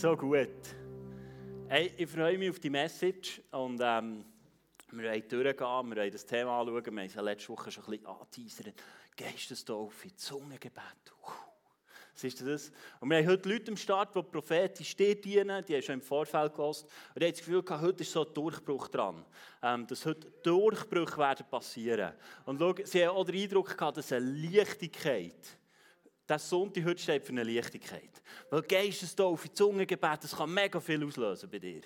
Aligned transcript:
So 0.00 0.16
gut. 0.16 0.48
Hey, 1.66 1.92
ich 1.96 2.08
freue 2.08 2.38
mich 2.38 2.50
auf 2.50 2.60
die 2.60 2.70
Message 2.70 3.42
und 3.50 3.80
ähm, 3.82 4.24
wir 4.92 5.10
wollen 5.10 5.28
durchgehen, 5.28 5.90
wir 5.90 5.96
wollen 5.96 6.12
das 6.12 6.24
Thema 6.24 6.60
anschauen. 6.60 6.84
Wir 6.84 6.92
haben 6.92 6.98
es 7.00 7.14
ja 7.14 7.20
letzte 7.20 7.48
Woche 7.48 7.72
schon 7.72 7.82
ein 7.82 7.90
bisschen 7.90 8.06
angeteasert. 8.06 8.74
Geistestaufe, 9.16 10.14
Zungengebet. 10.14 11.12
Was 12.14 12.22
ist 12.22 12.40
das? 12.46 12.70
Und 13.00 13.10
wir 13.10 13.16
haben 13.16 13.26
heute 13.26 13.48
Leute 13.48 13.72
am 13.72 13.76
Start, 13.76 14.14
die 14.14 14.22
prophetisch 14.22 14.94
dienen, 14.94 15.64
die 15.64 15.74
haben 15.74 15.82
schon 15.82 15.94
im 15.96 16.02
Vorfeld 16.02 16.54
gehört. 16.54 16.84
Und 16.84 16.86
ich 17.16 17.22
habe 17.22 17.32
das 17.32 17.38
Gefühl, 17.38 17.64
heute 17.80 18.02
ist 18.04 18.12
so 18.12 18.24
ein 18.24 18.32
Durchbruch 18.32 18.86
dran. 18.86 19.24
Ähm, 19.64 19.84
dass 19.84 20.06
heute 20.06 20.30
Durchbrüche 20.44 21.18
werden 21.18 21.44
passieren. 21.50 22.12
Und 22.46 22.60
schau, 22.60 22.72
sie 22.84 23.04
haben 23.04 23.16
auch 23.16 23.24
den 23.24 23.34
Eindruck 23.34 23.76
gehabt, 23.76 23.96
dass 23.96 24.12
eine 24.12 24.24
Leichtigkeit 24.24 25.58
der 26.28 26.38
Sonntag 26.38 26.84
heute 26.84 27.00
steht 27.00 27.24
für 27.24 27.32
eine 27.32 27.42
Leichtigkeit. 27.42 28.22
Weil 28.50 28.62
Geistestaufe, 28.62 29.52
Zungengebet, 29.52 30.24
das 30.24 30.36
kann 30.36 30.52
mega 30.52 30.80
viel 30.80 31.04
auslösen 31.04 31.48
bei 31.50 31.58
dir. 31.58 31.82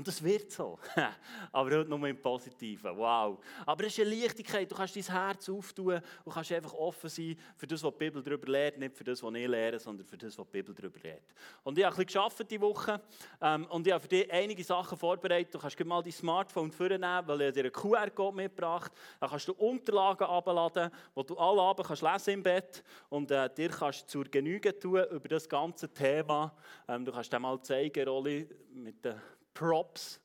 Und 0.00 0.08
das 0.08 0.24
wird 0.24 0.50
so. 0.50 0.78
Aber 1.52 1.76
heute 1.76 1.90
nur 1.90 2.08
im 2.08 2.16
Positiven. 2.16 2.96
Wow. 2.96 3.38
Aber 3.66 3.84
es 3.84 3.98
ist 3.98 4.06
eine 4.06 4.18
Leichtigkeit. 4.18 4.70
Du 4.70 4.74
kannst 4.74 4.96
dein 4.96 5.02
Herz 5.02 5.46
auftun 5.50 6.00
und 6.24 6.32
kannst 6.32 6.50
einfach 6.52 6.72
offen 6.72 7.10
sein 7.10 7.36
für 7.54 7.66
das, 7.66 7.82
was 7.82 7.92
die 7.92 7.98
Bibel 7.98 8.22
darüber 8.22 8.50
lehrt. 8.50 8.78
Nicht 8.78 8.96
für 8.96 9.04
das, 9.04 9.22
was 9.22 9.34
ich 9.34 9.46
lehre, 9.46 9.78
sondern 9.78 10.06
für 10.06 10.16
das, 10.16 10.38
was 10.38 10.46
die 10.46 10.52
Bibel 10.52 10.74
darüber 10.74 10.98
lehrt. 11.00 11.24
Und 11.62 11.76
ich 11.76 11.84
habe 11.84 11.94
ein 11.98 12.06
bisschen 12.06 12.48
diese 12.48 12.60
Woche. 12.62 12.98
Ähm, 13.42 13.66
und 13.66 13.86
ich 13.86 13.92
habe 13.92 14.00
für 14.00 14.08
dich 14.08 14.32
einige 14.32 14.64
Sachen 14.64 14.96
vorbereitet. 14.96 15.54
Du 15.54 15.58
kannst 15.58 15.78
mal 15.84 16.02
dein 16.02 16.12
Smartphone 16.12 16.72
vornehmen, 16.72 17.22
weil 17.26 17.42
ich 17.42 17.52
dir 17.52 17.64
einen 17.64 17.72
QR-Code 17.72 18.36
mitgebracht. 18.36 18.92
Dann 19.20 19.28
kannst 19.28 19.48
du 19.48 19.52
Unterlagen 19.52 20.26
abladen, 20.26 20.90
die 21.14 21.26
du 21.26 21.36
alle 21.36 21.60
Abend 21.60 21.86
kannst 21.86 22.02
lesen 22.02 22.30
im 22.32 22.42
Bett 22.42 22.82
und 23.10 23.30
äh, 23.30 23.50
dir 23.54 23.68
kannst 23.68 24.08
zur 24.08 24.24
Genüge 24.24 24.78
tun 24.78 25.04
über 25.10 25.28
das 25.28 25.46
ganze 25.46 25.92
Thema. 25.92 26.56
Ähm, 26.88 27.04
du 27.04 27.12
kannst 27.12 27.30
dir 27.30 27.38
mal 27.38 27.60
zeigen, 27.60 28.08
Rolli, 28.08 28.48
mit 28.72 29.04
den 29.04 29.20
Props. 29.60 30.18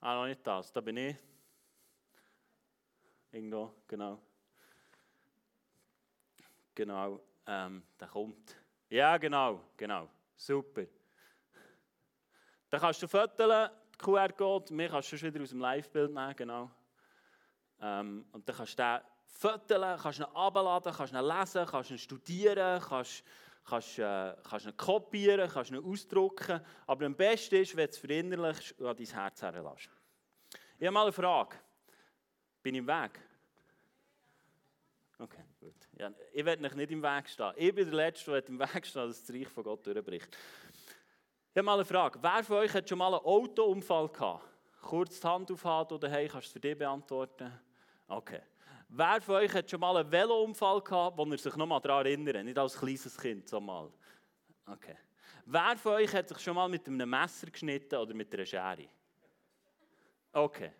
Ah, 0.00 0.14
noch 0.14 0.24
nicht 0.24 0.40
das, 0.46 0.72
da 0.72 0.80
bin 0.80 0.96
ich. 0.96 1.16
Irgendwo, 3.30 3.74
genau. 3.86 4.18
Genau, 6.74 7.20
ähm, 7.46 7.82
der 8.00 8.08
kommt. 8.08 8.56
Ja, 8.88 9.18
genau, 9.18 9.60
genau. 9.76 10.08
Super. 10.34 10.86
Dann 12.70 12.80
kannst 12.80 13.02
du 13.02 13.06
fotografieren, 13.06 13.70
QR-Code, 13.98 14.72
mir 14.72 14.88
kannst 14.88 15.12
du 15.12 15.18
schon 15.18 15.34
wieder 15.34 15.42
aus 15.42 15.50
dem 15.50 15.60
Live-Bild 15.60 16.10
nehmen, 16.10 16.34
genau. 16.34 16.70
Ähm, 17.82 18.24
und 18.32 18.48
dann 18.48 18.56
kannst 18.56 18.78
du 18.78 18.82
den 18.82 19.00
fotografieren, 19.26 20.00
kannst 20.00 20.20
ihn 20.20 20.24
abladen, 20.24 20.94
kannst 20.94 21.12
ihn 21.12 21.22
lesen, 21.22 21.66
kannst 21.66 21.90
ihn 21.90 21.98
studieren, 21.98 22.80
kannst 22.80 23.22
kannst, 23.68 23.98
äh, 23.98 24.34
kannst 24.48 24.66
ihn 24.66 24.76
kopieren, 24.76 25.50
kannst 25.50 25.70
ihn 25.70 25.84
ausdrucken. 25.84 26.60
Aber 26.86 27.06
am 27.06 27.14
besten 27.14 27.56
ist, 27.56 27.76
wenn 27.76 27.86
du 27.86 27.90
es 27.90 27.98
verinnerlichst 27.98 28.80
und 28.80 28.98
dein 28.98 29.06
Herz 29.06 29.42
herlässt. 29.42 29.90
Ich 30.78 30.86
habe 30.86 30.90
mal 30.92 31.02
eine 31.02 31.12
Frage. 31.12 31.56
Bin 32.62 32.74
ich 32.74 32.78
im 32.78 32.86
Weg? 32.86 33.20
Okay, 35.18 35.44
gut. 35.58 35.74
Ja, 35.98 36.12
ich 36.32 36.44
werde 36.44 36.62
nicht, 36.62 36.76
nicht 36.76 36.90
im 36.92 37.02
Weg 37.02 37.28
stehen. 37.28 37.52
Ich 37.56 37.74
bin 37.74 37.86
der 37.86 37.94
Letzte, 37.94 38.30
der 38.30 38.48
im 38.48 38.58
Weg 38.58 38.86
steht, 38.86 39.02
dass 39.02 39.24
das 39.24 39.34
Reich 39.34 39.48
von 39.48 39.64
Gott 39.64 39.84
durchbricht. 39.84 40.36
Ich 41.50 41.56
habe 41.56 41.64
mal 41.64 41.74
eine 41.74 41.84
Frage. 41.84 42.18
Wer 42.22 42.44
von 42.44 42.58
euch 42.58 42.72
hat 42.72 42.88
schon 42.88 42.98
mal 42.98 43.14
einen 43.14 43.24
Autounfall 43.24 44.08
gehabt? 44.08 44.44
Kurz 44.80 45.18
die 45.18 45.26
Hand 45.26 45.50
aufhalten 45.50 45.94
oder 45.94 46.08
hey, 46.08 46.28
kannst 46.28 46.48
du 46.48 46.52
für 46.52 46.60
dich 46.60 46.78
beantworten? 46.78 47.52
Okay. 48.06 48.42
Wer 48.88 49.20
von 49.20 49.36
euch 49.36 49.52
hat 49.52 49.70
schon 49.70 49.80
mal 49.80 49.96
einen 49.98 50.10
Velounfall 50.10 50.80
gehabt, 50.80 51.18
wo 51.18 51.24
er 51.24 51.38
sich 51.38 51.54
noch 51.56 51.66
mal 51.66 51.78
daran 51.80 52.06
erinnert? 52.06 52.42
Nicht 52.44 52.58
als 52.58 52.78
kleines 52.78 53.16
Kind, 53.18 53.46
so 53.46 53.60
mal. 53.60 53.92
Okay. 54.66 54.96
Wer 55.44 55.76
von 55.76 55.92
euch 55.92 56.12
hat 56.14 56.28
sich 56.28 56.38
schon 56.38 56.54
mal 56.54 56.68
mit 56.68 56.86
einem 56.86 57.08
Messer 57.08 57.50
geschnitten 57.50 57.96
oder 57.96 58.14
mit 58.14 58.32
einer 58.32 58.46
Schere? 58.46 58.88
Okay. 60.32 60.72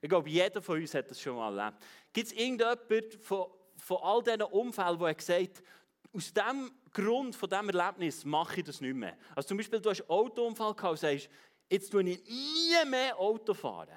Ich 0.00 0.08
glaube, 0.08 0.30
jeder 0.30 0.62
von 0.62 0.80
uns 0.80 0.94
hat 0.94 1.10
das 1.10 1.20
schon 1.20 1.36
mal 1.36 1.58
erlebt. 1.58 1.84
Gibt 2.12 2.26
es 2.26 2.32
irgendjemanden 2.32 3.20
von, 3.20 3.46
von 3.76 3.98
all 4.02 4.22
diesen 4.22 4.42
Unfällen, 4.42 4.98
der 4.98 5.14
gesagt 5.14 5.62
aus 6.12 6.32
dem 6.32 6.70
Grund, 6.92 7.36
von 7.36 7.48
diesem 7.48 7.68
Erlebnis, 7.68 8.24
mache 8.24 8.60
ich 8.60 8.64
das 8.64 8.80
nicht 8.80 8.94
mehr? 8.94 9.16
Also 9.34 9.48
zum 9.48 9.58
Beispiel, 9.58 9.80
du 9.80 9.90
hast 9.90 10.00
einen 10.00 10.10
Autounfall 10.10 10.74
gehabt 10.74 10.92
und 10.92 10.98
sagst, 10.98 11.28
jetzt 11.68 11.90
tue 11.90 12.02
ich 12.08 12.24
nie 12.24 12.90
mehr 12.90 13.18
Auto 13.18 13.52
fahren. 13.52 13.90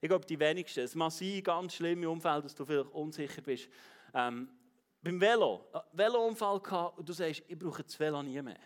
Ich 0.00 0.08
glaube, 0.08 0.24
die 0.26 0.38
wenigsten. 0.38 0.80
Es 0.80 0.94
mag 0.94 1.10
sein, 1.10 1.42
ganz 1.42 1.74
schlimme 1.74 2.08
Umfeld, 2.08 2.44
dass 2.44 2.54
du 2.54 2.64
vielleicht 2.64 2.90
unsicher 2.90 3.42
bist. 3.42 3.68
Ähm, 4.14 4.48
beim 5.02 5.20
Velo, 5.20 5.66
äh, 5.72 5.80
Velounfall 5.92 6.60
gehabt 6.60 6.98
und 6.98 7.08
du 7.08 7.12
sagst, 7.12 7.42
ich 7.46 7.58
brauche 7.58 7.82
das 7.82 7.98
Velo 7.98 8.22
nie 8.22 8.40
mehr. 8.42 8.60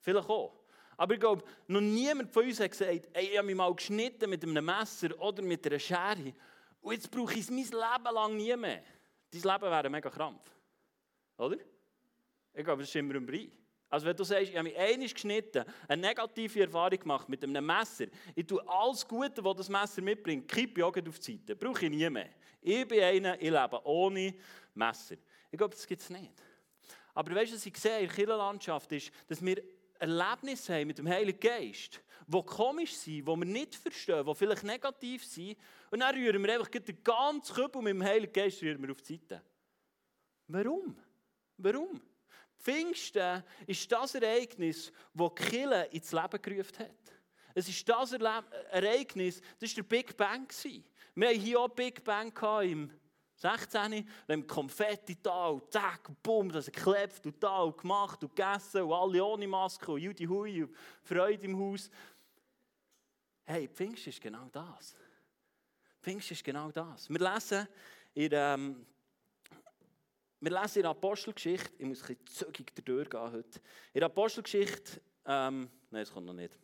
Vielleicht 0.00 0.28
auch. 0.28 0.64
Aber 0.96 1.14
ich 1.14 1.20
glaube, 1.20 1.44
noch 1.66 1.80
niemand 1.80 2.32
von 2.32 2.44
uns 2.44 2.60
hat 2.60 2.70
gesagt, 2.70 3.08
ey, 3.12 3.30
ich 3.30 3.36
habe 3.36 3.46
mich 3.46 3.56
mal 3.56 3.74
geschnitten 3.74 4.30
mit 4.30 4.42
einem 4.42 4.64
Messer 4.64 5.18
oder 5.20 5.42
mit 5.42 5.66
einer 5.66 5.78
Schere 5.78 6.32
und 6.80 6.92
jetzt 6.92 7.10
brauche 7.10 7.34
ich 7.34 7.40
es 7.40 7.50
mein 7.50 7.64
Leben 7.64 8.14
lang 8.14 8.36
nie 8.36 8.56
mehr. 8.56 8.82
Dein 9.30 9.42
Leben 9.42 9.70
wäre 9.70 9.90
mega 9.90 10.10
krampf. 10.10 10.48
Oder? 11.38 11.56
Ich 12.52 12.64
glaube, 12.64 12.82
das 12.82 12.88
ist 12.88 12.96
immer 12.96 13.14
ein 13.14 13.26
Brei. 13.26 13.50
Also 13.94 14.06
wenn 14.06 14.16
du 14.16 14.24
sagst, 14.24 14.50
ich 14.50 14.56
habe 14.56 14.64
mich 14.64 14.76
einmal 14.76 15.08
geschnitten, 15.08 15.64
eine 15.86 16.02
negative 16.02 16.62
Erfahrung 16.62 16.98
gemacht 16.98 17.28
mit 17.28 17.44
einem 17.44 17.64
Messer, 17.64 18.06
ich 18.34 18.44
tue 18.44 18.60
alles 18.68 19.06
Gute, 19.06 19.44
was 19.44 19.56
das 19.56 19.68
Messer 19.68 20.02
mitbringt, 20.02 20.48
kippe 20.48 20.80
ich 20.80 20.84
auf 20.84 20.94
die 21.20 21.32
Seite. 21.32 21.54
Brauche 21.54 21.84
ich 21.84 21.90
nie 21.92 22.10
mehr. 22.10 22.30
Ich 22.60 22.88
bin 22.88 23.00
einer, 23.00 23.40
ich 23.40 23.50
lebe 23.50 23.80
ohne 23.84 24.34
Messer. 24.74 25.14
Ich 25.48 25.56
glaube, 25.56 25.76
das 25.76 25.86
gibt 25.86 26.02
es 26.02 26.10
nicht. 26.10 26.32
Aber 27.14 27.36
weißt 27.36 27.52
du, 27.52 27.54
was 27.54 27.66
ich 27.66 27.76
sehe 27.76 28.00
in 28.00 28.06
der 28.08 28.16
Kirchenlandschaft 28.16 28.90
ist, 28.90 29.12
dass 29.28 29.40
wir 29.40 29.62
Erlebnisse 30.00 30.74
haben 30.74 30.88
mit 30.88 30.98
dem 30.98 31.06
Heiligen 31.06 31.38
Geist, 31.38 32.02
die 32.26 32.42
komisch 32.42 32.94
sind, 32.94 33.18
die 33.18 33.26
wir 33.26 33.44
nicht 33.44 33.76
verstehen, 33.76 34.26
die 34.26 34.34
vielleicht 34.34 34.64
negativ 34.64 35.24
sind. 35.24 35.56
Und 35.92 36.00
dann 36.00 36.16
rühren 36.16 36.42
wir 36.42 36.52
einfach 36.52 36.68
den 36.68 37.04
ganzen 37.04 37.54
Kübel 37.54 37.80
mit 37.80 37.92
dem 37.92 38.02
Heiligen 38.02 38.32
Geist 38.32 38.60
rühren 38.60 38.82
wir 38.82 38.90
auf 38.90 39.02
die 39.02 39.18
Seite. 39.18 39.40
Warum? 40.48 40.96
Warum? 41.58 42.00
Pfingsten 42.64 43.44
ist 43.66 43.92
das 43.92 44.14
Ereignis, 44.14 44.90
das 45.12 45.30
die 45.50 45.96
ins 45.96 46.12
Leben 46.12 46.42
gerufen 46.42 46.78
hat. 46.78 47.12
Es 47.54 47.68
ist 47.68 47.86
das 47.86 48.12
Ereignis, 48.12 49.42
das 49.60 49.70
war 49.70 49.74
der 49.76 49.82
Big 49.82 50.16
Bang. 50.16 50.48
Wir 51.14 51.28
hatten 51.28 51.40
hier 51.40 51.60
auch 51.60 51.68
Big 51.68 52.02
Bang 52.02 52.32
im 52.62 52.90
16. 53.36 54.08
Im 54.28 54.46
Konfetti 54.46 55.18
da 55.22 55.48
und 55.48 55.70
zack, 55.70 56.10
bumm, 56.22 56.50
das 56.50 56.66
geklebt 56.66 57.26
und 57.26 57.42
da 57.42 57.58
und 57.58 57.76
gemacht 57.76 58.22
und 58.24 58.34
gegessen 58.34 58.82
und 58.82 58.92
alle 58.92 59.22
ohne 59.22 59.46
Maske 59.46 59.92
und 59.92 60.00
Judy 60.00 60.24
Hui 60.24 60.62
und 60.62 60.74
Freude 61.02 61.44
im 61.44 61.58
Haus. 61.58 61.90
Hey, 63.44 63.68
Pfingsten 63.68 64.08
ist 64.08 64.22
genau 64.22 64.48
das. 64.50 64.96
Pfingsten 66.00 66.32
ist 66.32 66.44
genau 66.44 66.70
das. 66.70 67.10
Wir 67.10 67.18
lesen 67.18 67.68
in 68.14 68.30
ähm, 68.32 68.86
wir 70.44 70.60
lesen 70.60 70.78
in 70.78 70.82
der 70.82 70.90
Apostelgeschichte, 70.90 71.70
ich 71.78 71.86
muss 71.86 72.02
ein 72.02 72.16
bisschen 72.16 72.52
zügig 72.52 72.84
durchgehen 72.84 73.32
heute. 73.32 73.60
In 73.94 74.00
der 74.00 74.06
Apostelgeschichte, 74.06 75.00
ähm, 75.24 75.70
nein, 75.90 76.02
es 76.02 76.12
kommt 76.12 76.26
noch 76.26 76.34
nicht. 76.34 76.54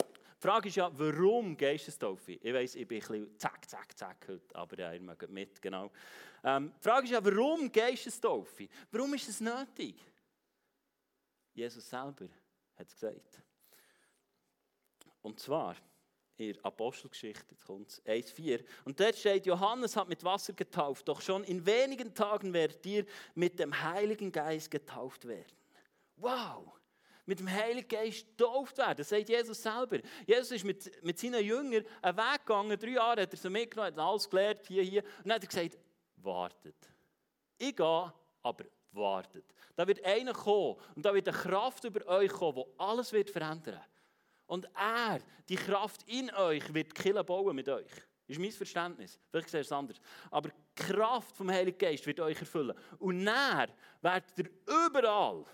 Die 0.00 0.46
Frage 0.46 0.68
ist 0.68 0.76
ja, 0.76 0.90
warum 0.98 1.54
Geistestaufe? 1.54 2.32
Ich 2.32 2.54
weiß, 2.54 2.76
ich 2.76 2.88
bin 2.88 2.96
ein 2.96 3.06
bisschen 3.06 3.38
zack, 3.38 3.68
zack, 3.68 3.98
zack 3.98 4.26
heute, 4.26 4.56
aber 4.56 4.78
ja, 4.78 4.94
ihr 4.94 5.00
mögt 5.02 5.28
mit, 5.28 5.60
genau. 5.60 5.90
Ähm, 6.42 6.72
die 6.78 6.82
Frage 6.82 7.04
ist 7.04 7.10
ja, 7.10 7.22
warum 7.22 7.70
Geistestaufe? 7.70 8.68
Warum 8.90 9.12
ist 9.12 9.28
es 9.28 9.40
nötig? 9.40 10.02
Jesus 11.52 11.90
selber 11.90 12.26
hat 12.76 12.86
es 12.86 12.94
gesagt. 12.94 13.42
Und 15.20 15.38
zwar, 15.38 15.76
der 16.40 16.54
Apostelgeschichte, 16.64 17.44
jetzt 17.50 17.66
kommt 17.66 17.90
es, 17.90 18.04
1,4. 18.06 18.64
Und 18.84 18.98
dort 18.98 19.16
steht, 19.16 19.44
Johannes 19.44 19.94
hat 19.94 20.08
mit 20.08 20.24
Wasser 20.24 20.54
getauft, 20.54 21.06
doch 21.06 21.20
schon 21.20 21.44
in 21.44 21.64
wenigen 21.66 22.14
Tagen 22.14 22.52
werdet 22.52 22.84
ihr 22.86 23.04
mit 23.34 23.58
dem 23.58 23.78
Heiligen 23.78 24.32
Geist 24.32 24.70
getauft 24.70 25.28
werden. 25.28 25.52
Wow! 26.16 26.72
Mit 27.26 27.40
dem 27.40 27.50
Heiligen 27.50 27.88
Geist 27.88 28.26
getauft 28.26 28.78
werden, 28.78 28.96
das 28.96 29.10
sagt 29.10 29.28
Jesus 29.28 29.62
selber. 29.62 29.98
Jesus 30.26 30.50
ist 30.52 30.64
mit, 30.64 31.04
mit 31.04 31.18
seinen 31.18 31.44
Jüngern 31.44 31.84
einen 32.00 32.16
Weg 32.16 32.46
gegangen, 32.46 32.78
drei 32.78 32.90
Jahre 32.90 33.22
hat 33.22 33.32
er 33.32 33.36
sie 33.36 33.50
mitgenommen, 33.50 33.94
hat 33.94 33.98
alles 33.98 34.28
gelernt, 34.28 34.66
hier, 34.66 34.82
hier. 34.82 35.04
Und 35.18 35.26
dann 35.26 35.34
hat 35.34 35.42
er 35.42 35.48
gesagt, 35.48 35.78
wartet. 36.16 36.88
Ich 37.58 37.76
gehe, 37.76 38.12
aber 38.42 38.64
wartet. 38.92 39.44
Da 39.76 39.86
wird 39.86 40.02
einer 40.04 40.32
kommen 40.32 40.76
und 40.96 41.04
da 41.04 41.12
wird 41.12 41.28
eine 41.28 41.36
Kraft 41.36 41.84
über 41.84 42.04
euch 42.06 42.32
kommen, 42.32 42.64
die 42.64 42.78
alles 42.80 43.12
wird 43.12 43.28
verändern. 43.28 43.80
Und 44.50 44.68
er, 44.74 45.20
die 45.48 45.54
Kraft 45.54 46.02
in 46.08 46.28
euch, 46.34 46.74
wird 46.74 46.92
Kille 46.92 47.22
bauen 47.22 47.54
mit 47.54 47.68
euch. 47.68 47.88
Das 48.26 48.36
ist 48.36 48.40
mein 48.40 48.50
Verständnis. 48.50 49.20
Vielleicht 49.30 49.48
sehe 49.48 49.60
es 49.60 49.70
anders. 49.70 50.00
Aber 50.28 50.48
die 50.48 50.82
Kraft 50.82 51.36
vom 51.36 51.48
Heiligen 51.48 51.78
Geist 51.78 52.04
wird 52.04 52.18
euch 52.18 52.36
erfüllen. 52.40 52.76
Und 52.98 53.28
er 53.28 53.68
werdet 54.00 54.38
ihr 54.38 54.50
überall, 54.66 55.44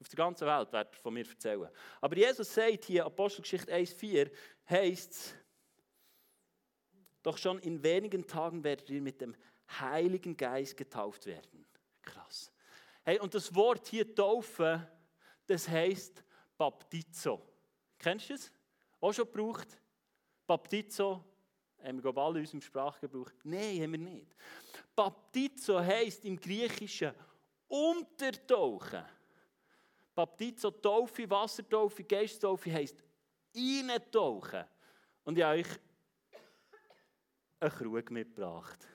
auf 0.00 0.08
der 0.10 0.16
ganzen 0.16 0.48
Welt, 0.48 0.72
werdet 0.72 0.96
von 0.96 1.14
mir 1.14 1.24
erzählen. 1.24 1.68
Aber 2.00 2.16
Jesus 2.16 2.52
sagt 2.52 2.86
hier, 2.86 3.06
Apostelgeschichte 3.06 3.72
1,4, 3.72 4.28
heißt 4.68 5.12
es, 5.12 5.34
doch 7.22 7.38
schon 7.38 7.60
in 7.60 7.80
wenigen 7.84 8.26
Tagen 8.26 8.64
werdet 8.64 8.90
ihr 8.90 9.00
mit 9.00 9.20
dem 9.20 9.36
Heiligen 9.78 10.36
Geist 10.36 10.76
getauft 10.76 11.24
werden. 11.26 11.64
Krass. 12.02 12.50
Hey, 13.04 13.20
und 13.20 13.32
das 13.32 13.54
Wort 13.54 13.86
hier 13.86 14.12
taufen, 14.12 14.84
das 15.46 15.68
heißt 15.68 16.24
Baptizo. 16.58 17.53
Kennst 18.04 18.28
du 18.28 18.34
es? 18.34 18.52
Auch 19.00 19.14
schon 19.14 19.24
gebraucht? 19.24 19.80
Baptizo, 20.46 21.24
haben 21.82 22.04
wir 22.04 22.16
alle 22.18 22.40
in 22.40 22.44
unserem 22.44 22.60
Sprachgebrauch? 22.60 23.30
Nein, 23.44 23.82
haben 23.82 23.92
wir 23.92 23.98
nicht. 23.98 24.36
Baptizo 24.94 25.80
heisst 25.80 26.22
im 26.26 26.38
Griechischen 26.38 27.14
untertauchen. 27.66 29.02
Baptizo, 30.14 30.70
Taufe, 30.70 31.30
Wassertaufe, 31.30 32.04
Geisttaufe 32.04 32.70
heisst 32.70 33.02
eintauchen. 33.56 34.64
Und 35.24 35.38
ich 35.38 35.44
habe 35.44 35.60
euch 35.60 35.68
einen 37.58 37.70
Krug 37.72 38.10
mitgebracht. 38.10 38.86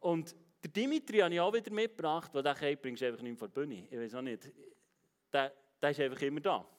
Und 0.00 0.36
der 0.62 0.70
Dimitri 0.70 1.20
habe 1.20 1.32
ich 1.32 1.40
auch 1.40 1.54
wieder 1.54 1.72
mitgebracht, 1.72 2.34
weil 2.34 2.54
Kai 2.54 2.76
bringst 2.76 3.00
du 3.00 3.06
einfach 3.06 3.22
nicht 3.22 3.38
vor 3.38 3.48
die 3.48 3.54
Bühne. 3.54 3.88
Ich 3.90 3.98
weiß 3.98 4.14
auch 4.14 4.20
nicht. 4.20 4.52
Der, 5.32 5.54
der 5.80 5.90
ist 5.90 6.00
einfach 6.00 6.20
immer 6.20 6.40
da. 6.40 6.73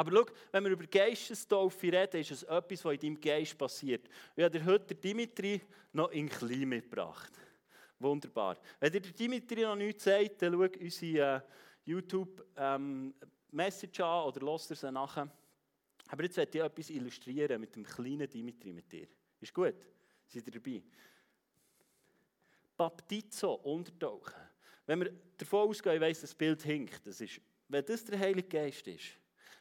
Aber 0.00 0.12
schau, 0.12 0.24
wenn 0.52 0.64
wir 0.64 0.70
über 0.70 0.86
Geistestaufe 0.86 1.92
reden, 1.92 2.22
ist 2.22 2.30
es 2.30 2.42
etwas, 2.44 2.82
was 2.86 2.94
in 2.94 3.00
deinem 3.00 3.20
Geist 3.20 3.58
passiert. 3.58 4.08
Ich 4.34 4.42
habe 4.42 4.58
dir 4.58 4.64
heute 4.64 4.94
Dimitri 4.94 5.60
noch 5.92 6.10
in 6.10 6.26
klein 6.26 6.70
mitgebracht. 6.70 7.30
Wunderbar. 7.98 8.56
Wenn 8.78 8.92
dir 8.92 9.02
Dimitri 9.02 9.60
noch 9.60 9.76
nichts 9.76 10.04
sagt, 10.04 10.40
dann 10.40 10.54
schau 10.54 10.68
unsere 10.80 11.36
äh, 11.36 11.40
YouTube-Message 11.84 13.98
ähm, 13.98 14.04
an 14.06 14.24
oder 14.24 14.40
lass 14.40 14.68
sie 14.68 14.90
nachher. 14.90 15.30
Aber 16.08 16.22
jetzt 16.22 16.38
werde 16.38 16.56
ich 16.56 16.64
etwas 16.64 16.88
illustrieren 16.88 17.60
mit 17.60 17.76
dem 17.76 17.84
kleinen 17.84 18.26
Dimitri 18.26 18.72
mit 18.72 18.90
dir. 18.90 19.06
Ist 19.38 19.52
gut? 19.52 19.74
Seid 20.28 20.46
ihr 20.46 20.52
dabei? 20.52 20.82
Baptizo, 22.74 23.52
untertauchen. 23.52 24.40
Wenn 24.86 25.00
wir 25.00 25.12
davon 25.36 25.68
ausgehen, 25.68 25.96
ich 25.96 26.00
weiss, 26.00 26.22
das 26.22 26.34
Bild 26.34 26.62
hinkt, 26.62 27.06
das 27.06 27.20
ist, 27.20 27.38
wenn 27.68 27.84
das 27.84 28.02
der 28.02 28.18
Heilige 28.18 28.48
Geist 28.48 28.88
ist, 28.88 29.19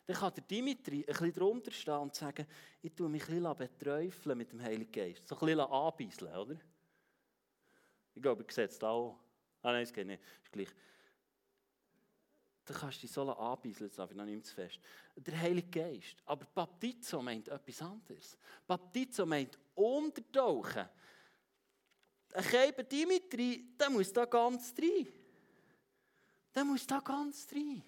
dann 0.10 0.18
kann 0.18 0.34
der 0.34 0.44
Dimitri 0.44 1.02
ein 1.02 1.06
bisschen 1.06 1.34
drunter 1.34 1.70
stehen 1.70 2.00
und 2.00 2.16
sagen, 2.16 2.48
ich 2.82 2.92
tue 2.96 3.08
mich 3.08 3.30
ein 3.30 3.44
bisschen 3.44 3.56
beträufeln 3.56 4.38
mit 4.40 4.52
dem 4.52 4.60
Heiligen 4.60 4.92
Geist. 4.92 5.28
So 5.28 5.36
ein 5.36 5.40
bisschen 5.46 5.60
anbeiseln, 5.60 6.36
oder? 6.36 6.60
Ich 8.16 8.22
glaube, 8.24 8.44
ich 8.44 8.52
sehe 8.52 8.66
es 8.66 8.80
da 8.80 8.90
auch. 8.90 9.20
Ah 9.62 9.72
nein, 9.72 9.84
es 9.84 9.94
geht 9.94 10.08
nicht. 10.08 10.24
Ist 10.42 10.52
gleich. 10.52 10.70
Dann 12.66 12.78
kannst 12.78 12.98
du 12.98 13.02
dich 13.02 13.12
so 13.12 13.32
anbeiseln, 13.32 13.88
jetzt 13.88 14.00
darf 14.00 14.10
ich 14.10 14.18
noch 14.18 14.26
nicht 14.26 14.48
zu 14.48 14.56
fest. 14.56 14.80
Der 15.16 15.40
Heilige 15.40 15.70
Geist. 15.70 16.16
Aber 16.26 16.48
Baptizo 16.56 17.22
meint 17.22 17.48
etwas 17.48 17.80
anderes. 17.80 18.36
Baptizo 18.66 19.28
meint 19.28 19.60
untertauchen. 19.76 20.90
Ein 22.34 22.44
Keiber 22.46 22.82
Dimitri, 22.82 23.76
der 23.80 23.92
muss 23.92 24.12
da 24.12 24.26
ganz 24.26 24.74
rein. 24.76 25.08
Der 26.56 26.66
muss 26.66 26.88
da 26.88 27.00
ganz 27.00 27.48
rein 27.54 27.84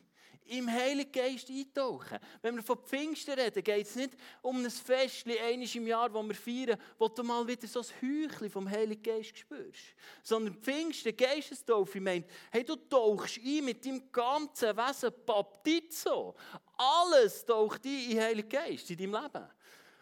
im 0.46 0.70
Heiligen 0.70 1.12
Geist 1.12 1.50
eintauchen. 1.50 2.20
Wenn 2.42 2.56
wir 2.56 2.64
von 2.64 2.78
Pfingsten 2.78 3.34
reden, 3.34 3.64
geht 3.64 3.86
es 3.86 3.96
nicht 3.96 4.12
um 4.42 4.64
ein 4.64 4.70
Festchen 4.70 5.34
eines 5.38 5.74
im 5.76 5.88
Jahr, 5.88 6.10
das 6.10 6.28
wir 6.28 6.36
feiern, 6.36 6.80
wo 6.98 7.08
du 7.08 7.24
mal 7.24 7.48
wieder 7.48 7.68
so 7.68 7.82
ein 7.82 7.86
Heuchchen 8.02 8.50
vom 8.50 8.70
Heiligen 8.70 9.02
Geist 9.02 9.38
spürst. 9.38 9.96
Sondern 10.24 10.56
Pfingsten, 10.56 11.16
Geistestaufe 11.16 12.02
meint, 12.02 12.26
hey, 12.52 12.64
du 12.64 12.76
tauchst 12.76 13.38
ein 13.38 13.66
mit 13.66 13.86
deinem 13.86 14.12
ganzen 14.12 14.76
Wesen 14.76 15.12
Baptizo. 15.26 16.36
Alles 16.78 17.46
taucht 17.46 17.86
ein 17.86 18.12
in 18.12 18.20
Heiligen 18.20 18.50
Geist, 18.50 18.90
in 18.90 18.98
deinem 18.98 19.24
Leben. 19.24 19.48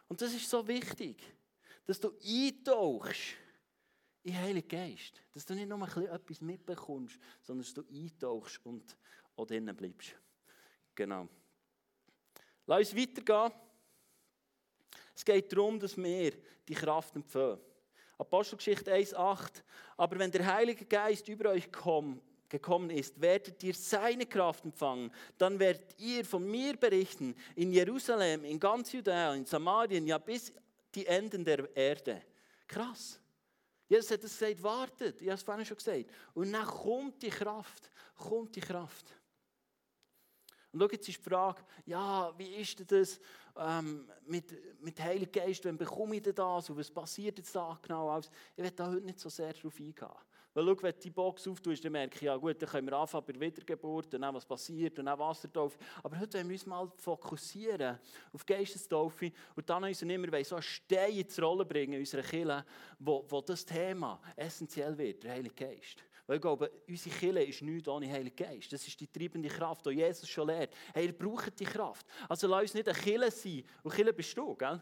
Und 0.07 0.21
das 0.21 0.33
ist 0.33 0.50
so 0.50 0.68
wichtig, 0.68 1.21
dass 1.85 2.00
du 2.00 2.12
eintauchst 2.24 3.35
in 4.24 4.33
den 4.33 4.42
Heiligen 4.42 4.68
Geist. 4.68 5.21
Dass 5.33 5.45
du 5.45 5.53
nicht 5.53 5.69
nur 5.69 5.81
etwas 6.12 6.42
mitbekommst, 6.42 7.19
sondern 7.42 7.63
dass 7.63 7.74
du 7.74 7.83
eintauchst 7.92 8.59
und 8.65 8.97
auch 9.35 9.45
drinnen 9.45 9.75
bleibst. 9.75 10.15
Genau. 10.99 11.29
Lass 12.65 12.91
uns 12.91 13.01
weitergehen. 13.01 13.53
Es 15.15 15.23
geht 15.23 15.49
darum, 15.49 15.79
dass 15.79 15.95
wir 15.95 16.33
die 16.67 16.73
Kraft 16.73 17.15
empfehlen. 17.15 17.57
Apostelgeschichte 18.17 18.93
1,8. 18.93 19.63
Aber 19.95 20.19
wenn 20.19 20.29
der 20.29 20.45
Heilige 20.45 20.83
Geist 20.83 21.25
über 21.29 21.51
euch 21.51 21.71
kommt, 21.71 22.21
gekommen 22.49 22.89
ist, 22.89 23.21
werdet 23.21 23.63
ihr 23.63 23.73
seine 23.75 24.25
Kraft 24.25 24.65
empfangen. 24.65 25.09
Dann 25.37 25.57
werdet 25.57 25.97
ihr 25.99 26.25
von 26.25 26.45
mir 26.45 26.75
berichten 26.75 27.33
in 27.55 27.71
Jerusalem, 27.71 28.43
in 28.43 28.59
ganz 28.59 28.91
Judäa, 28.91 29.35
in 29.35 29.45
Samarien, 29.45 30.05
ja 30.05 30.17
bis 30.17 30.51
die 30.93 31.05
Enden 31.05 31.45
der 31.45 31.73
Erde. 31.77 32.23
Krass. 32.67 33.21
Jesus 33.87 34.11
hat 34.11 34.21
es 34.25 34.37
gesagt, 34.37 34.61
wartet. 34.61 35.21
Ich 35.21 35.29
habe 35.29 35.35
es 35.35 35.43
vorhin 35.43 35.65
schon 35.65 35.77
gesagt. 35.77 36.11
Und 36.33 36.51
dann 36.51 36.65
kommt 36.65 37.23
die 37.23 37.29
Kraft. 37.29 37.89
Kommt 38.17 38.53
die 38.53 38.59
Kraft. 38.59 39.15
Und 40.71 40.80
schau, 40.80 40.88
jetzt 40.92 41.10
ist 41.10 41.18
die 41.18 41.30
Frage, 41.30 41.63
ja, 41.86 42.33
wie 42.38 42.56
ist 42.56 42.92
das 42.92 43.19
ähm, 43.57 44.07
mit, 44.25 44.81
mit 44.81 45.00
Heiligen 45.00 45.31
Geist, 45.31 45.66
wann 45.66 45.77
bekomme 45.77 46.18
ich 46.18 46.24
das 46.24 46.69
und 46.69 46.77
was 46.77 46.92
passiert 46.92 47.38
jetzt 47.38 47.56
da 47.56 47.77
genau 47.81 48.10
alles? 48.10 48.30
Ich 48.56 48.63
werde 48.63 48.75
da 48.75 48.88
heute 48.88 49.06
nicht 49.06 49.19
so 49.19 49.30
sehr 49.30 49.51
darauf 49.51 49.80
eingehen. 49.80 50.07
Weil 50.54 50.66
schau, 50.66 50.81
wenn 50.81 50.92
du 50.94 51.00
die 51.00 51.10
Box 51.12 51.48
auftust, 51.48 51.86
dann 51.86 51.92
merke 51.92 52.16
ich, 52.16 52.21
ja 52.24 52.36
gut, 52.36 52.60
dann 52.62 52.69
können 52.69 52.88
wir 52.88 52.98
anfangen 52.98 53.25
bei 53.25 53.33
der 53.33 53.42
Wiedergeburt 53.42 54.13
und 54.13 54.21
dann 54.21 54.33
was 54.33 54.45
passiert 54.45 54.98
und 54.98 55.06
dann 55.06 55.19
Wassertaufe. 55.19 55.77
Aber 56.04 56.19
heute 56.19 56.38
wollen 56.38 56.50
wir 56.50 56.56
uns 56.56 56.66
mal 56.66 56.92
fokussieren 56.98 58.00
auf 58.33 58.45
Geistestaufe 58.45 59.31
und 59.56 59.69
dann 59.69 59.83
uns 59.83 60.01
immer 60.01 60.44
so 60.44 60.56
eine 60.56 60.63
Stein 60.63 61.18
ins 61.18 61.39
Rollen 61.39 61.68
bringen 61.68 61.94
in 61.94 62.00
unserer 62.00 62.24
Kirche, 62.24 62.66
wo, 62.98 63.24
wo 63.27 63.42
das 63.42 63.63
Thema 63.63 64.19
essentiell 64.36 64.98
wird, 64.98 65.24
der 65.24 65.33
Heilige 65.33 65.54
Geist. 65.54 66.04
Weil 66.29 66.35
ich 66.35 66.41
glaube, 66.43 66.71
unsere 66.87 67.15
Kirche 67.15 67.41
ist 67.41 67.63
nichts 67.63 67.87
ohne 67.87 68.07
Heiligen 68.07 68.35
Geist. 68.35 68.71
Das 68.71 68.87
ist 68.87 68.99
die 68.99 69.07
treibende 69.07 69.49
Kraft, 69.49 69.83
die 69.87 69.93
Jesus 69.93 70.29
schon 70.29 70.47
lehrt. 70.47 70.71
Hey, 70.93 71.07
ihr 71.07 71.17
braucht 71.17 71.59
die 71.59 71.65
Kraft. 71.65 72.05
Also 72.27 72.47
lass 72.47 72.61
uns 72.61 72.73
nicht 72.75 72.87
eine 72.87 72.99
Kirche 72.99 73.31
sein. 73.31 73.63
Und 73.81 73.91
Kirche 73.95 74.13
bist 74.13 74.37
du, 74.37 74.55
gell? 74.55 74.79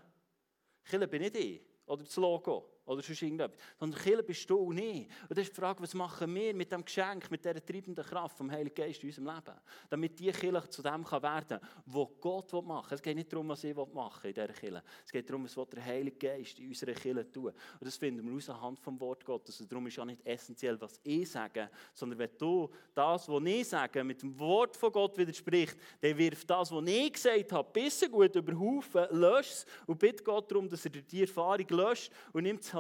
Kirche 0.84 1.08
bin 1.08 1.22
nicht 1.22 1.38
ich. 1.38 1.62
Oder 1.86 2.04
das 2.04 2.18
Logo. 2.18 2.77
Oder 2.88 3.02
sonst 3.02 3.22
irgendetwas. 3.22 3.60
Sondern 3.80 4.02
Kirche 4.02 4.24
bist 4.24 4.50
du 4.50 4.72
nicht. 4.72 5.12
Und 5.24 5.38
das 5.38 5.40
ist 5.40 5.52
die 5.52 5.62
Frage, 5.62 5.84
was 5.84 5.94
machen 5.94 6.34
wir 6.34 6.54
mit 6.56 6.72
dem 6.72 6.84
Geschenk, 6.84 7.30
mit 7.30 7.44
dieser 7.44 7.64
treibenden 7.64 8.04
Kraft 8.06 8.38
vom 8.38 8.50
Heiligen 8.50 8.74
Geist 8.74 9.04
in 9.04 9.10
unserem 9.10 9.28
Leben? 9.28 9.58
Damit 9.90 10.20
die 10.20 10.32
Kirche 10.32 10.70
zu 10.70 10.82
dem 10.82 11.04
kann 11.04 11.22
werden 11.22 11.60
kann, 11.60 11.70
was 11.86 12.08
Gott 12.20 12.54
machen 12.66 12.90
will. 12.90 12.96
Es 12.96 13.02
geht 13.02 13.16
nicht 13.16 13.32
darum, 13.32 13.50
was 13.50 13.64
ich 13.64 13.76
machen 13.76 14.28
in 14.28 14.34
dieser 14.34 14.48
Kirche. 14.48 14.84
Es 15.06 15.12
geht 15.12 15.30
darum, 15.30 15.44
was 15.44 15.70
der 15.70 15.86
Heilige 15.86 16.18
Geist 16.18 16.60
in 16.60 16.70
unserer 16.70 16.94
Kirche 16.94 17.32
tun 17.32 17.52
Und 17.80 17.86
das 17.86 17.98
finden 17.98 18.26
wir 18.26 18.36
aus 18.36 18.50
anhand 18.50 18.80
vom 18.80 19.00
Wort 19.00 19.26
Gottes. 19.26 19.60
Und 19.60 19.72
darum 19.72 19.86
ist 19.88 20.00
auch 20.00 20.06
nicht 20.06 20.26
essentiell, 20.26 20.80
was 20.80 21.00
ich 21.04 21.30
sage, 21.30 21.70
sondern 21.94 22.20
wenn 22.20 22.38
du 22.38 22.70
das, 22.94 23.28
was 23.28 23.44
ich 23.44 23.68
sage, 23.68 24.04
mit 24.04 24.22
dem 24.22 24.38
Wort 24.40 24.78
von 24.78 24.92
Gott 24.92 25.18
widerspricht, 25.18 25.78
dann 26.02 26.18
wirf 26.18 26.46
das, 26.46 26.72
was 26.72 26.88
ich 26.88 27.14
gesagt 27.14 27.52
habe, 27.52 27.70
bisschen 27.72 28.12
gut 28.12 28.36
über 28.36 28.58
Haufen, 28.58 29.06
lösch 29.12 29.50
es 29.50 29.66
und 29.86 30.00
bitte 30.00 30.24
Gott 30.24 30.50
darum, 30.50 30.70
dass 30.70 30.86
er 30.86 30.92
die 30.92 31.22
Erfahrung 31.22 31.68
löscht 31.70 32.12
und 32.34 32.44
nimmt 32.44 32.62
es 32.62 32.74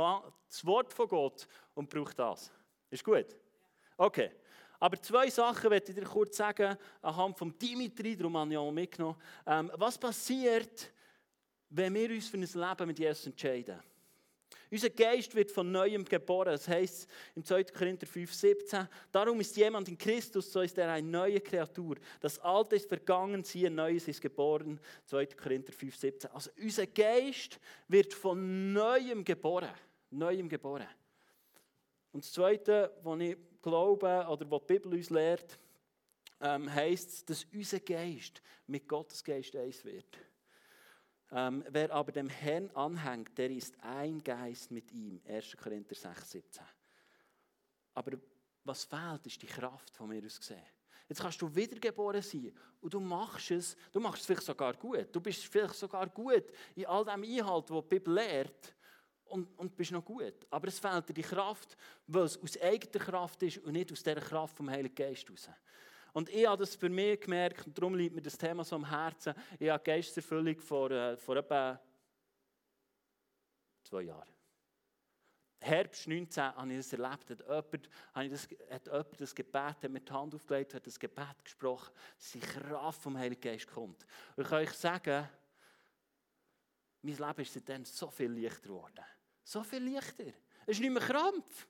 das 0.47 0.65
Wort 0.65 0.93
von 0.93 1.07
Gott 1.07 1.47
und 1.73 1.89
braucht 1.89 2.17
das. 2.19 2.51
Ist 2.89 3.03
gut? 3.03 3.35
Okay. 3.97 4.31
Aber 4.79 5.01
zwei 5.01 5.29
Sachen 5.29 5.69
möchte 5.69 5.91
ich 5.91 5.97
dir 5.97 6.05
kurz 6.05 6.37
sagen, 6.37 6.77
anhand 7.01 7.37
von 7.37 7.57
Dimitri, 7.57 8.15
darum 8.15 8.37
habe 8.37 8.51
ich 8.51 8.57
auch 8.57 8.71
mitgenommen. 8.71 9.19
Ähm, 9.45 9.71
was 9.75 9.97
passiert, 9.97 10.91
wenn 11.69 11.93
wir 11.95 12.09
uns 12.11 12.27
für 12.27 12.37
ein 12.37 12.41
Leben 12.41 12.87
mit 12.87 12.99
Jesus 12.99 13.25
entscheiden? 13.25 13.79
Unser 14.69 14.89
Geist 14.89 15.33
wird 15.33 15.49
von 15.49 15.71
Neuem 15.71 16.03
geboren. 16.03 16.51
Das 16.51 16.67
heißt 16.67 17.07
im 17.35 17.43
2. 17.43 17.63
Korinther 17.65 18.05
5,17: 18.05 18.85
Darum 19.11 19.39
ist 19.39 19.55
jemand 19.55 19.87
in 19.87 19.97
Christus, 19.97 20.51
so 20.51 20.61
ist 20.61 20.77
er 20.77 20.91
eine 20.91 21.07
neue 21.07 21.39
Kreatur. 21.39 21.95
Das 22.19 22.37
Alte 22.39 22.75
ist 22.75 22.87
vergangen, 22.87 23.43
siehe, 23.43 23.71
Neues 23.71 24.07
ist 24.07 24.21
geboren. 24.21 24.79
2. 25.05 25.25
Korinther 25.27 25.73
5,17. 25.73 26.27
Also 26.27 26.51
unser 26.61 26.85
Geist 26.87 27.59
wird 27.87 28.13
von 28.13 28.73
Neuem 28.73 29.23
geboren. 29.23 29.69
Neuem 30.09 30.49
geboren. 30.49 30.87
Und 32.11 32.23
das 32.23 32.31
Zweite, 32.31 32.97
was 33.03 33.19
ich 33.19 33.37
glaube, 33.61 34.25
oder 34.29 34.49
was 34.49 34.61
die 34.61 34.73
Bibel 34.73 34.93
uns 34.93 35.09
lehrt, 35.09 35.59
ähm, 36.39 36.73
heisst, 36.73 37.29
dass 37.29 37.45
unser 37.53 37.79
Geist 37.79 38.41
mit 38.67 38.87
Gottes 38.87 39.23
Geist 39.23 39.55
eins 39.55 39.83
wird. 39.83 40.17
Ähm, 41.31 41.65
wer 41.69 41.91
aber 41.91 42.11
dem 42.11 42.29
Herrn 42.29 42.69
anhängt, 42.71 43.37
der 43.37 43.49
ist 43.49 43.75
ein 43.81 44.23
Geist 44.23 44.71
mit 44.71 44.91
ihm. 44.91 45.21
1. 45.27 45.57
Korinther 45.57 45.95
6, 45.95 46.31
17. 46.31 46.63
Aber 47.95 48.17
was 48.63 48.85
fehlt, 48.85 49.25
ist 49.25 49.41
die 49.41 49.47
Kraft, 49.47 49.95
von 49.95 50.09
mir 50.09 50.23
aus 50.25 50.39
gesehen. 50.39 50.63
Jetzt 51.09 51.21
kannst 51.21 51.41
du 51.41 51.53
wiedergeboren 51.53 52.21
sein 52.21 52.53
und 52.81 52.93
du 52.93 52.99
machst 52.99 53.51
es, 53.51 53.77
du 53.91 53.99
machst 53.99 54.21
es 54.21 54.25
vielleicht 54.25 54.43
sogar 54.43 54.73
gut. 54.73 55.07
Du 55.11 55.21
bist 55.21 55.45
vielleicht 55.45 55.75
sogar 55.75 56.07
gut 56.07 56.51
in 56.75 56.85
all 56.85 57.05
dem 57.05 57.23
Inhalt, 57.23 57.69
was 57.71 57.83
die 57.83 57.89
Bibel 57.89 58.13
lehrt 58.13 58.75
und, 59.29 59.47
und 59.57 59.75
bist 59.75 59.91
noch 59.91 60.03
gut. 60.03 60.45
Aber 60.49 60.67
es 60.67 60.79
fehlt 60.79 61.09
dir 61.09 61.13
die 61.13 61.21
Kraft, 61.21 61.77
weil 62.07 62.23
es 62.23 62.41
aus 62.41 62.59
eigener 62.61 63.03
Kraft 63.03 63.43
ist 63.43 63.57
und 63.59 63.73
nicht 63.73 63.91
aus 63.91 64.03
der 64.03 64.19
Kraft 64.19 64.55
vom 64.55 64.69
Heiligen 64.69 64.95
Geist 64.95 65.27
heraus. 65.27 65.49
Und 66.13 66.29
ich 66.29 66.47
habe 66.47 66.57
das 66.57 66.75
für 66.75 66.89
mich 66.89 67.19
gemerkt, 67.19 67.67
und 67.67 67.77
darum 67.77 67.93
liegt 67.93 68.15
mir 68.15 68.21
das 68.21 68.37
Thema 68.37 68.63
so 68.63 68.75
am 68.75 68.89
Herzen. 68.89 69.33
Ich 69.59 69.69
habe 69.69 69.83
Geisterfüllung 69.83 70.59
vor, 70.59 70.89
äh, 70.89 71.15
vor 71.17 71.37
etwa 71.37 71.79
zwei 73.83 74.01
Jahren. 74.03 74.37
Herbst 75.59 76.07
19 76.07 76.55
habe 76.55 76.71
ich 76.71 76.77
das 76.77 76.93
erlebt, 76.93 77.29
hat 77.29 77.39
jemand, 77.39 77.89
habe 78.13 78.25
ich 78.25 78.31
das, 78.31 78.47
hat 78.69 78.85
jemand 78.85 79.21
das 79.21 79.35
Gebet, 79.35 79.83
hat 79.83 79.89
mir 79.89 79.99
die 79.99 80.11
Hand 80.11 80.35
aufgelegt, 80.35 80.73
hat 80.73 80.85
das 80.85 80.99
Gebet 80.99 81.43
gesprochen, 81.43 81.93
dass 82.17 82.31
die 82.31 82.39
Kraft 82.39 83.01
vom 83.01 83.17
Heiligen 83.17 83.41
Geist 83.41 83.67
kommt. 83.67 84.05
Und 84.35 84.43
ich 84.43 84.49
kann 84.49 84.59
euch 84.59 84.73
sagen, 84.73 85.27
mein 87.01 87.15
Leben 87.15 87.41
ist 87.41 87.53
seitdem 87.53 87.85
so 87.85 88.09
viel 88.09 88.31
leichter 88.31 88.61
geworden. 88.61 89.05
So 89.47 89.63
viel 89.63 89.93
leichter. 89.93 90.25
Es 90.65 90.75
ist 90.75 90.81
nicht 90.81 90.91
mehr 90.91 91.01
Krampf. 91.01 91.67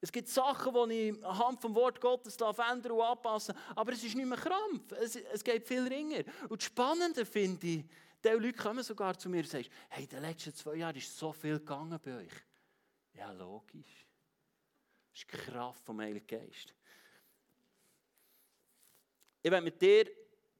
Es 0.00 0.12
gibt 0.12 0.28
Sachen, 0.28 0.72
die 0.88 1.08
ich 1.08 1.24
anhand 1.24 1.60
vom 1.60 1.74
Wort 1.74 2.00
Gottes 2.00 2.36
ändern 2.36 2.92
und 2.92 3.00
anpassen 3.00 3.56
aber 3.74 3.92
es 3.92 4.04
ist 4.04 4.14
nicht 4.14 4.24
mehr 4.24 4.38
Krampf. 4.38 4.92
Es, 4.92 5.16
es 5.16 5.42
geht 5.42 5.66
viel 5.66 5.82
ringer. 5.88 6.22
Und 6.48 6.62
das 6.62 6.66
Spannende 6.66 7.26
finde 7.26 7.66
ich, 7.66 7.84
die 8.22 8.28
Leute 8.28 8.52
kommen 8.52 8.84
sogar 8.84 9.18
zu 9.18 9.28
mir 9.28 9.38
und 9.38 9.48
sagen, 9.48 9.66
hey, 9.88 10.04
in 10.04 10.10
den 10.10 10.22
letzten 10.22 10.54
zwei 10.54 10.76
Jahren 10.76 10.94
ist 10.94 11.18
so 11.18 11.32
viel 11.32 11.58
gegangen 11.58 11.98
bei 12.00 12.18
euch. 12.18 12.32
Ja, 13.14 13.32
logisch. 13.32 14.06
Das 15.10 15.22
ist 15.22 15.32
die 15.32 15.36
Kraft 15.36 15.84
vom 15.84 16.00
Heiligen 16.00 16.26
Geist. 16.26 16.72
Ich 19.42 19.50
werde 19.50 19.64
mit 19.64 19.82
dir 19.82 20.08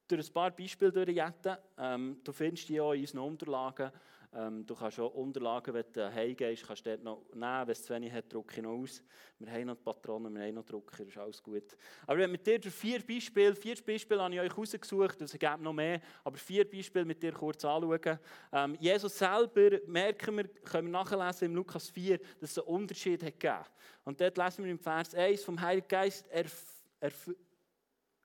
durch 0.09 0.27
ein 0.27 0.33
paar 0.33 0.51
Beispiele 0.51 0.91
durchjetten. 0.91 1.57
Ähm, 1.77 2.19
du 2.21 2.33
findest 2.33 2.67
die 2.67 2.81
auch 2.81 2.91
in 2.91 3.01
unseren 3.01 3.19
Unterlagen. 3.19 3.91
Ähm, 4.35 4.65
du 4.65 4.75
kannst 4.75 4.99
auch 4.99 5.13
Unterlagen, 5.13 5.73
wenn 5.73 5.85
du 5.93 6.13
heimgehst, 6.13 6.67
kannst 6.67 6.85
du 6.85 6.89
dort 6.89 7.03
noch 7.03 7.23
nehmen. 7.33 7.67
Wenn 7.67 7.71
es 7.71 7.83
zu 7.83 7.93
wenig 7.93 8.11
hat, 8.11 8.31
drucke 8.31 8.57
ich 8.57 8.61
noch 8.61 8.71
aus. 8.71 9.01
Wir 9.39 9.51
haben 9.51 9.65
noch 9.67 9.81
Patronen, 9.81 10.33
wir 10.33 10.43
haben 10.43 10.55
noch 10.55 10.65
Drucker, 10.65 11.05
ist 11.05 11.17
alles 11.17 11.41
gut. 11.41 11.77
Aber 12.05 12.19
wenn 12.19 12.31
mit 12.31 12.45
dir 12.45 12.61
vier 12.61 12.99
Beispiele, 12.99 13.55
vier 13.55 13.75
Beispiele 13.75 14.21
habe 14.21 14.33
ich 14.33 14.41
euch 14.41 14.57
rausgesucht, 14.57 15.21
es 15.21 15.31
gibt 15.31 15.61
noch 15.61 15.73
mehr, 15.73 16.01
aber 16.23 16.37
vier 16.37 16.69
Beispiele 16.69 17.05
mit 17.05 17.23
dir 17.23 17.31
kurz 17.31 17.63
anschauen. 17.63 18.19
Ähm, 18.51 18.75
Jesus 18.79 19.17
selber, 19.17 19.79
merken 19.87 20.37
wir, 20.37 20.47
können 20.47 20.87
wir 20.87 20.91
nachlesen 20.91 21.45
im 21.45 21.55
Lukas 21.55 21.89
4, 21.89 22.17
dass 22.39 22.51
es 22.51 22.57
einen 22.59 22.67
Unterschied 22.67 23.23
hat 23.23 23.39
gegeben. 23.39 23.65
Und 24.03 24.19
dort 24.19 24.37
lesen 24.37 24.65
wir 24.65 24.71
im 24.71 24.79
Vers 24.79 25.15
1, 25.15 25.43
vom 25.43 25.59
Heiligen 25.59 25.87
Geist 25.87 26.27
erf 26.29 26.75
erf 26.99 27.29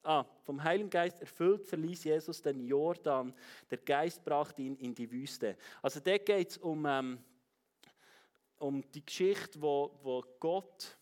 Ah, 0.03 0.25
vom 0.45 0.63
Heiligen 0.63 0.89
Geist 0.89 1.21
erfüllt 1.21 1.67
verließ 1.67 2.05
Jesus 2.05 2.41
den 2.41 2.67
Jordan. 2.67 3.35
Der 3.71 3.79
Geist 3.79 4.25
brachte 4.25 4.63
ihn 4.63 4.75
in 4.77 4.95
die 4.95 5.11
Wüste. 5.11 5.57
Also 5.83 6.01
da 6.01 6.17
geht 6.17 6.51
es 6.51 6.57
um, 6.57 6.87
ähm, 6.87 7.19
um 8.59 8.83
die 8.93 9.05
Geschichte, 9.05 9.61
wo, 9.61 9.99
wo 10.03 10.25
Gott, 10.39 10.97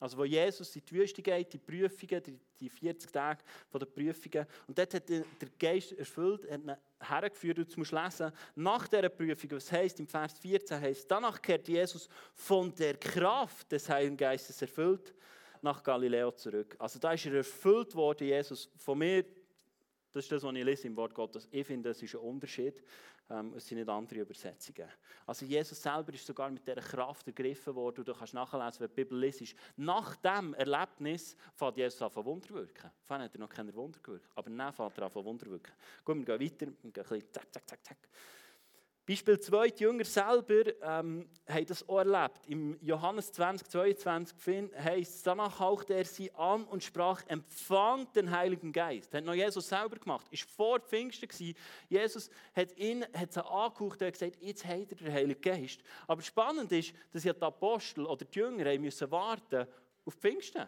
also 0.00 0.18
wo 0.18 0.24
Jesus 0.24 0.74
in 0.74 0.82
die 0.84 0.94
Wüste 0.96 1.22
geht, 1.22 1.52
die 1.52 1.58
Prüfungen, 1.58 2.20
die, 2.24 2.40
die 2.58 2.68
40 2.68 3.12
Tage 3.12 3.44
von 3.68 3.78
der 3.78 3.86
Prüfungen. 3.86 4.46
Und 4.66 4.76
dort 4.76 4.94
hat 4.94 5.08
der 5.08 5.24
Geist 5.56 5.92
erfüllt, 5.92 6.50
hat 6.50 6.60
ihn 6.60 6.76
hergeführt, 6.98 7.58
und 7.60 7.72
du 7.72 7.78
musst 7.78 7.92
lesen, 7.92 8.32
nach 8.56 8.88
dieser 8.88 9.10
Prüfung, 9.10 9.52
was 9.52 9.70
heißt 9.70 10.00
im 10.00 10.08
Vers 10.08 10.36
14, 10.40 10.80
heißt, 10.80 11.08
danach 11.08 11.40
kehrt 11.40 11.68
Jesus 11.68 12.08
von 12.34 12.74
der 12.74 12.96
Kraft 12.96 13.70
des 13.70 13.88
Heiligen 13.88 14.16
Geistes 14.16 14.60
erfüllt 14.60 15.14
nach 15.64 15.82
Galileo 15.82 16.30
zurück. 16.30 16.76
Also 16.78 16.98
da 16.98 17.12
ist 17.12 17.26
er 17.26 17.34
erfüllt 17.34 17.94
worden, 17.94 18.28
Jesus. 18.28 18.70
Von 18.76 18.98
mir, 18.98 19.24
das 20.12 20.24
ist 20.24 20.30
das, 20.30 20.42
was 20.42 20.54
ich 20.54 20.62
lese 20.62 20.86
im 20.86 20.96
Wort 20.96 21.14
Gottes. 21.14 21.48
Ich 21.50 21.66
finde, 21.66 21.88
das 21.88 22.00
ist 22.02 22.14
ein 22.14 22.20
Unterschied. 22.20 22.84
Ähm, 23.30 23.54
es 23.56 23.66
sind 23.66 23.78
nicht 23.78 23.88
andere 23.88 24.20
Übersetzungen. 24.20 24.86
Also 25.26 25.46
Jesus 25.46 25.82
selber 25.82 26.12
ist 26.12 26.26
sogar 26.26 26.50
mit 26.50 26.66
dieser 26.66 26.82
Kraft 26.82 27.26
ergriffen 27.26 27.74
worden. 27.74 28.04
Du 28.04 28.12
kannst 28.12 28.34
nachlesen, 28.34 28.80
wenn 28.80 28.88
die 28.88 28.94
Bibel 28.94 29.18
liest. 29.18 29.56
Nach 29.76 30.14
dem 30.16 30.52
Erlebnis 30.52 31.34
fängt 31.54 31.78
Jesus 31.78 32.02
an 32.02 32.10
von 32.10 32.26
Wunder 32.26 32.50
wirken. 32.50 32.90
Vorher 33.02 33.24
hat 33.24 33.34
er 33.34 33.40
noch 33.40 33.48
keine 33.48 33.74
Wunder 33.74 33.98
gewirkt, 34.02 34.28
aber 34.34 34.50
dann 34.50 34.72
fängt 34.72 34.98
er 34.98 35.04
an 35.04 35.10
von 35.10 35.24
Wunder 35.24 35.46
wirken. 35.46 35.72
Gut, 36.04 36.16
wir 36.16 36.24
gehen 36.24 36.40
weiter. 36.40 36.66
Wir 36.82 36.92
gehen 36.92 37.04
ein 37.04 37.08
bisschen 37.08 37.32
zack, 37.32 37.46
zack, 37.50 37.66
zack, 37.66 37.84
zack. 37.84 37.98
Beispiel 39.06 39.38
2, 39.38 39.68
die 39.68 39.82
Jünger 39.82 40.04
selber 40.04 40.64
ähm, 40.82 41.28
haben 41.46 41.66
das 41.66 41.86
auch 41.86 41.98
erlebt. 41.98 42.40
Im 42.46 42.78
Johannes 42.80 43.32
20, 43.32 43.68
22 43.68 44.36
heißt 44.78 45.14
es, 45.16 45.22
danach 45.22 45.60
hauchte 45.60 45.92
er 45.92 46.06
sie 46.06 46.32
an 46.34 46.64
und 46.64 46.82
sprach, 46.82 47.22
empfangt 47.28 48.16
den 48.16 48.30
Heiligen 48.30 48.72
Geist. 48.72 49.12
Das 49.12 49.18
hat 49.18 49.26
noch 49.26 49.34
Jesus 49.34 49.68
selber 49.68 49.96
gemacht. 49.96 50.26
Ist 50.30 50.50
vor 50.50 50.80
Pfingsten 50.80 51.28
gewesen. 51.28 51.54
Jesus 51.90 52.30
hat 52.56 52.74
ihn 52.78 53.04
hat 53.14 53.32
sie 53.32 53.44
angehaucht 53.44 54.00
und 54.00 54.12
gesagt, 54.12 54.36
jetzt 54.40 54.64
hat 54.64 54.90
er 54.92 54.96
den 54.96 55.12
Heiligen 55.12 55.40
Geist. 55.40 55.82
Aber 56.06 56.22
spannend 56.22 56.72
ist, 56.72 56.94
dass 57.12 57.24
ja 57.24 57.34
die 57.34 57.42
Apostel 57.42 58.06
oder 58.06 58.24
die 58.24 58.38
Jünger 58.38 58.64
haben 58.64 58.80
müssen 58.80 59.10
warten 59.10 59.66
auf 60.06 60.14
Pfingsten. 60.14 60.66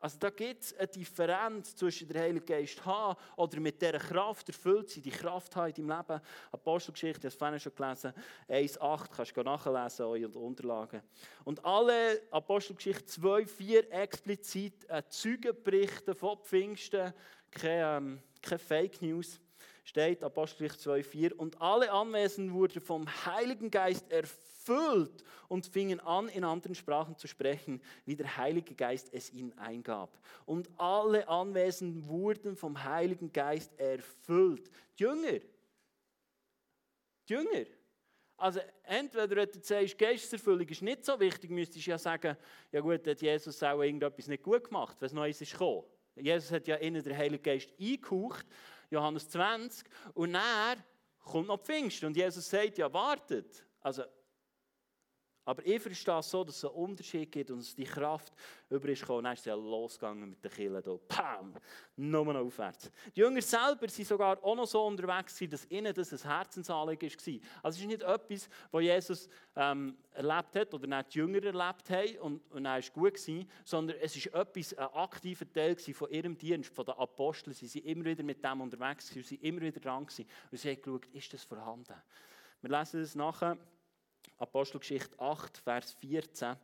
Also 0.00 0.16
da 0.18 0.30
gibt 0.30 0.62
es 0.62 0.78
eine 0.78 0.86
Differenz 0.86 1.74
zwischen 1.74 2.08
der 2.08 2.22
Heiligen 2.22 2.46
Geist 2.46 2.84
haben 2.84 3.18
oder 3.36 3.58
mit 3.58 3.82
dieser 3.82 3.98
Kraft 3.98 4.48
erfüllt 4.48 4.90
sein, 4.90 5.02
die 5.02 5.10
Kraft 5.10 5.56
haben 5.56 5.72
in 5.74 5.88
deinem 5.88 5.98
Leben. 5.98 6.20
Apostelgeschichte, 6.52 7.22
das 7.22 7.40
habe 7.40 7.56
ich 7.56 7.62
schon 7.62 7.74
gelesen, 7.74 8.12
1,8, 8.48 9.08
kannst 9.16 9.36
du 9.36 9.42
nachlesen 9.42 10.12
den 10.12 10.32
Unterlagen. 10.34 11.02
Und 11.44 11.64
alle 11.64 12.22
Apostelgeschichte 12.30 13.06
2, 13.06 13.46
4 13.46 13.92
explizit 13.92 14.86
Zeugenberichte 15.08 16.14
von 16.14 16.38
Pfingsten, 16.38 17.12
keine, 17.50 17.96
ähm, 17.96 18.22
keine 18.40 18.58
Fake 18.58 19.02
News 19.02 19.40
steht 19.82 20.22
Apostelgeschichte 20.22 20.90
2,4 20.90 21.32
und 21.32 21.60
alle 21.60 21.90
Anwesenden 21.90 22.54
wurden 22.54 22.80
vom 22.80 23.06
Heiligen 23.26 23.70
Geist 23.70 24.10
erfüllt 24.12 24.47
und 25.48 25.66
fingen 25.66 26.00
an, 26.00 26.28
in 26.28 26.44
anderen 26.44 26.74
Sprachen 26.74 27.16
zu 27.16 27.26
sprechen, 27.26 27.80
wie 28.04 28.16
der 28.16 28.36
Heilige 28.36 28.74
Geist 28.74 29.08
es 29.12 29.32
ihnen 29.32 29.56
eingab. 29.58 30.18
Und 30.46 30.68
alle 30.78 31.26
Anwesenden 31.28 32.06
wurden 32.06 32.56
vom 32.56 32.82
Heiligen 32.84 33.32
Geist 33.32 33.78
erfüllt. 33.78 34.70
Die 34.98 35.04
Jünger, 35.04 35.38
die 37.28 37.32
Jünger, 37.32 37.66
also 38.36 38.60
entweder, 38.84 39.46
du 39.46 39.58
sagst, 39.60 39.98
Geisterfüllung 39.98 40.68
ist 40.68 40.82
nicht 40.82 41.04
so 41.04 41.18
wichtig, 41.18 41.50
müsstest 41.50 41.86
du 41.86 41.90
ja 41.90 41.98
sagen, 41.98 42.36
ja 42.70 42.80
gut, 42.80 43.04
hat 43.06 43.20
Jesus 43.20 43.60
auch 43.62 43.82
irgendetwas 43.82 44.28
nicht 44.28 44.44
gut 44.44 44.64
gemacht, 44.64 44.96
was 45.00 45.12
Neues 45.12 45.40
ist 45.40 45.52
gekommen. 45.52 45.82
Jesus 46.14 46.50
hat 46.52 46.66
ja 46.68 46.76
ihnen 46.76 47.02
den 47.02 47.16
Heiligen 47.16 47.42
Geist 47.42 47.70
eingehaucht 47.80 48.46
Johannes 48.90 49.28
20. 49.28 49.84
Und 50.14 50.32
dann 50.34 50.82
kommt 51.24 51.48
noch 51.48 51.60
Pfingsten 51.60 52.06
und 52.06 52.16
Jesus 52.16 52.48
sagt, 52.48 52.78
ja, 52.78 52.92
wartet. 52.92 53.64
Also, 53.80 54.04
aber 55.48 55.64
ich 55.64 55.80
verstehe 55.80 56.18
es 56.18 56.28
so, 56.28 56.44
dass 56.44 56.56
es 56.56 56.64
einen 56.66 56.74
Unterschied 56.74 57.32
gibt 57.32 57.50
und 57.50 57.60
dass 57.60 57.74
die 57.74 57.84
Kraft 57.84 58.34
über 58.68 58.86
ist 58.90 59.00
gekommen. 59.00 59.24
Dann 59.24 59.32
ist 59.32 59.46
es 59.46 59.56
losgegangen 59.56 60.28
mit 60.28 60.44
den 60.44 60.50
Killen 60.50 60.82
hier. 60.82 61.00
Pam! 61.08 61.54
Nur 61.96 62.36
aufwärts. 62.36 62.90
Die 63.16 63.20
Jünger 63.20 63.40
selber 63.40 63.80
waren 63.80 64.04
sogar 64.04 64.44
auch 64.44 64.54
noch 64.54 64.66
so 64.66 64.84
unterwegs, 64.84 65.42
dass 65.48 65.64
ihnen 65.70 65.94
das 65.94 66.12
ein 66.12 66.30
Herzensanliegen 66.30 67.08
war. 67.08 67.40
Also 67.62 67.76
es 67.76 67.80
ist 67.80 67.86
nicht 67.86 68.02
etwas, 68.02 68.50
was 68.70 68.82
Jesus 68.82 69.28
ähm, 69.56 69.96
erlebt 70.12 70.54
hat 70.54 70.74
oder 70.74 70.86
nicht 70.86 71.14
die 71.14 71.18
Jünger 71.18 71.42
erlebt 71.42 71.88
haben 71.88 72.18
und, 72.18 72.52
und 72.52 72.64
dann 72.64 72.64
war 72.64 72.78
es 72.78 72.92
gut, 72.92 73.14
gewesen, 73.14 73.48
sondern 73.64 73.96
es 74.02 74.16
ist 74.16 74.26
etwas, 74.26 74.74
ein 74.74 74.92
aktiver 74.92 75.50
Teil 75.50 75.76
von 75.78 76.10
ihrem 76.10 76.36
Dienst, 76.36 76.74
von 76.74 76.84
den 76.84 76.94
Aposteln. 76.96 77.54
Sie 77.54 77.82
waren 77.82 77.90
immer 77.90 78.04
wieder 78.04 78.22
mit 78.22 78.44
dem 78.44 78.60
unterwegs, 78.60 79.08
sie 79.08 79.24
waren 79.24 79.40
immer 79.40 79.60
wieder 79.62 79.80
dran 79.80 80.02
und 80.02 80.10
sie 80.10 80.26
haben 80.68 80.82
geschaut, 80.82 81.06
ist 81.06 81.32
das 81.32 81.42
vorhanden? 81.42 81.94
Wir 82.60 82.70
lesen 82.78 83.00
das 83.00 83.14
nachher. 83.14 83.56
Apostelgeschichte 84.38 85.18
8, 85.18 85.58
Vers 85.58 85.92
14. 85.94 86.56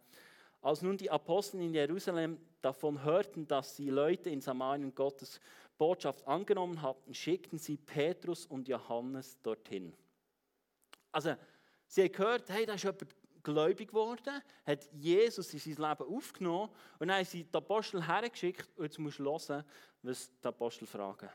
Als 0.62 0.81
nun 0.83 0.97
die 0.97 1.11
Apostel 1.11 1.61
in 1.61 1.75
Jerusalem 1.75 2.38
davon 2.62 3.02
hörten, 3.02 3.47
dass 3.47 3.76
die 3.76 3.90
Leute 3.90 4.31
in 4.31 4.40
Samarien 4.40 4.95
Gottes 4.95 5.40
Botschaft 5.76 6.26
angenommen 6.26 6.81
hatten, 6.81 7.12
schickten 7.12 7.59
sie 7.59 7.76
Petrus 7.76 8.47
und 8.47 8.69
Johannes 8.69 9.40
dorthin. 9.43 9.93
Also, 11.12 11.35
sie 11.87 12.04
haben 12.04 12.12
gehört, 12.12 12.49
hey, 12.49 12.64
da 12.64 12.75
ist 12.75 12.85
jemand 12.85 13.14
gläubig 13.43 13.88
geworden, 13.88 14.43
hat 14.64 14.88
Jesus 14.93 15.52
in 15.52 15.59
sein 15.59 15.90
Leben 15.90 16.16
aufgenommen 16.16 16.71
und 16.99 17.09
dann 17.09 17.19
haben 17.19 17.25
sie 17.25 17.45
die 17.45 17.57
Apostel 17.57 18.07
hergeschickt 18.07 18.69
und 18.78 18.85
jetzt 18.85 18.99
musst 18.99 19.19
du 19.19 19.25
hören, 19.25 19.64
was 20.02 20.31
die 20.40 20.49
Apostel 20.49 20.87
fragen. 20.87 21.28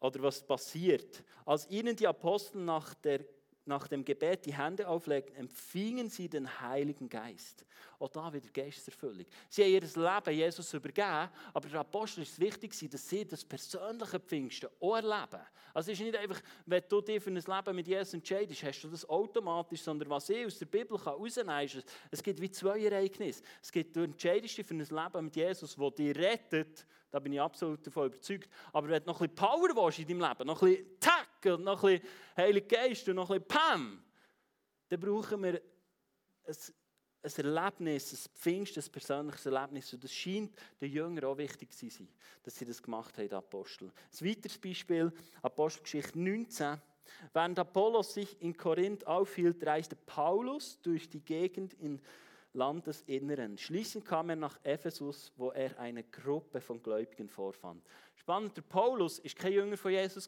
Oder 0.00 0.22
was 0.22 0.46
passiert. 0.46 1.24
Als 1.44 1.68
ihnen 1.68 1.96
die 1.96 2.06
Apostel 2.06 2.62
nach 2.62 2.94
der 2.94 3.24
nach 3.68 3.86
dem 3.86 4.04
Gebet 4.04 4.46
die 4.46 4.56
Hände 4.56 4.88
auflegten, 4.88 5.36
empfingen 5.36 6.08
sie 6.08 6.28
den 6.28 6.60
Heiligen 6.60 7.08
Geist. 7.08 7.64
Auch 7.98 8.08
da 8.08 8.32
wieder 8.32 8.48
Geisterfüllung. 8.48 9.26
Sie 9.48 9.62
haben 9.62 9.70
ihr 9.70 9.80
Leben 9.80 10.36
Jesus 10.36 10.72
übergeben, 10.74 11.28
aber 11.52 11.68
der 11.68 11.80
Apostel 11.80 12.22
ist 12.22 12.32
es 12.32 12.40
wichtig, 12.40 12.90
dass 12.90 13.08
sie 13.08 13.26
das 13.26 13.44
persönliche 13.44 14.18
Pfingsten 14.20 14.68
auch 14.80 14.96
erleben. 14.96 15.42
Also 15.74 15.92
es 15.92 16.00
ist 16.00 16.04
nicht 16.04 16.16
einfach, 16.16 16.40
wenn 16.66 16.82
du 16.88 17.00
dich 17.00 17.22
für 17.22 17.30
ein 17.30 17.36
Leben 17.36 17.76
mit 17.76 17.86
Jesus 17.86 18.14
entscheidest, 18.14 18.62
hast 18.62 18.82
du 18.82 18.88
das 18.88 19.08
automatisch, 19.08 19.82
sondern 19.82 20.10
was 20.10 20.28
ich 20.30 20.46
aus 20.46 20.58
der 20.58 20.66
Bibel 20.66 20.98
herausnehmen 20.98 21.48
kann, 21.48 21.64
ist, 21.64 21.84
es 22.10 22.22
gibt 22.22 22.40
wie 22.40 22.50
zwei 22.50 22.80
Ereignisse. 22.84 23.42
Es 23.62 23.70
gibt, 23.70 23.94
du 23.94 24.02
entscheidest 24.02 24.56
dich 24.56 24.66
für 24.66 24.74
ein 24.74 24.80
Leben 24.80 25.24
mit 25.24 25.36
Jesus, 25.36 25.76
das 25.76 25.94
dich 25.94 26.16
rettet, 26.16 26.86
da 27.10 27.18
bin 27.18 27.32
ich 27.32 27.40
absolut 27.40 27.86
davon 27.86 28.06
überzeugt. 28.06 28.48
Aber 28.72 28.88
wenn 28.88 29.02
du 29.02 29.06
noch 29.06 29.20
ein 29.20 29.28
bisschen 29.28 29.36
Power 29.36 29.68
willst 29.84 29.98
in 29.98 30.08
deinem 30.08 30.28
Leben, 30.28 30.46
noch 30.46 30.62
ein 30.62 30.68
bisschen 30.68 31.00
Tack 31.00 31.54
und 31.54 31.64
noch 31.64 31.82
ein 31.84 31.98
bisschen 31.98 32.08
Heilige 32.36 32.66
Geist 32.66 33.08
und 33.08 33.16
noch 33.16 33.30
ein 33.30 33.40
bisschen 33.40 33.48
Pam, 33.48 34.02
dann 34.88 35.00
brauchen 35.00 35.42
wir 35.42 35.60
ein, 36.46 36.56
ein 37.22 37.44
Erlebnis, 37.44 38.12
ein 38.12 38.32
Pfingst, 38.34 38.76
ein 38.76 38.92
persönliches 38.92 39.46
Erlebnis. 39.46 39.92
Und 39.92 40.04
das 40.04 40.12
scheint 40.12 40.54
den 40.80 40.92
Jüngern 40.92 41.24
auch 41.24 41.38
wichtig 41.38 41.72
zu 41.72 41.88
sein, 41.88 42.08
dass 42.42 42.56
sie 42.56 42.66
das 42.66 42.82
gemacht 42.82 43.16
haben, 43.18 43.32
Apostel. 43.32 43.86
Ein 43.86 44.28
weiteres 44.28 44.58
Beispiel, 44.58 45.12
Apostelgeschichte 45.42 46.18
19. 46.18 46.80
Während 47.32 47.58
Apollos 47.58 48.14
sich 48.14 48.40
in 48.42 48.54
Korinth 48.54 49.06
aufhielt, 49.06 49.64
reiste 49.66 49.96
Paulus 49.96 50.78
durch 50.82 51.08
die 51.08 51.20
Gegend 51.20 51.72
in 51.74 52.00
Landesinneren. 52.52 53.58
Schließlich 53.58 54.04
kam 54.04 54.30
er 54.30 54.36
nach 54.36 54.58
Ephesus, 54.62 55.32
wo 55.36 55.50
er 55.50 55.78
eine 55.78 56.04
Gruppe 56.04 56.60
von 56.60 56.82
Gläubigen 56.82 57.28
vorfand. 57.28 57.84
Spannend, 58.14 58.56
der 58.56 58.62
Paulus 58.62 59.18
ist 59.18 59.36
kein 59.36 59.52
Jünger 59.52 59.76
von 59.76 59.90
Jesus. 59.90 60.26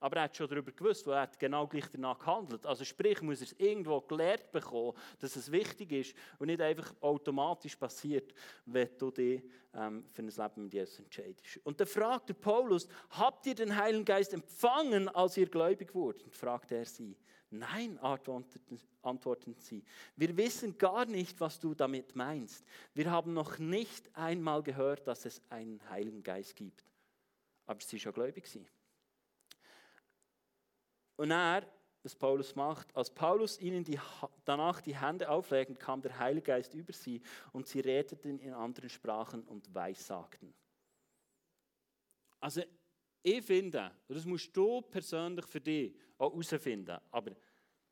Aber 0.00 0.16
er 0.16 0.24
hat 0.24 0.36
schon 0.36 0.48
darüber 0.48 0.70
gewusst, 0.70 1.06
weil 1.06 1.14
er 1.14 1.22
hat 1.22 1.38
genau 1.38 1.66
gleich 1.66 1.88
danach 1.90 2.18
gehandelt. 2.18 2.66
Also 2.66 2.84
sprich, 2.84 3.22
muss 3.22 3.40
er 3.40 3.46
es 3.46 3.52
irgendwo 3.54 4.02
gelehrt 4.02 4.52
bekommen, 4.52 4.92
dass 5.18 5.34
es 5.34 5.50
wichtig 5.50 5.92
ist 5.92 6.14
und 6.38 6.48
nicht 6.48 6.60
einfach 6.60 6.92
automatisch 7.00 7.74
passiert, 7.74 8.34
wenn 8.66 8.90
du 8.98 9.10
dich 9.10 9.42
ähm, 9.72 10.04
für 10.12 10.20
ein 10.20 10.28
Leben 10.28 10.64
mit 10.64 10.74
Jesus 10.74 10.98
entscheidest. 10.98 11.58
Und 11.64 11.80
dann 11.80 11.86
fragt 11.86 12.28
der 12.28 12.34
Paulus, 12.34 12.86
habt 13.10 13.46
ihr 13.46 13.54
den 13.54 13.74
Heiligen 13.74 14.04
Geist 14.04 14.34
empfangen, 14.34 15.08
als 15.08 15.38
ihr 15.38 15.46
gläubig 15.46 15.94
wurdet? 15.94 16.22
Und 16.24 16.34
fragte 16.34 16.76
er 16.76 16.84
sie. 16.84 17.16
Nein, 17.58 17.98
antworteten 17.98 19.56
sie. 19.58 19.84
Wir 20.16 20.36
wissen 20.36 20.76
gar 20.76 21.04
nicht, 21.06 21.40
was 21.40 21.60
du 21.60 21.74
damit 21.74 22.14
meinst. 22.16 22.64
Wir 22.94 23.10
haben 23.10 23.32
noch 23.32 23.58
nicht 23.58 24.14
einmal 24.16 24.62
gehört, 24.62 25.06
dass 25.06 25.24
es 25.24 25.40
einen 25.50 25.80
Heiligen 25.88 26.22
Geist 26.22 26.56
gibt. 26.56 26.84
Aber 27.66 27.80
sie 27.80 27.98
schon 27.98 28.12
gläubig 28.12 28.46
sind. 28.46 28.70
Und 31.16 31.30
er, 31.30 31.66
was 32.02 32.14
Paulus 32.14 32.54
macht, 32.54 32.94
als 32.94 33.08
Paulus 33.08 33.58
ihnen 33.60 33.84
die, 33.84 33.98
danach 34.44 34.80
die 34.80 34.96
Hände 34.96 35.28
auflegte, 35.28 35.74
kam 35.76 36.02
der 36.02 36.18
Heilige 36.18 36.46
Geist 36.46 36.74
über 36.74 36.92
sie 36.92 37.22
und 37.52 37.66
sie 37.66 37.80
redeten 37.80 38.38
in 38.40 38.52
anderen 38.52 38.90
Sprachen 38.90 39.42
und 39.44 39.72
weissagten. 39.74 40.52
Also 42.40 42.62
ich 43.24 43.42
finde, 43.42 43.90
das 44.06 44.24
musst 44.24 44.54
du 44.56 44.82
persönlich 44.82 45.46
für 45.46 45.60
dich 45.60 45.96
auch 46.18 46.30
herausfinden, 46.30 46.98
aber 47.10 47.32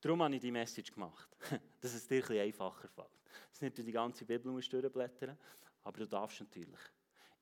darum 0.00 0.22
habe 0.22 0.34
ich 0.34 0.40
die 0.40 0.52
Message 0.52 0.92
gemacht, 0.92 1.28
dass 1.80 1.94
es 1.94 2.06
dir 2.06 2.22
ein 2.30 2.38
einfacher 2.38 2.88
fällt. 2.88 3.08
Dass 3.50 3.62
nicht 3.62 3.78
du 3.78 3.82
die 3.82 3.92
ganze 3.92 4.24
Bibel 4.24 4.52
musst 4.52 4.72
durchblättern 4.72 5.38
aber 5.84 5.98
du 5.98 6.06
darfst 6.06 6.40
natürlich. 6.40 6.80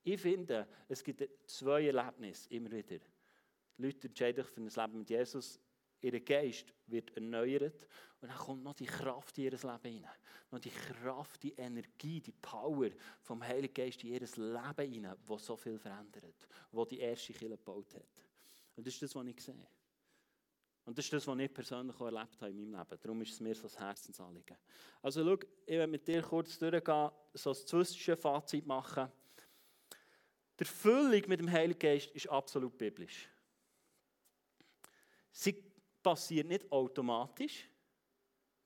Ich 0.02 0.20
finde, 0.20 0.66
es 0.88 1.04
gibt 1.04 1.28
zwei 1.46 1.86
Erlebnisse 1.86 2.48
immer 2.50 2.70
wieder. 2.70 2.98
Die 3.76 3.82
Leute 3.82 4.08
entscheiden 4.08 4.44
sich 4.44 4.52
für 4.52 4.60
ein 4.60 4.68
Leben 4.68 4.98
mit 5.00 5.10
Jesus 5.10 5.60
ihr 6.00 6.20
Geist 6.20 6.72
wird 6.86 7.14
erneuert 7.16 7.86
und 8.20 8.28
dann 8.28 8.38
kommt 8.38 8.62
noch 8.62 8.74
die 8.74 8.86
Kraft 8.86 9.36
in 9.38 9.44
ihr 9.44 9.50
Leben 9.52 9.80
hinein. 9.82 10.10
Noch 10.50 10.58
die 10.58 10.70
Kraft, 10.70 11.42
die 11.42 11.52
Energie, 11.52 12.20
die 12.20 12.32
Power 12.32 12.90
vom 13.22 13.42
Heiligen 13.42 13.74
Geist 13.74 14.02
in 14.04 14.10
ihr 14.10 14.20
Leben 14.20 14.92
hinein, 14.92 15.16
wo 15.26 15.38
so 15.38 15.56
viel 15.56 15.78
verändert, 15.78 16.46
wo 16.70 16.84
die 16.84 16.98
erste 16.98 17.32
Kirche 17.32 17.56
gebaut 17.56 17.94
hat. 17.94 18.24
Und 18.76 18.86
das 18.86 18.94
ist 18.94 19.02
das, 19.02 19.14
was 19.14 19.26
ich 19.26 19.40
sehe. 19.40 19.66
Und 20.84 20.98
das 20.98 21.04
ist 21.04 21.12
das, 21.12 21.26
was 21.26 21.38
ich 21.38 21.52
persönlich 21.52 21.96
auch 21.96 22.06
erlebt 22.06 22.40
habe 22.40 22.50
in 22.50 22.56
meinem 22.56 22.80
Leben. 22.80 23.00
Darum 23.00 23.22
ist 23.22 23.32
es 23.32 23.40
mir 23.40 23.54
so 23.54 23.68
ein 23.68 23.78
Herzensanliegen. 23.78 24.56
Also 25.02 25.24
schau, 25.24 25.46
ich 25.66 25.76
werde 25.76 25.90
mit 25.90 26.06
dir 26.06 26.22
kurz 26.22 26.58
durchgehen, 26.58 27.10
so 27.34 27.50
ein 27.50 27.56
Zwischenfazit 27.56 28.66
machen. 28.66 29.08
Die 30.58 30.64
Erfüllung 30.64 31.22
mit 31.28 31.40
dem 31.40 31.50
Heiligen 31.50 31.78
Geist 31.78 32.10
ist 32.10 32.28
absolut 32.28 32.76
biblisch. 32.76 33.28
Sie 35.32 35.69
passiert 36.02 36.46
nicht 36.46 36.70
automatisch 36.70 37.68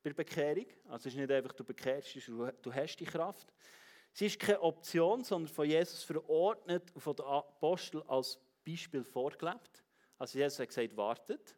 bei 0.02 0.10
der 0.10 0.14
Bekehrung. 0.14 0.66
Also 0.84 1.08
es 1.08 1.14
ist 1.14 1.16
nicht 1.16 1.30
einfach, 1.30 1.52
du 1.52 1.64
bekehrst, 1.64 2.16
du 2.28 2.72
hast 2.72 2.96
die 2.96 3.04
Kraft. 3.04 3.52
Sie 4.12 4.26
ist 4.26 4.38
keine 4.38 4.60
Option, 4.60 5.24
sondern 5.24 5.52
von 5.52 5.68
Jesus 5.68 6.04
verordnet 6.04 6.90
und 6.94 7.00
von 7.00 7.16
den 7.16 7.26
Aposteln 7.26 8.08
als 8.08 8.38
Beispiel 8.64 9.02
vorgelebt. 9.02 9.82
Also 10.18 10.38
Jesus 10.38 10.60
hat 10.60 10.68
gesagt, 10.68 10.96
wartet. 10.96 11.56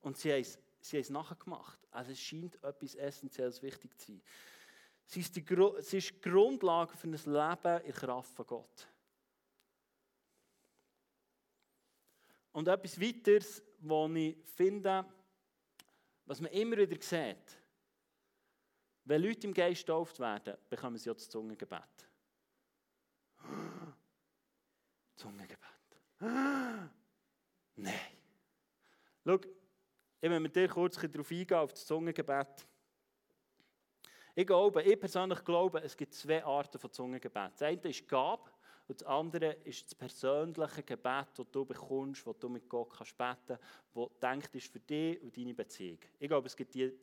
Und 0.00 0.16
sie 0.16 0.32
haben 0.32 0.40
es, 0.40 0.58
sie 0.80 0.96
haben 0.96 1.02
es 1.02 1.10
nachher 1.10 1.36
gemacht. 1.36 1.78
Also 1.90 2.12
es 2.12 2.20
scheint 2.20 2.62
etwas 2.64 2.94
Essentielles 2.94 3.62
wichtig 3.62 3.98
zu 3.98 4.12
sein. 4.12 4.22
Sie 5.04 5.20
ist 5.20 5.36
die, 5.36 5.44
sie 5.80 5.98
ist 5.98 6.10
die 6.14 6.20
Grundlage 6.20 6.96
für 6.96 7.08
ein 7.08 7.12
Leben 7.12 7.84
in 7.84 7.92
Kraft 7.92 8.32
von 8.32 8.46
Gott. 8.46 8.88
Und 12.52 12.68
etwas 12.68 13.00
weiteres, 13.00 13.62
was 13.78 14.10
ich 14.14 14.36
finde, 14.56 15.04
was 16.26 16.40
man 16.40 16.50
immer 16.52 16.76
wieder 16.76 17.00
sieht, 17.00 17.58
wenn 19.04 19.22
Leute 19.22 19.46
im 19.46 19.54
Geist 19.54 19.80
getauft 19.86 20.18
werden, 20.20 20.56
bekommen 20.68 20.98
sie 20.98 21.10
auch 21.10 21.14
das 21.14 21.28
Zungengebet. 21.28 22.08
Zungengebet. 25.16 25.58
Nein. 26.20 26.90
Schau, 29.24 29.38
ich 30.20 30.30
will 30.30 30.40
mit 30.40 30.54
dir 30.54 30.68
kurz 30.68 30.96
darauf 30.96 31.30
eingehen, 31.30 31.56
auf 31.56 31.72
das 31.72 31.86
Zungengebet. 31.86 32.66
Ich 34.34 34.46
glaube, 34.46 34.82
ich 34.82 35.00
persönlich 35.00 35.44
glaube, 35.44 35.82
es 35.82 35.96
gibt 35.96 36.14
zwei 36.14 36.44
Arten 36.44 36.78
von 36.78 36.92
Zungengebet. 36.92 37.52
Das 37.52 37.62
eine 37.62 37.80
ist 37.82 38.06
Gabe 38.06 38.50
und 38.90 39.00
das 39.00 39.06
andere 39.06 39.52
ist 39.62 39.84
das 39.84 39.94
persönliche 39.94 40.82
Gebet, 40.82 41.26
das 41.36 41.46
du 41.52 41.64
bekommst, 41.64 42.26
das 42.26 42.38
du 42.40 42.48
mit 42.48 42.68
Gott 42.68 42.90
kannst 42.90 43.16
beten 43.16 43.36
kannst, 43.46 43.62
das 43.94 44.08
denkt 44.20 44.56
ist 44.56 44.66
für 44.66 44.80
dich 44.80 45.22
und 45.22 45.36
deine 45.36 45.54
Beziehung. 45.54 45.98
Ich 46.18 46.26
glaube, 46.26 46.48
es 46.48 46.56
gibt 46.56 46.74
diese 46.74 46.94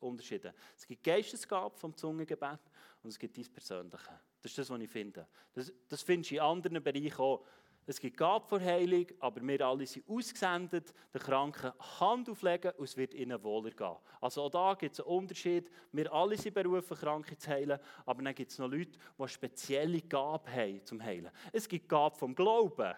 Unterschiede. 0.00 0.52
Es 0.76 0.84
gibt 0.84 1.04
Geistesgabe 1.04 1.76
vom 1.76 1.96
Zungengebet 1.96 2.58
und 3.00 3.10
es 3.10 3.16
gibt 3.16 3.38
dein 3.38 3.44
Persönliche. 3.44 4.20
Das 4.42 4.50
ist 4.50 4.58
das, 4.58 4.70
was 4.70 4.80
ich 4.80 4.90
finde. 4.90 5.28
Das, 5.52 5.72
das 5.88 6.02
findest 6.02 6.32
du 6.32 6.34
in 6.34 6.40
anderen 6.40 6.82
Bereichen 6.82 7.20
auch. 7.20 7.46
Es 7.88 8.00
gibt 8.00 8.16
Gabe 8.16 8.44
vor 8.48 8.60
Heilung, 8.60 9.06
aber 9.20 9.40
wir 9.40 9.60
alle 9.60 9.86
sind 9.86 10.08
ausgesendet, 10.08 10.92
den 11.14 11.20
Kranken 11.20 11.72
Hand 12.00 12.28
auflegen 12.28 12.72
und 12.72 12.84
es 12.84 12.96
wird 12.96 13.14
ihnen 13.14 13.40
wohler 13.44 13.70
gehen. 13.70 13.96
Also 14.20 14.42
auch 14.42 14.50
da 14.50 14.74
gibt 14.74 14.94
es 14.94 15.00
einen 15.00 15.16
Unterschied. 15.16 15.70
Wir 15.92 16.12
alle 16.12 16.36
sind 16.36 16.54
berufen, 16.54 16.96
Kranke 16.96 17.38
zu 17.38 17.48
heilen, 17.48 17.78
aber 18.04 18.22
dann 18.24 18.34
gibt 18.34 18.50
es 18.50 18.58
noch 18.58 18.68
Leute, 18.68 18.98
die 19.16 19.28
spezielle 19.28 20.00
Gabe 20.00 20.50
haben 20.50 20.84
zum 20.84 21.00
Heilen. 21.00 21.30
Es 21.52 21.68
gibt 21.68 21.88
Gabe 21.88 22.16
vom 22.16 22.34
Glauben. 22.34 22.92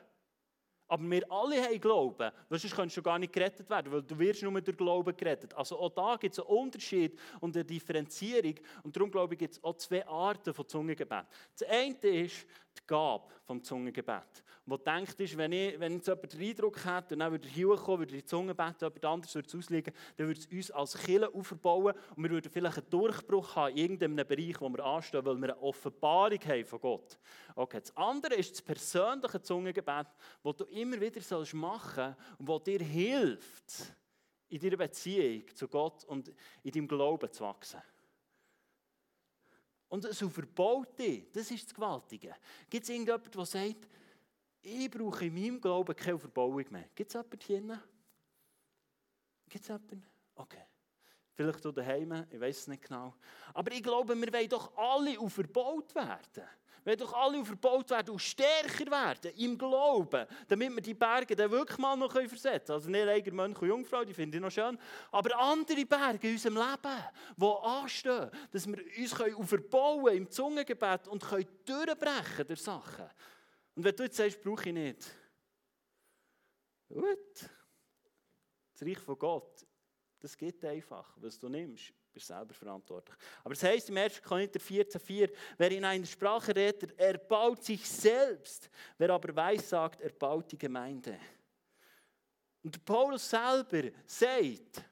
Aber 0.90 1.10
wir 1.10 1.30
alle 1.30 1.62
haben 1.62 1.80
Glauben, 1.82 2.32
weil 2.48 2.58
sonst 2.58 2.74
kannst 2.74 2.96
du 2.96 3.02
gar 3.02 3.18
nicht 3.18 3.30
gerettet 3.30 3.68
werden, 3.68 3.92
weil 3.92 4.02
du 4.02 4.18
wirst 4.18 4.42
nur 4.42 4.58
durch 4.58 4.74
Glauben 4.74 5.14
gerettet. 5.14 5.52
Also 5.52 5.78
auch 5.78 5.90
da 5.90 6.16
gibt 6.16 6.32
es 6.32 6.40
einen 6.40 6.48
Unterschied 6.48 7.18
und 7.40 7.54
eine 7.54 7.64
Differenzierung. 7.66 8.54
Und 8.82 8.96
darum 8.96 9.10
glaube 9.10 9.34
ich, 9.34 9.38
gibt 9.38 9.52
es 9.52 9.62
auch 9.62 9.76
zwei 9.76 10.06
Arten 10.06 10.54
von 10.54 10.66
Zungengebet. 10.66 11.26
Das 11.58 11.68
eine 11.68 11.94
ist 11.94 12.46
die 12.80 12.86
Gabe 12.86 13.28
vom 13.44 13.62
Zungengebet 13.62 14.42
wo 14.68 14.76
denkt 14.76 15.18
ist, 15.20 15.36
wenn, 15.36 15.52
ich, 15.52 15.80
wenn 15.80 15.94
jetzt 15.94 16.08
jemand 16.08 16.32
den 16.32 16.42
Eindruck 16.42 16.84
hat 16.84 17.10
dann 17.10 17.30
würde 17.30 17.48
er 17.48 17.54
hier 17.54 17.74
kommen, 17.76 18.00
würde 18.00 18.14
die 18.14 18.24
Zunge 18.24 18.54
beten, 18.54 18.76
jemand 18.80 19.04
anderes 19.04 19.34
würde 19.34 19.48
es 19.48 19.54
auslegen, 19.54 19.94
dann 20.16 20.26
würde 20.26 20.40
es 20.40 20.46
uns 20.46 20.70
als 20.70 20.98
Kille 20.98 21.32
aufbauen 21.32 21.94
und 22.14 22.22
wir 22.22 22.30
würden 22.30 22.50
vielleicht 22.50 22.78
einen 22.78 22.90
Durchbruch 22.90 23.56
haben 23.56 23.72
in 23.72 23.78
irgendeinem 23.78 24.26
Bereich, 24.26 24.60
wo 24.60 24.68
wir 24.68 24.84
anstehen, 24.84 25.24
weil 25.24 25.36
wir 25.36 25.54
eine 25.54 25.62
Offenbarung 25.62 26.38
haben 26.38 26.64
von 26.66 26.80
Gott. 26.80 27.18
Okay, 27.54 27.80
das 27.80 27.96
andere 27.96 28.34
ist 28.34 28.52
das 28.52 28.62
persönliche 28.62 29.40
Zungengebet, 29.40 30.06
das 30.44 30.56
du 30.56 30.64
immer 30.64 31.00
wieder 31.00 31.20
sollst 31.20 31.54
machen 31.54 32.14
und 32.38 32.48
das 32.48 32.62
dir 32.64 32.80
hilft, 32.80 33.96
in 34.50 34.60
deiner 34.60 34.76
Beziehung 34.76 35.44
zu 35.54 35.68
Gott 35.68 36.04
und 36.04 36.30
in 36.62 36.72
deinem 36.72 36.88
Glauben 36.88 37.32
zu 37.32 37.44
wachsen. 37.44 37.80
Und 39.88 40.04
es 40.04 40.18
verbaut 40.18 40.98
dich, 40.98 41.30
das 41.32 41.50
ist 41.50 41.66
das 41.66 41.74
Gewaltige. 41.74 42.34
Gibt 42.68 42.84
es 42.84 42.90
irgendjemanden, 42.90 43.30
der 43.30 43.46
sagt, 43.46 43.88
ich 44.60 44.90
brauche 44.90 45.24
in 45.24 45.34
meinem 45.34 45.60
Glauben 45.60 45.96
keine 45.96 46.18
Verbauung 46.18 46.64
mehr. 46.70 46.88
Gibt 46.94 47.08
es 47.08 47.14
jemanden 47.14 47.38
hier? 47.40 47.82
Gibt 49.48 49.62
es 49.62 49.68
jemanden? 49.68 50.04
Okay. 50.34 50.64
Vielleicht 51.34 51.64
du 51.64 51.70
daheim, 51.70 52.26
ich 52.30 52.40
weiß 52.40 52.58
es 52.58 52.66
nicht 52.66 52.82
genau. 52.82 53.14
Aber 53.54 53.70
ich 53.70 53.82
glaube, 53.82 54.14
wir 54.14 54.32
wollen 54.32 54.48
doch 54.48 54.76
alle 54.76 55.30
verbaut 55.30 55.94
werden. 55.94 56.48
Wollen 56.84 56.98
doch 56.98 57.12
alle 57.12 57.44
verbaut 57.44 57.90
werden 57.90 58.10
und 58.10 58.18
stärker 58.18 58.90
werden 58.90 59.32
im 59.36 59.56
Glauben, 59.58 60.26
damit 60.46 60.74
wir 60.74 60.82
die 60.82 60.94
Berge 60.94 61.36
dann 61.36 61.50
wirklich 61.50 61.78
mal 61.78 61.96
noch 61.96 62.12
versetzen 62.12 62.66
können. 62.66 62.76
Also 62.76 62.90
nicht 62.90 63.08
Eiger, 63.08 63.32
Mönch 63.32 63.60
und 63.60 63.68
Jungfrau, 63.68 64.04
die 64.04 64.14
finde 64.14 64.38
ich 64.38 64.42
noch 64.42 64.50
schön, 64.50 64.78
aber 65.10 65.36
andere 65.38 65.84
Berge 65.84 66.28
in 66.28 66.34
unserem 66.34 66.56
Leben, 66.56 67.04
die 67.36 67.44
anstehen, 67.44 68.30
dass 68.50 68.66
wir 68.66 69.38
uns 69.38 69.48
verbauen 69.48 70.04
können 70.04 70.16
im 70.16 70.30
Zungengebet 70.30 71.08
und 71.08 71.22
können 71.22 71.46
durchbrechen 71.64 72.46
durch 72.46 72.62
Sachen. 72.62 73.10
Und 73.74 73.84
wenn 73.84 73.94
du 73.94 74.02
jetzt 74.04 74.16
sagst, 74.16 74.42
brauche 74.42 74.68
ich 74.68 74.74
nicht. 74.74 75.10
Gut. 76.88 77.50
Das 78.72 78.82
Reich 78.82 78.98
von 78.98 79.18
Gott, 79.18 79.66
das 80.20 80.36
geht 80.36 80.64
einfach. 80.64 81.16
Was 81.20 81.38
du 81.38 81.48
nimmst, 81.48 81.92
bist 82.12 82.26
selber 82.26 82.54
verantwortlich. 82.54 83.16
Aber 83.44 83.52
es 83.52 83.62
heißt 83.62 83.88
im 83.90 83.96
1. 83.96 84.22
Korinther 84.22 84.60
14,4, 84.60 85.30
wer 85.56 85.70
in 85.70 85.84
einer 85.84 86.06
Sprache 86.06 86.54
redet, 86.54 86.98
er 86.98 87.18
baut 87.18 87.62
sich 87.62 87.88
selbst. 87.88 88.70
Wer 88.96 89.10
aber 89.10 89.34
weiß 89.34 89.68
sagt, 89.68 90.00
er 90.00 90.10
baut 90.10 90.50
die 90.52 90.58
Gemeinde. 90.58 91.18
Und 92.62 92.84
Paulus 92.84 93.28
selber 93.28 93.90
sagt, 94.06 94.82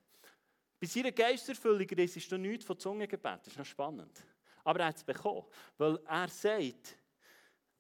bei 0.79 0.87
seiner 0.87 1.13
Geisterfüllung 1.13 1.89
ist 1.89 2.33
er 2.33 2.39
nichts 2.39 2.65
von 2.65 2.79
Zungengebet. 2.79 3.41
Das 3.41 3.49
ist 3.49 3.59
noch 3.59 3.65
spannend. 3.65 4.25
Aber 4.63 4.81
er 4.81 4.87
hat 4.87 4.97
es 4.97 5.05
bekommen, 5.05 5.45
weil 5.79 5.99
er 6.07 6.29
sagt, 6.29 6.99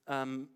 ähm, 0.07 0.49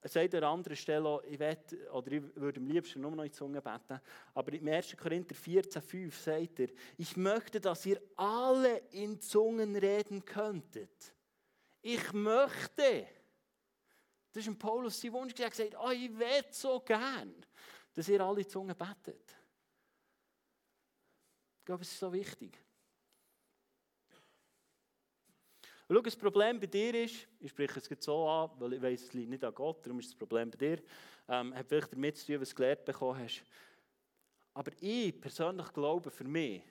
er 0.00 0.08
sagt 0.08 0.34
an 0.34 0.44
anderer 0.44 0.76
Stelle 0.76 1.08
auch, 1.08 1.22
ich, 1.24 1.38
will, 1.38 1.56
oder 1.90 2.12
ich 2.12 2.22
würde 2.36 2.60
am 2.60 2.66
liebsten 2.66 3.00
nur 3.00 3.10
noch 3.10 3.24
in 3.24 3.30
die 3.30 3.36
Zunge 3.36 3.60
beten. 3.60 4.00
Aber 4.34 4.52
im 4.52 4.68
1. 4.68 4.96
Korinther 4.96 5.34
14,5 5.34 6.12
sagt 6.12 6.60
er, 6.60 6.68
ich 6.96 7.16
möchte, 7.16 7.60
dass 7.60 7.84
ihr 7.86 8.00
alle 8.14 8.78
in 8.90 9.20
Zungen 9.20 9.74
reden 9.74 10.24
könntet. 10.24 11.14
Ich 11.82 12.12
möchte. 12.12 13.06
Das 14.32 14.42
ist 14.42 14.48
ein 14.48 14.58
Paulus 14.58 15.00
sein 15.00 15.12
Wunsch. 15.12 15.34
Er 15.38 15.50
gesagt, 15.50 15.74
oh, 15.78 15.90
ich 15.90 16.16
will 16.16 16.44
so 16.50 16.80
gern, 16.80 17.34
dass 17.94 18.08
ihr 18.08 18.20
alle 18.20 18.42
in 18.42 18.48
Zungen 18.48 18.76
betet. 18.76 19.36
Ich 21.58 21.64
glaube, 21.64 21.82
es 21.82 21.90
ist 21.90 21.98
so 21.98 22.12
wichtig. 22.12 22.65
Und 25.88 25.94
schau, 25.94 26.02
das 26.02 26.16
Problem 26.16 26.58
bei 26.58 26.66
dir 26.66 27.04
ist, 27.04 27.28
ich 27.38 27.50
spreche 27.50 27.78
es 27.78 27.88
jetzt 27.88 28.04
so 28.04 28.28
an, 28.28 28.50
weil 28.58 28.72
ich 28.72 28.82
weiß, 28.82 29.02
es 29.02 29.12
liegt 29.12 29.30
nicht 29.30 29.44
an 29.44 29.54
Gott, 29.54 29.86
darum 29.86 30.00
ist 30.00 30.08
das 30.08 30.18
Problem 30.18 30.50
bei 30.50 30.56
dir, 30.56 30.82
ähm, 31.28 31.54
hat 31.54 31.68
vielleicht 31.68 31.92
damit 31.92 32.16
zu 32.16 32.26
tun, 32.26 32.40
was 32.40 32.48
du 32.48 32.56
gelernt 32.56 32.84
bekommen 32.84 33.20
hast. 33.20 33.44
Aber 34.54 34.72
ich 34.80 35.20
persönlich 35.20 35.72
glaube 35.72 36.10
für 36.10 36.24
mich, 36.24 36.62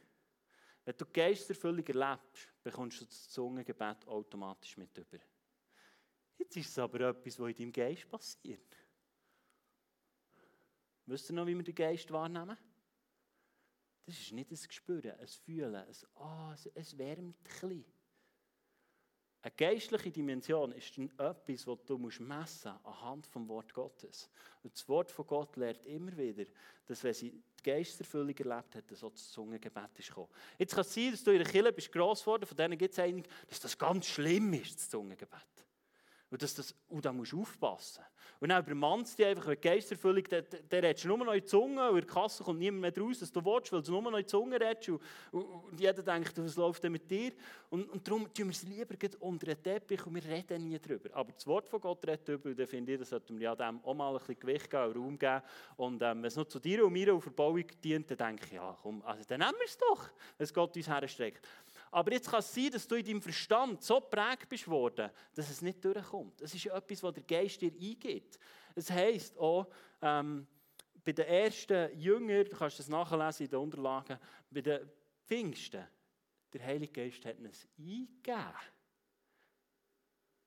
wenn 0.83 0.97
du 0.97 1.05
Geisterfüllung 1.05 1.85
erlebst, 1.85 2.53
bekommst 2.61 3.01
du 3.01 3.05
das 3.05 3.29
Zungengebet 3.29 4.05
automatisch 4.05 4.75
mit 4.77 4.97
über. 4.97 5.17
Jetzt 6.37 6.57
ist 6.57 6.69
es 6.69 6.79
aber 6.79 7.09
etwas, 7.09 7.39
was 7.39 7.49
in 7.49 7.55
deinem 7.55 7.71
Geist 7.71 8.09
passiert. 8.09 8.75
Wisst 11.05 11.29
ihr 11.29 11.35
noch, 11.35 11.47
wie 11.47 11.55
wir 11.55 11.63
den 11.63 11.73
Geist 11.73 12.11
wahrnehmen? 12.11 12.57
Das 14.05 14.19
ist 14.19 14.31
nicht 14.33 14.51
ein 14.51 14.67
Gespüren, 14.67 15.11
ein 15.11 15.27
Fühlen, 15.27 15.75
ein 15.75 15.95
Ah, 16.15 16.55
es 16.73 16.97
wärmt 16.97 17.37
ein 17.37 17.43
bisschen. 17.43 17.94
Eine 19.45 19.53
geistliche 19.57 20.09
Dimension 20.09 20.71
ist 20.71 20.97
etwas, 20.97 21.67
was 21.67 21.85
du 21.85 21.99
messen 21.99 22.27
musst 22.27 22.65
anhand 22.65 23.27
des 23.27 23.47
Wort 23.47 23.71
Gottes. 23.75 24.27
Und 24.63 24.73
das 24.73 24.89
Wort 24.89 25.11
von 25.11 25.27
Gott 25.27 25.55
lehrt 25.55 25.85
immer 25.85 26.17
wieder, 26.17 26.45
dass 26.87 27.03
wenn 27.03 27.13
sie 27.13 27.29
die 27.29 27.63
Geisterfüllung 27.63 28.35
erlebt 28.35 28.75
hat, 28.75 28.89
dass 28.89 29.03
auch 29.03 29.11
das 29.11 29.29
Zungengebet 29.29 29.99
ist 29.99 30.07
gekommen. 30.07 30.29
Jetzt 30.57 30.73
kann 30.73 30.81
es 30.81 30.91
sein, 30.91 31.11
dass 31.11 31.23
du 31.23 31.29
in 31.29 31.43
der 31.43 31.47
Kirche 31.47 31.71
bist 31.71 31.91
gross 31.91 32.21
geworden, 32.21 32.47
von 32.47 32.57
denen 32.57 32.75
gibt 32.75 32.93
es 32.93 32.97
einige, 32.97 33.29
dass 33.47 33.59
das 33.59 33.77
ganz 33.77 34.07
schlimm 34.07 34.51
ist, 34.53 34.77
das 34.77 34.89
Zungengebet. 34.89 35.39
Und, 36.31 36.41
dass 36.41 36.55
das, 36.55 36.75
und 36.89 37.05
da 37.05 37.13
musst 37.13 37.31
du 37.31 37.41
aufpassen. 37.41 38.03
Und 38.39 38.49
dann 38.49 38.63
übermannst 38.63 39.17
du 39.17 39.23
dich 39.23 39.27
einfach, 39.27 39.49
die 39.51 39.61
Geisterfüllung, 39.61 40.23
der, 40.23 40.41
der 40.41 40.83
redest 40.83 41.05
nur 41.05 41.17
noch 41.17 41.33
in 41.33 41.39
die 41.39 41.45
Zunge 41.45 41.89
und 41.89 41.99
in 41.99 42.05
der 42.05 42.13
Kasse 42.13 42.43
kommt 42.43 42.59
niemand 42.59 42.81
mehr 42.81 43.03
raus, 43.03 43.19
dass 43.19 43.31
du 43.31 43.43
willst, 43.43 43.71
weil 43.71 43.81
du 43.81 43.91
nur 43.91 44.01
noch 44.01 44.11
in 44.11 44.17
die 44.17 44.25
Zunge 44.25 44.59
redest 44.59 44.89
und, 44.89 45.01
und, 45.31 45.43
und 45.43 45.79
jeder 45.79 46.03
denkt, 46.03 46.37
was 46.37 46.55
läuft 46.55 46.83
denn 46.83 46.91
mit 46.91 47.09
dir? 47.09 47.31
Und, 47.69 47.89
und 47.89 48.07
darum 48.07 48.31
tun 48.33 48.45
wir 48.47 48.51
es 48.51 48.63
lieber 48.63 48.95
unter 49.19 49.45
den 49.45 49.61
Teppich 49.61 50.05
und 50.05 50.15
wir 50.15 50.25
reden 50.25 50.63
nie 50.63 50.79
drüber. 50.79 51.09
Aber 51.13 51.31
das 51.31 51.45
Wort 51.47 51.69
von 51.69 51.79
Gott 51.79 52.05
redet 52.05 52.27
drüber 52.27 52.49
und 52.49 52.59
dann 52.59 52.67
finde 52.67 52.93
ich, 52.93 52.99
das 52.99 53.09
sollten 53.09 53.39
wir 53.39 53.45
ja 53.45 53.55
dem 53.55 53.83
auch 53.83 53.93
mal 53.93 54.11
ein 54.11 54.17
bisschen 54.19 54.39
Gewicht 54.39 54.69
geben 54.69 54.83
und 54.83 54.97
Raum 54.97 55.19
geben. 55.19 55.41
Und 55.77 56.01
ähm, 56.01 56.17
wenn 56.17 56.25
es 56.25 56.35
noch 56.35 56.45
zu 56.45 56.59
dir 56.59 56.85
und 56.85 56.93
mir 56.93 57.13
auf 57.13 57.23
Verbauung 57.23 57.65
dient, 57.83 58.09
dann 58.11 58.17
denke 58.17 58.45
ich, 58.45 58.51
ja 58.53 58.77
komm, 58.81 59.01
also 59.03 59.23
dann 59.27 59.39
nehmen 59.39 59.55
wir 59.57 59.65
es 59.65 59.77
doch, 59.77 60.09
wenn 60.37 60.43
es 60.43 60.53
Gott 60.53 60.75
uns 60.75 60.87
herstreckt. 60.87 61.47
Aber 61.95 62.11
jetzt 62.11 62.29
kann 62.29 62.39
es 62.39 62.53
sein, 62.53 62.69
dass 62.71 62.85
du 62.85 62.95
in 62.95 63.05
deinem 63.05 63.21
Verstand 63.21 63.81
so 63.81 64.01
prägt 64.01 64.49
bist 64.49 64.67
worden, 64.67 65.09
dass 65.33 65.49
es 65.49 65.61
nicht 65.61 65.83
durchkommt. 65.85 66.41
Es 66.41 66.53
ist 66.53 66.65
etwas, 66.65 67.01
was 67.01 67.13
der 67.13 67.23
Geist 67.23 67.61
dir 67.61 67.71
eingibt. 67.71 68.37
Es 68.75 68.91
heisst 68.91 69.37
auch, 69.37 69.69
ähm, 70.01 70.45
bei 71.05 71.13
den 71.13 71.25
ersten 71.25 71.97
Jüngern, 71.97 72.43
du 72.43 72.57
kannst 72.57 72.79
das 72.79 72.89
nachlesen 72.89 73.45
in 73.45 73.49
den 73.49 73.59
Unterlagen, 73.59 74.19
bei 74.51 74.59
den 74.59 74.91
Pfingsten, 75.25 75.87
der 76.51 76.65
Heilige 76.65 76.91
Geist 76.91 77.23
hat 77.23 77.39
es 77.39 77.65
eingegeben. 77.79 78.53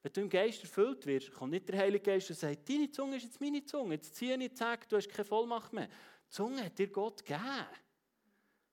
Wenn 0.03 0.13
du 0.13 0.21
im 0.21 0.29
Geist 0.29 0.63
erfüllt 0.63 1.07
wirst, 1.07 1.33
kommt 1.33 1.53
nicht 1.53 1.67
der 1.67 1.79
Heilige 1.79 2.05
Geist 2.05 2.29
und 2.29 2.37
sagt, 2.39 2.69
deine 2.69 2.91
Zunge 2.91 3.17
ist 3.17 3.23
jetzt 3.23 3.41
meine 3.41 3.65
Zunge, 3.65 3.95
jetzt 3.95 4.15
ziehe 4.15 4.37
ich 4.37 4.51
und 4.51 4.57
sage, 4.59 4.87
du 4.87 4.97
hast 4.97 5.09
keine 5.09 5.25
Vollmacht 5.25 5.73
mehr. 5.73 5.87
Die 5.87 6.29
Zunge 6.29 6.63
hat 6.63 6.79
dir 6.79 6.89
Gott 6.89 7.25
gegeben. 7.25 7.67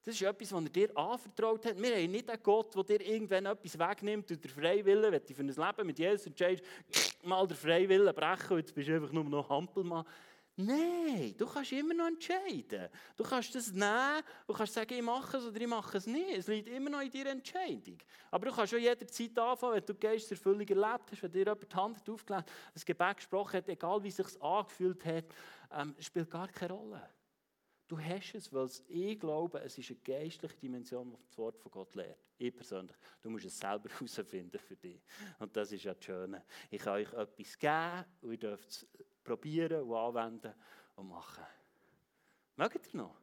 Das 0.06 0.14
ist 0.14 0.22
etwas, 0.22 0.52
was 0.52 0.64
er 0.64 0.70
dir 0.70 0.96
anvertraut 0.96 1.66
hat. 1.66 1.82
Wir 1.82 1.96
haben 1.96 2.12
nicht 2.12 2.30
einen 2.30 2.44
Gott, 2.44 2.76
der 2.76 2.84
dir 2.84 3.02
irgendwann 3.02 3.48
etwas 3.48 3.78
wegnimmt 3.78 4.30
und 4.30 4.44
der 4.44 4.52
Freiwille, 4.52 5.12
wenn 5.12 5.26
du 5.26 5.34
für 5.34 5.42
ein 5.42 5.48
Leben 5.48 5.88
mit 5.88 5.98
Jesus 5.98 6.28
entscheidest, 6.28 6.64
mal 7.24 7.48
der 7.48 7.58
Freiwille 7.58 8.14
brechen 8.14 8.52
und 8.52 8.58
jetzt 8.60 8.76
bist 8.76 8.88
du 8.88 8.94
einfach 8.94 9.12
nur 9.12 9.24
noch 9.24 9.50
Hampelmann. 9.50 10.06
Nein, 10.58 11.34
du 11.36 11.48
kannst 11.48 11.72
immer 11.72 11.96
noch 11.96 12.08
entscheiden. 12.08 12.88
Du 13.18 13.24
kannst 13.24 13.54
das 13.56 13.74
nehmen 13.74 14.22
und 14.46 14.56
kannst 14.56 14.76
sagen, 14.76 14.94
ich 14.94 15.02
mache 15.02 15.38
es 15.38 15.44
oder 15.44 15.60
ich 15.60 15.68
mache 15.68 15.98
es 15.98 16.06
nicht. 16.06 16.38
Es 16.38 16.48
liegt 16.48 16.70
immer 16.70 16.92
noch 16.92 17.02
in 17.02 17.12
deiner 17.12 17.32
Entscheidung. 17.32 17.98
Aber 18.30 18.46
du 18.46 18.56
kannst 18.56 18.76
auch 18.76 18.78
jederzeit 18.78 19.38
anfangen, 19.40 19.74
wenn 19.74 19.86
du 19.86 19.96
Geisterfüllung 19.96 20.68
erlebt 20.68 21.12
hast, 21.12 21.24
wenn 21.24 21.32
dir 21.32 21.40
jemand 21.40 21.70
die 21.70 21.76
Hand 21.76 22.10
aufgelegt 22.10 22.30
hat, 22.30 22.52
ein 22.76 22.82
Gebet 22.86 23.18
gesprochen 23.18 23.58
hat, 23.58 23.70
egal 23.70 24.04
wie 24.04 24.10
es 24.10 24.16
sich 24.18 24.42
angefühlt 24.42 25.04
hat, 25.04 25.26
ähm, 25.74 25.96
spielt 26.00 26.30
gar 26.30 26.48
keine 26.48 26.74
Rolle. 26.74 27.15
Du 27.88 28.00
hast 28.00 28.34
es, 28.34 28.52
weil 28.52 28.68
ich 28.88 29.20
glaube, 29.20 29.60
es 29.60 29.78
ist 29.78 29.92
eine 29.92 30.00
geistliche 30.00 30.56
Dimension, 30.56 31.12
die 31.12 31.18
das 31.28 31.38
Wort 31.38 31.60
von 31.60 31.72
Gott 31.72 31.94
lehrt. 31.94 32.18
Ich 32.38 32.56
persönlich. 32.56 32.98
Du 33.22 33.30
musst 33.30 33.46
es 33.46 33.60
selber 33.60 33.90
herausfinden 33.94 34.58
für 34.58 34.76
dich. 34.76 35.02
Und 35.38 35.56
das 35.56 35.72
ist 35.72 35.84
ja 35.84 35.94
das 35.94 36.04
Schöne. 36.04 36.44
Ich 36.72 36.82
kann 36.82 36.94
euch 36.94 37.14
etwas 37.14 37.60
geben 37.60 38.06
und 38.22 38.32
ihr 38.32 38.38
dürft 38.40 38.70
es 38.70 38.88
probieren 39.24 39.84
und 39.84 39.96
anwenden 39.96 40.54
und 40.96 41.10
machen. 41.10 41.46
Mögt 42.56 42.94
ihr 42.94 42.98
noch? 42.98 43.16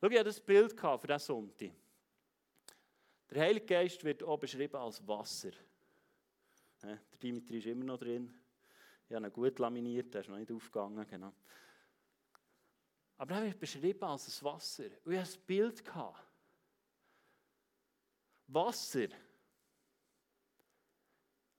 Schau, 0.00 0.08
ich 0.08 0.14
hatte 0.14 0.24
das 0.24 0.40
Bild 0.40 0.78
für 0.78 1.06
diesen 1.06 1.18
Sonntag. 1.18 1.72
Der 3.30 3.42
Heilige 3.42 3.66
Geist 3.66 4.04
wird 4.04 4.22
auch 4.22 4.38
beschrieben 4.38 4.76
als 4.76 5.06
Wasser. 5.06 5.50
Der 6.82 6.98
Dimitri 7.22 7.58
ist 7.58 7.66
immer 7.66 7.84
noch 7.84 7.98
drin. 7.98 8.32
Ich 9.08 9.14
habe 9.14 9.26
ihn 9.26 9.32
gut 9.32 9.58
laminiert, 9.58 10.12
der 10.14 10.20
ist 10.20 10.28
noch 10.28 10.36
nicht 10.36 10.52
aufgegangen. 10.52 11.06
Genau. 11.08 11.32
Aber 13.18 13.34
dann 13.34 13.44
wird 13.44 13.58
beschrieben 13.58 14.04
als 14.04 14.26
das 14.26 14.42
Wasser. 14.44 14.84
Und 15.04 15.12
ich 15.12 15.18
hatte 15.18 15.36
ein 15.36 15.46
Bild. 15.46 15.84
Wasser 18.46 19.08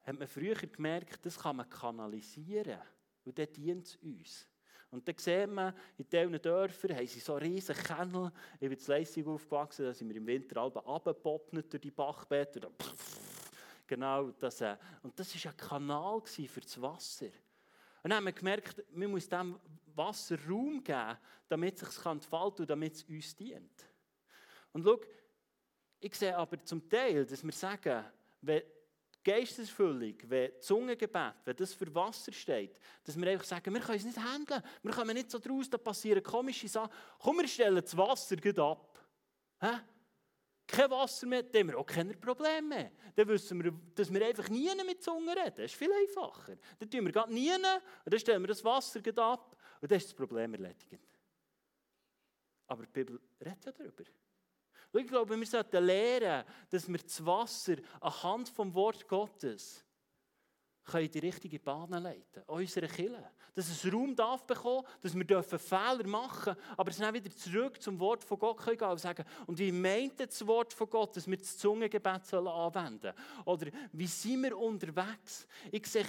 hat 0.02 0.18
man 0.18 0.28
früher 0.28 0.56
gemerkt, 0.56 1.24
das 1.26 1.38
kann 1.38 1.58
man 1.58 1.70
kanalisieren. 1.70 2.80
Und 3.26 3.38
dann 3.38 3.52
dient 3.54 3.86
es 3.86 3.96
uns. 3.98 4.48
Und 4.90 5.08
dann 5.08 5.18
sieht 5.18 5.50
man, 5.50 5.74
in 5.98 6.10
diesen 6.10 6.42
Dörfern 6.42 6.96
haben 6.96 7.06
sie 7.06 7.20
so 7.20 7.36
riesige 7.36 7.80
Kennel. 7.84 8.32
Ich 8.60 8.70
bin 8.70 8.72
in 8.72 8.86
Leistung 8.88 9.28
aufgewachsen, 9.28 9.86
da 9.86 9.94
sind 9.94 10.10
wir 10.10 10.16
im 10.16 10.26
Winter 10.26 10.62
alle 10.62 10.84
abgepoppnet 10.84 11.72
durch 11.72 11.82
die 11.82 11.92
Bachbette. 11.92 12.72
Genau, 13.86 14.32
das, 14.32 14.62
äh, 14.62 14.78
und 15.04 15.20
das 15.20 15.36
war 15.36 15.52
ein 15.52 15.58
Kanal 15.58 16.22
für 16.26 16.62
das 16.62 16.82
Wasser. 16.82 17.28
Und 18.02 18.10
dann 18.10 18.16
haben 18.16 18.26
wir 18.26 18.32
gemerkt, 18.32 18.84
man 18.92 19.12
muss 19.12 19.28
dem 19.28 19.60
Wasser 20.00 20.38
Raum 20.48 20.84
geben, 20.84 21.18
damit 21.48 21.82
es 21.82 21.96
sich 21.96 22.06
entfalten 22.06 22.64
und 22.64 22.70
damit 22.70 22.96
es 22.96 23.04
uns 23.04 23.36
dient. 23.36 23.86
Und 24.72 24.84
schau, 24.84 25.00
ich 26.00 26.16
sehe 26.16 26.36
aber 26.36 26.64
zum 26.64 26.90
Teil, 26.90 27.26
dass 27.26 27.44
wir 27.44 27.52
sagen, 27.52 28.06
wenn 28.42 28.64
Geisteserfüllung, 29.24 30.16
wenn 30.24 30.52
Zungengebet, 30.62 31.34
wenn 31.44 31.56
das 31.56 31.74
für 31.74 31.94
Wasser 31.94 32.32
steht, 32.32 32.80
dass 33.04 33.20
wir 33.20 33.30
einfach 33.30 33.46
sagen, 33.46 33.74
wir 33.74 33.82
können 33.82 33.98
es 33.98 34.06
nicht 34.06 34.18
handeln, 34.18 34.64
wir 34.82 34.94
kommen 34.94 35.14
nicht 35.14 35.30
so 35.30 35.40
draus, 35.40 35.70
da 35.70 35.78
passieren 35.78 36.24
komische 36.24 36.70
Sachen. 36.70 36.92
Komm, 37.20 37.38
wir 37.38 37.48
stellen 37.48 37.76
das 37.76 37.96
Wasser 37.98 38.38
ab. 38.64 39.00
Hä? 39.60 39.80
Kein 40.66 40.90
Wasser 40.92 41.28
mehr, 41.28 41.44
dann 41.44 41.62
haben 41.62 41.68
wir 41.70 41.78
auch 41.80 41.86
keine 41.86 42.14
Probleme 42.14 42.62
mehr. 42.62 42.92
Dann 43.16 43.28
wissen 43.28 43.62
wir, 43.62 43.74
dass 43.96 44.14
wir 44.14 44.26
einfach 44.26 44.48
nie 44.50 44.70
mit 44.86 45.04
Zungen 45.04 45.30
reden. 45.30 45.56
Das 45.58 45.66
ist 45.66 45.76
viel 45.76 45.92
einfacher. 45.92 46.58
Dann 46.78 46.90
tun 46.90 47.06
wir 47.06 47.12
gerade 47.12 47.34
nie 47.34 47.52
und 47.54 47.64
dann 48.06 48.20
stellen 48.20 48.42
wir 48.42 48.48
das 48.48 48.64
Wasser 48.64 49.02
ab 49.18 49.58
und 49.82 49.92
dann 49.92 49.98
ist 49.98 50.08
das 50.08 50.14
Problem 50.14 50.54
erledigt. 50.54 51.00
Aber 52.68 52.86
die 52.86 52.92
Bibel 52.92 53.20
redet 53.44 53.66
ja 53.66 53.72
darüber. 53.72 54.04
Ich 54.94 55.08
glaube, 55.08 55.40
wir 55.40 55.46
sollten 55.46 55.84
lernen, 55.84 56.46
dass 56.70 56.88
wir 56.88 56.98
das 56.98 57.24
Wasser 57.26 57.76
anhand 58.02 58.50
vom 58.50 58.74
Wort 58.74 59.08
Gottes 59.08 59.86
in 60.98 61.12
die 61.12 61.20
richtige 61.20 61.60
Bahn 61.60 61.92
leiten 61.92 62.42
Unsere 62.48 62.88
Kille. 62.88 63.32
Dass 63.54 63.70
es 63.70 63.94
Raum 63.94 64.16
darf 64.16 64.44
bekommen, 64.46 64.88
dass 65.02 65.14
wir 65.14 65.24
dürfen 65.24 65.60
Fehler 65.60 66.08
machen 66.08 66.56
dürfen, 66.56 66.76
aber 66.78 66.92
dann 66.92 67.14
wieder 67.14 67.30
zurück 67.36 67.82
zum 67.82 68.00
Wort 68.00 68.24
von 68.24 68.40
Gott 68.40 68.66
gehen 68.66 68.90
und 68.90 69.00
sagen, 69.00 69.24
und 69.46 69.60
wie 69.60 69.72
meint 69.72 70.20
das 70.20 70.46
Wort 70.48 70.74
von 70.74 70.90
Gott, 70.90 71.16
dass 71.16 71.28
wir 71.28 71.38
das 71.38 71.58
Zungengebet 71.58 72.34
anwenden 72.34 73.02
sollen? 73.02 73.16
Oder 73.46 73.72
wie 73.92 74.08
sind 74.08 74.44
wir 74.44 74.58
unterwegs? 74.58 75.48
Ich 75.72 75.86
sehe 75.86 76.06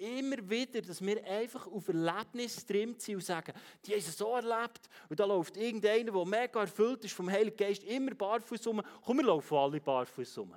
immer 0.00 0.36
wieder, 0.48 0.80
dass 0.80 1.04
wir 1.04 1.22
einfach 1.24 1.66
auf 1.66 1.88
Erlebnis 1.88 2.64
drin 2.64 2.94
sind 2.98 3.16
und 3.16 3.24
sagen, 3.24 3.52
die 3.84 3.92
haben 3.92 3.98
es 3.98 4.16
so 4.16 4.34
erlebt 4.34 4.88
und 5.08 5.20
da 5.20 5.24
läuft 5.24 5.56
irgendeiner, 5.56 6.12
der 6.12 6.24
mega 6.24 6.60
erfüllt 6.60 7.04
ist 7.04 7.14
vom 7.14 7.30
Heiligen 7.30 7.56
Geist, 7.56 7.84
immer 7.84 8.14
barfuß 8.14 8.66
rum. 8.66 8.82
Komm, 9.04 9.18
wir 9.18 9.24
laufen 9.24 9.56
alle 9.56 9.80
barfuß 9.80 10.38
rum. 10.38 10.54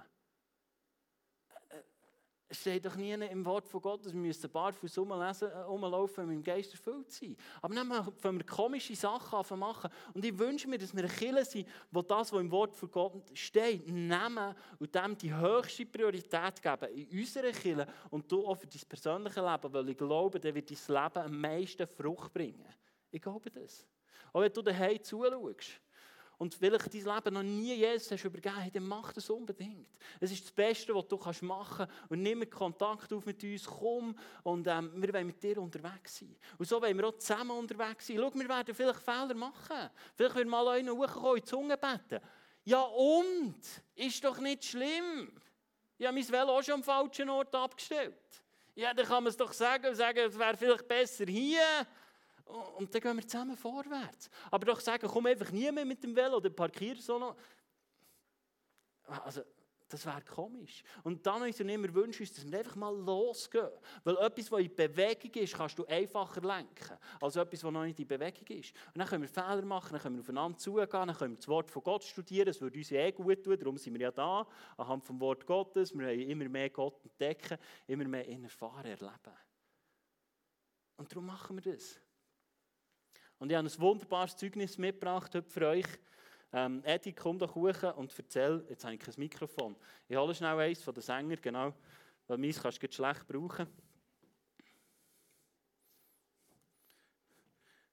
Es 2.53 2.61
steht 2.61 2.85
doch 2.85 2.95
nie 2.95 3.11
im 3.13 3.43
Wort 3.45 3.67
von 3.67 3.81
Gott, 3.81 4.05
dass 4.05 4.13
wir 4.13 4.19
müssen 4.19 4.51
äh, 4.53 5.47
rumlaufen, 5.63 6.17
wenn 6.17 6.29
wir 6.29 6.35
im 6.35 6.43
Geist 6.43 6.71
erfüllt 6.71 7.11
sind. 7.11 7.35
Aber 7.59 7.73
dann 7.73 7.91
fangen 8.19 8.37
wir 8.37 8.45
komische 8.45 8.95
Sachen 8.95 9.57
machen. 9.57 9.89
Und 10.13 10.23
ich 10.23 10.37
wünsche 10.37 10.69
mir, 10.69 10.77
dass 10.77 10.93
wir 10.93 11.03
eine 11.03 11.11
Kirche 11.11 11.45
sind, 11.45 11.67
wo 11.89 12.03
das, 12.03 12.31
was 12.31 12.39
im 12.39 12.51
Wort 12.51 12.75
von 12.75 12.91
Gott 12.91 13.23
steht, 13.33 13.87
nehmen 13.87 14.53
und 14.77 14.93
dem 14.93 15.17
die 15.17 15.33
höchste 15.33 15.87
Priorität 15.87 16.61
geben 16.61 16.93
in 16.93 17.21
unserer 17.21 17.51
Kirche 17.51 17.87
und 18.11 18.31
du 18.31 18.45
auch 18.45 18.53
für 18.53 18.67
dein 18.67 18.81
persönliches 18.87 19.35
Leben, 19.35 19.73
weil 19.73 19.89
ich 19.89 19.97
glaube, 19.97 20.39
dann 20.39 20.53
wird 20.53 20.69
dein 20.69 21.03
Leben 21.03 21.25
am 21.25 21.41
meisten 21.41 21.87
Frucht 21.87 22.31
bringen. 22.31 22.71
Ich 23.09 23.19
glaube 23.19 23.49
das. 23.49 23.83
Auch 24.31 24.41
wenn 24.41 24.53
du 24.53 24.61
daheim 24.61 25.01
zuschaust 25.01 25.81
und 26.43 26.53
vielleicht 26.53 26.93
dein 26.93 27.15
Leben 27.15 27.33
noch 27.35 27.41
nie 27.41 27.73
Jesus 27.73 28.11
hast 28.11 28.25
übergeben 28.25 28.57
hast, 28.57 28.75
dann 28.75 28.85
mach 28.85 29.13
das 29.13 29.29
unbedingt. 29.29 29.87
Es 30.19 30.29
ist 30.29 30.43
das 30.43 30.51
Beste, 30.51 30.93
was 30.93 31.07
du 31.07 31.17
machen 31.45 31.87
kannst. 31.87 32.11
Und 32.11 32.21
nimm 32.21 32.49
Kontakt 32.49 33.13
auf 33.13 33.25
mit 33.25 33.41
uns, 33.45 33.63
komm 33.63 34.13
und 34.43 34.67
ähm, 34.67 34.91
wir 35.01 35.13
wollen 35.13 35.27
mit 35.27 35.41
dir 35.41 35.57
unterwegs 35.59 36.17
sein. 36.17 36.35
Und 36.57 36.67
so 36.67 36.81
wollen 36.81 36.97
wir 36.97 37.07
auch 37.07 37.17
zusammen 37.17 37.51
unterwegs 37.51 38.07
sein. 38.07 38.17
Schau, 38.19 38.33
wir 38.33 38.49
werden 38.49 38.75
vielleicht 38.75 38.99
Fehler 38.99 39.33
machen. 39.35 39.89
Vielleicht 40.15 40.35
werden 40.35 40.49
mal 40.49 40.67
einer 40.67 40.91
hochkommen, 40.91 41.37
in 41.37 41.43
die 41.43 41.49
Zunge 41.49 41.77
beten. 41.77 42.19
Ja 42.65 42.81
und? 42.81 43.61
Ist 43.95 44.21
doch 44.21 44.37
nicht 44.39 44.65
schlimm. 44.65 45.31
Ich 45.97 46.05
habe 46.05 46.17
mein 46.17 46.29
Velo 46.29 46.57
auch 46.57 46.61
schon 46.61 46.73
am 46.75 46.83
falschen 46.83 47.29
Ort 47.29 47.55
abgestellt. 47.55 48.17
Ja, 48.75 48.93
dann 48.93 49.05
kann 49.05 49.23
man 49.23 49.29
es 49.29 49.37
doch 49.37 49.53
sagen 49.53 49.87
und 49.87 49.95
sagen, 49.95 50.19
es 50.19 50.37
wäre 50.37 50.57
vielleicht 50.57 50.89
besser 50.89 51.25
hier. 51.25 51.87
Und 52.45 52.93
dann 52.93 53.01
gehen 53.01 53.15
wir 53.15 53.27
zusammen 53.27 53.55
vorwärts. 53.55 54.29
Aber 54.51 54.65
doch 54.65 54.79
sagen, 54.79 55.07
komm 55.07 55.25
einfach 55.25 55.51
nie 55.51 55.71
mehr 55.71 55.85
mit 55.85 56.03
dem 56.03 56.15
Velo 56.15 56.37
oder 56.37 56.49
parkier 56.49 56.95
so 56.97 57.17
noch. 57.17 57.35
Also, 59.05 59.41
das 59.93 60.07
wäre 60.07 60.23
komisch. 60.23 60.83
Und 61.03 61.25
dann 61.25 61.43
uns 61.43 61.59
immer 61.59 61.93
wünschen 61.93 62.25
dass 62.25 62.49
wir 62.49 62.57
einfach 62.57 62.75
mal 62.75 62.95
losgehen. 62.97 63.69
Weil 64.03 64.17
etwas, 64.17 64.51
was 64.51 64.61
in 64.61 64.75
Bewegung 64.75 65.31
ist, 65.35 65.53
kannst 65.53 65.77
du 65.77 65.85
einfacher 65.85 66.41
lenken, 66.41 66.97
als 67.21 67.35
etwas, 67.35 67.63
was 67.63 67.71
noch 67.71 67.83
nicht 67.83 67.99
in 67.99 68.07
Bewegung 68.07 68.47
ist. 68.57 68.73
Und 68.87 68.97
dann 68.97 69.07
können 69.07 69.21
wir 69.21 69.29
Fehler 69.29 69.61
machen, 69.61 69.91
dann 69.91 70.01
können 70.01 70.15
wir 70.15 70.21
aufeinander 70.21 70.57
zugehen, 70.57 70.89
dann 70.89 71.13
können 71.15 71.33
wir 71.33 71.37
das 71.37 71.47
Wort 71.47 71.69
von 71.69 71.83
Gott 71.83 72.03
studieren, 72.03 72.47
das 72.47 72.59
würde 72.59 72.79
uns 72.79 72.91
eh 72.91 73.11
gut 73.11 73.43
tun, 73.43 73.57
darum 73.57 73.77
sind 73.77 73.93
wir 73.93 74.01
ja 74.01 74.11
da, 74.11 74.47
anhand 74.77 75.05
vom 75.05 75.19
Wort 75.19 75.45
Gottes. 75.45 75.93
Wir 75.93 76.07
wollen 76.07 76.21
immer 76.21 76.49
mehr 76.49 76.71
Gott 76.71 76.99
entdecken, 77.03 77.59
immer 77.85 78.05
mehr 78.05 78.27
in 78.27 78.45
erfahren, 78.45 78.85
erleben. 78.85 79.37
Und 80.97 81.11
darum 81.11 81.27
machen 81.27 81.63
wir 81.63 81.71
das. 81.71 81.99
Und 83.39 83.49
ich 83.49 83.57
habe 83.57 83.67
ein 83.67 83.79
wunderbares 83.79 84.35
Zeugnis 84.35 84.77
mitgebracht 84.77 85.33
heute 85.35 85.49
für 85.49 85.67
euch. 85.67 85.87
Ähm, 86.51 86.83
Eddie, 86.83 87.13
komm 87.13 87.39
doch 87.39 87.55
hoch 87.55 87.95
und 87.97 88.13
erzähl. 88.17 88.63
Jetzt 88.69 88.83
habe 88.85 88.93
ich 88.93 88.99
kein 88.99 89.13
Mikrofon. 89.17 89.75
Ich 90.07 90.15
hole 90.15 90.35
schnell 90.35 90.59
eins 90.59 90.83
von 90.83 90.93
den 90.93 91.01
Sängern, 91.01 91.39
genau. 91.41 91.73
Weil 92.27 92.37
meins 92.37 92.61
kannst 92.61 92.81
du 92.81 92.91
schlecht 92.91 93.27
brauchen. 93.27 93.67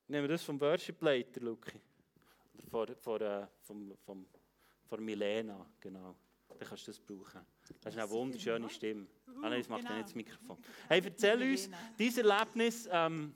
Nehmen 0.07 0.24
wir 0.24 0.29
das 0.29 0.42
vom 0.42 0.61
Worship 0.61 1.00
Leiter, 1.03 1.40
Luki. 1.40 1.81
Oder 2.72 2.94
von, 2.96 3.18
von, 3.18 3.22
äh, 3.22 3.46
vom, 3.62 3.96
vom, 4.05 4.26
von 4.85 5.05
Milena, 5.05 5.66
genau. 5.81 6.16
Dann 6.48 6.68
kannst 6.68 6.87
du 6.87 6.90
das 6.90 7.00
brauchen. 7.00 7.46
Das 7.81 7.94
ist 7.94 7.98
eine 7.98 8.11
wunderschöne 8.11 8.68
Stimme. 8.68 9.07
ah, 9.26 9.48
nein, 9.48 9.61
das 9.61 9.68
macht 9.68 9.83
genau. 9.83 9.94
nicht 9.94 10.07
das 10.07 10.14
Mikrofon. 10.14 10.59
Hey, 10.88 11.00
erzähl 11.03 11.42
uns 11.42 11.70
dieses 11.98 12.18
Erlebnis. 12.18 12.88
Ähm, 12.90 13.35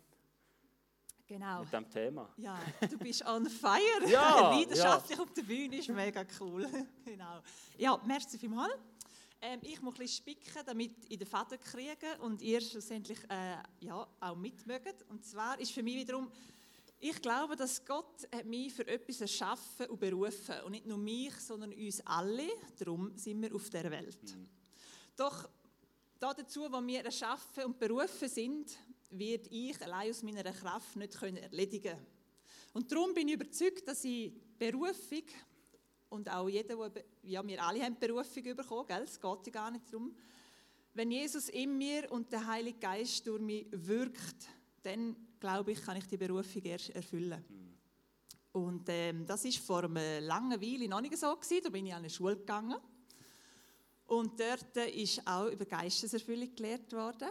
Genau. 1.26 1.62
Mit 1.62 1.72
dem 1.72 1.88
Thema. 1.88 2.28
Ja, 2.36 2.60
du 2.90 2.98
bist 2.98 3.24
on 3.26 3.48
fire. 3.48 3.80
ja, 4.08 4.50
Leidenschaftlich 4.54 5.16
ja. 5.16 5.24
auf 5.24 5.32
der 5.32 5.42
Bühne 5.42 5.78
ist 5.78 5.88
mega 5.88 6.24
cool. 6.38 6.66
genau. 7.04 7.40
Ja, 7.78 7.98
merci 8.04 8.38
vielmals. 8.38 8.74
Ähm, 9.40 9.60
ich 9.62 9.80
muss 9.80 9.94
ein 9.94 10.00
bisschen 10.00 10.22
spicken, 10.22 10.62
damit 10.66 10.92
ich 11.08 11.18
den 11.18 11.26
Faden 11.26 11.58
kriege 11.60 12.18
und 12.20 12.42
ihr 12.42 12.60
schlussendlich 12.60 13.18
äh, 13.30 13.56
ja, 13.80 14.06
auch 14.20 14.36
mitmögt. 14.36 15.04
Und 15.08 15.24
zwar 15.24 15.58
ist 15.58 15.72
für 15.72 15.82
mich 15.82 15.96
wiederum, 15.96 16.30
ich 17.00 17.20
glaube, 17.20 17.56
dass 17.56 17.84
Gott 17.84 18.28
hat 18.34 18.44
mich 18.44 18.72
für 18.72 18.86
etwas 18.86 19.20
erschaffen 19.22 19.86
und 19.86 20.00
berufen. 20.00 20.54
Und 20.64 20.72
nicht 20.72 20.86
nur 20.86 20.98
mich, 20.98 21.34
sondern 21.36 21.72
uns 21.72 22.00
alle. 22.06 22.48
Darum 22.78 23.16
sind 23.16 23.40
wir 23.40 23.54
auf 23.54 23.68
der 23.70 23.90
Welt. 23.90 24.22
Mhm. 24.22 24.48
Doch 25.16 25.48
dazu, 26.18 26.70
wo 26.70 26.86
wir 26.86 27.04
erschaffen 27.04 27.64
und 27.64 27.78
berufen 27.78 28.28
sind, 28.28 28.78
wird 29.18 29.46
ich 29.50 29.80
allein 29.82 30.10
aus 30.10 30.22
meiner 30.22 30.42
Kraft 30.44 30.96
nicht 30.96 31.20
erledigen 31.22 31.92
können. 31.92 32.06
Und 32.72 32.90
darum 32.90 33.14
bin 33.14 33.28
ich 33.28 33.34
überzeugt, 33.34 33.86
dass 33.86 34.04
ich 34.04 34.32
Berufung 34.58 35.22
und 36.08 36.28
auch 36.28 36.48
jeder, 36.48 36.88
der, 36.90 37.04
ja, 37.22 37.46
wir 37.46 37.62
alle 37.62 37.82
haben 37.82 37.98
Berufung 37.98 38.42
bekommen, 38.42 38.86
gell? 38.86 39.02
es 39.02 39.20
geht 39.20 39.46
ja 39.46 39.52
gar 39.52 39.70
nicht 39.70 39.86
darum. 39.92 40.14
Wenn 40.92 41.10
Jesus 41.10 41.48
in 41.48 41.76
mir 41.76 42.10
und 42.10 42.32
der 42.32 42.46
Heilige 42.46 42.78
Geist 42.78 43.26
durch 43.26 43.40
mich 43.40 43.66
wirkt, 43.70 44.48
dann 44.82 45.16
glaube 45.40 45.72
ich, 45.72 45.82
kann 45.82 45.96
ich 45.96 46.06
die 46.06 46.16
Berufung 46.16 46.62
erst 46.62 46.90
erfüllen. 46.90 47.44
Mhm. 47.48 47.64
Und 48.52 48.84
ähm, 48.88 49.26
das 49.26 49.44
ist 49.44 49.58
vor 49.58 49.84
einer 49.84 50.20
langen 50.20 50.60
Weile 50.60 50.88
noch 50.88 51.00
nicht 51.00 51.16
so 51.18 51.34
gewesen. 51.34 51.64
Da 51.64 51.70
bin 51.70 51.86
ich 51.86 51.92
an 51.92 51.98
eine 51.98 52.10
Schule 52.10 52.36
gegangen 52.36 52.78
und 54.06 54.38
dort 54.38 54.76
ist 54.94 55.26
auch 55.26 55.48
über 55.48 55.64
Geisteserfüllung 55.64 56.54
gelehrt 56.54 56.92
worden 56.92 57.30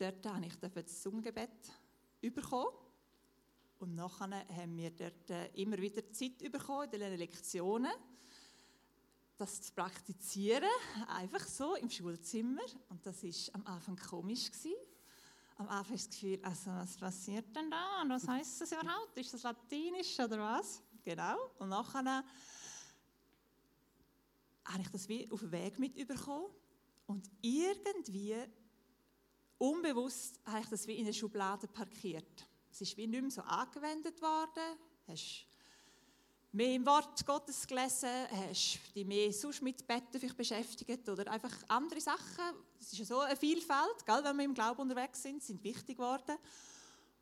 dort 0.00 0.26
habe 0.26 0.46
ich 0.46 0.56
das 0.56 1.02
Zungengebet 1.02 1.50
bekommen. 2.20 2.70
Und 3.78 3.94
nachher 3.94 4.46
haben 4.48 4.76
wir 4.76 4.90
dort 4.90 5.30
äh, 5.30 5.46
immer 5.54 5.78
wieder 5.78 6.10
Zeit 6.12 6.38
bekommen, 6.38 6.90
in 6.92 7.00
den 7.00 7.16
Lektionen, 7.16 7.92
das 9.36 9.62
zu 9.62 9.72
praktizieren, 9.72 10.68
einfach 11.08 11.46
so 11.46 11.76
im 11.76 11.88
Schulzimmer. 11.88 12.60
Und 12.90 13.04
das 13.06 13.22
war 13.22 13.54
am 13.54 13.66
Anfang 13.66 13.96
komisch. 13.96 14.50
Gewesen. 14.50 14.74
Am 15.56 15.68
Anfang 15.68 15.96
das 15.96 16.10
Gefühl, 16.10 16.38
also 16.42 16.70
was 16.70 16.96
passiert 16.96 17.54
denn 17.54 17.70
da? 17.70 18.02
Und 18.02 18.10
was 18.10 18.26
heißt 18.26 18.60
das 18.60 18.72
überhaupt? 18.72 19.16
Ist 19.16 19.32
das 19.32 19.42
Latinisch 19.42 20.18
oder 20.18 20.38
was? 20.38 20.82
Genau. 21.02 21.36
Und 21.58 21.70
nachher 21.70 22.24
habe 24.64 24.82
ich 24.82 24.88
das 24.88 25.08
wie 25.08 25.30
auf 25.30 25.40
den 25.40 25.52
Weg 25.52 25.78
mitbekommen. 25.78 26.46
Und 27.06 27.30
irgendwie 27.40 28.36
unbewusst 29.60 30.40
habe 30.46 30.60
ich 30.60 30.68
das 30.68 30.86
wie 30.86 30.94
in 30.94 31.04
eine 31.04 31.14
Schublade 31.14 31.68
parkiert. 31.68 32.48
Es 32.72 32.80
ist 32.80 32.96
wie 32.96 33.06
nicht 33.06 33.20
mehr 33.20 33.30
so 33.30 33.42
angewendet 33.42 34.20
worden. 34.22 34.78
Hast 35.06 35.46
mehr 36.52 36.74
im 36.74 36.86
Wort 36.86 37.24
Gottes 37.26 37.66
gelesen, 37.66 38.08
hast 38.30 38.80
dich 38.94 39.06
mehr 39.06 39.32
sonst 39.32 39.62
mit 39.62 39.86
Betten 39.86 40.34
beschäftigt 40.36 41.08
oder 41.08 41.30
einfach 41.30 41.52
andere 41.68 42.00
Sachen. 42.00 42.56
Es 42.78 42.92
ist 42.92 42.98
ja 42.98 43.04
so 43.04 43.18
eine 43.20 43.36
Vielfalt, 43.36 44.04
gell, 44.06 44.24
wenn 44.24 44.36
wir 44.36 44.44
im 44.46 44.54
Glauben 44.54 44.80
unterwegs 44.80 45.22
sind, 45.22 45.42
sind 45.42 45.62
wichtig 45.62 45.98
geworden. 45.98 46.36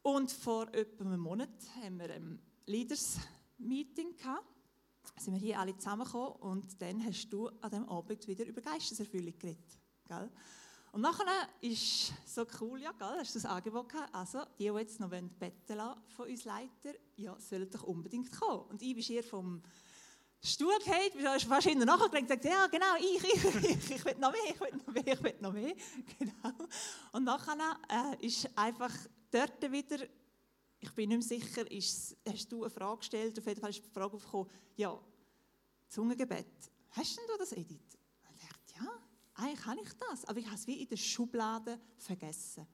Und 0.02 0.30
vor 0.30 0.72
etwa 0.72 1.04
einem 1.04 1.20
Monat 1.20 1.50
haben 1.82 1.98
wir 1.98 2.10
ein 2.10 2.40
Leaders-Meeting 2.66 4.16
gehabt. 4.16 4.46
Da 5.14 5.22
sind 5.22 5.34
wir 5.34 5.40
hier 5.40 5.58
alle 5.58 5.76
zusammengekommen 5.76 6.36
und 6.36 6.80
dann 6.80 7.04
hast 7.04 7.28
du 7.30 7.48
an 7.48 7.70
diesem 7.70 7.88
Abend 7.88 8.26
wieder 8.28 8.46
über 8.46 8.60
Geisteserfüllung 8.60 9.36
geredet. 9.38 9.78
Gell? 10.06 10.30
Und 10.92 11.02
nachher 11.02 11.48
ist 11.60 12.12
so 12.26 12.46
cool, 12.60 12.80
ja, 12.80 12.92
gell, 12.92 13.18
hast 13.18 13.34
du 13.34 13.40
das 13.40 13.50
Angebot 13.50 13.88
gehabt, 13.88 14.14
also 14.14 14.42
die, 14.58 14.70
die 14.70 14.78
jetzt 14.78 15.00
noch 15.00 15.10
beten 15.10 15.76
lassen 15.76 16.00
von 16.16 16.28
uns 16.28 16.44
Leiter, 16.44 16.94
ja, 17.16 17.38
sollen 17.38 17.70
doch 17.70 17.82
unbedingt 17.82 18.30
kommen. 18.32 18.64
Und 18.68 18.82
ich 18.82 18.94
bin 18.94 19.02
hier 19.02 19.22
vom 19.22 19.62
Stuhl 20.42 20.78
gefallen, 20.78 21.10
bist 21.14 21.50
wahrscheinlich 21.50 21.84
nachher 21.84 22.04
und 22.04 22.22
gesagt, 22.22 22.44
ja, 22.44 22.66
genau, 22.68 22.94
ich, 22.98 23.24
ich, 23.24 23.44
ich, 23.70 23.90
ich 23.90 24.04
will 24.04 24.16
noch 24.18 24.32
mehr, 24.32 24.40
ich 24.48 24.60
will 24.60 24.80
noch 24.86 24.92
mehr, 24.92 25.06
ich 25.06 25.22
will 25.22 25.36
noch 25.40 25.52
mehr. 25.52 25.74
Genau. 26.18 26.68
Und 27.12 27.24
nachher 27.24 27.78
äh, 27.88 28.26
ist 28.26 28.48
einfach 28.56 28.94
dort 29.30 29.60
wieder, 29.70 30.06
ich 30.80 30.94
bin 30.94 31.08
nicht 31.08 31.28
mehr 31.28 31.40
sicher, 31.40 31.70
ist, 31.70 32.16
hast 32.26 32.50
du 32.52 32.62
eine 32.62 32.70
Frage 32.70 32.98
gestellt, 32.98 33.38
auf 33.38 33.46
jeden 33.46 33.60
Fall 33.60 33.70
ist 33.70 33.84
die 33.84 33.90
Frage 33.90 34.14
aufgekommen, 34.14 34.48
ja, 34.76 34.98
Zungengebet, 35.88 36.70
hast 36.90 37.16
denn 37.16 37.24
du 37.26 37.36
das, 37.36 37.52
Edith? 37.52 37.97
Eigentlich 39.38 39.60
kann 39.60 39.78
ich 39.78 39.92
das, 40.10 40.24
aber 40.24 40.38
ich 40.38 40.46
habe 40.46 40.56
es 40.56 40.66
wie 40.66 40.82
in 40.82 40.88
der 40.88 40.96
Schublade 40.96 41.78
vergessen. 41.96 42.66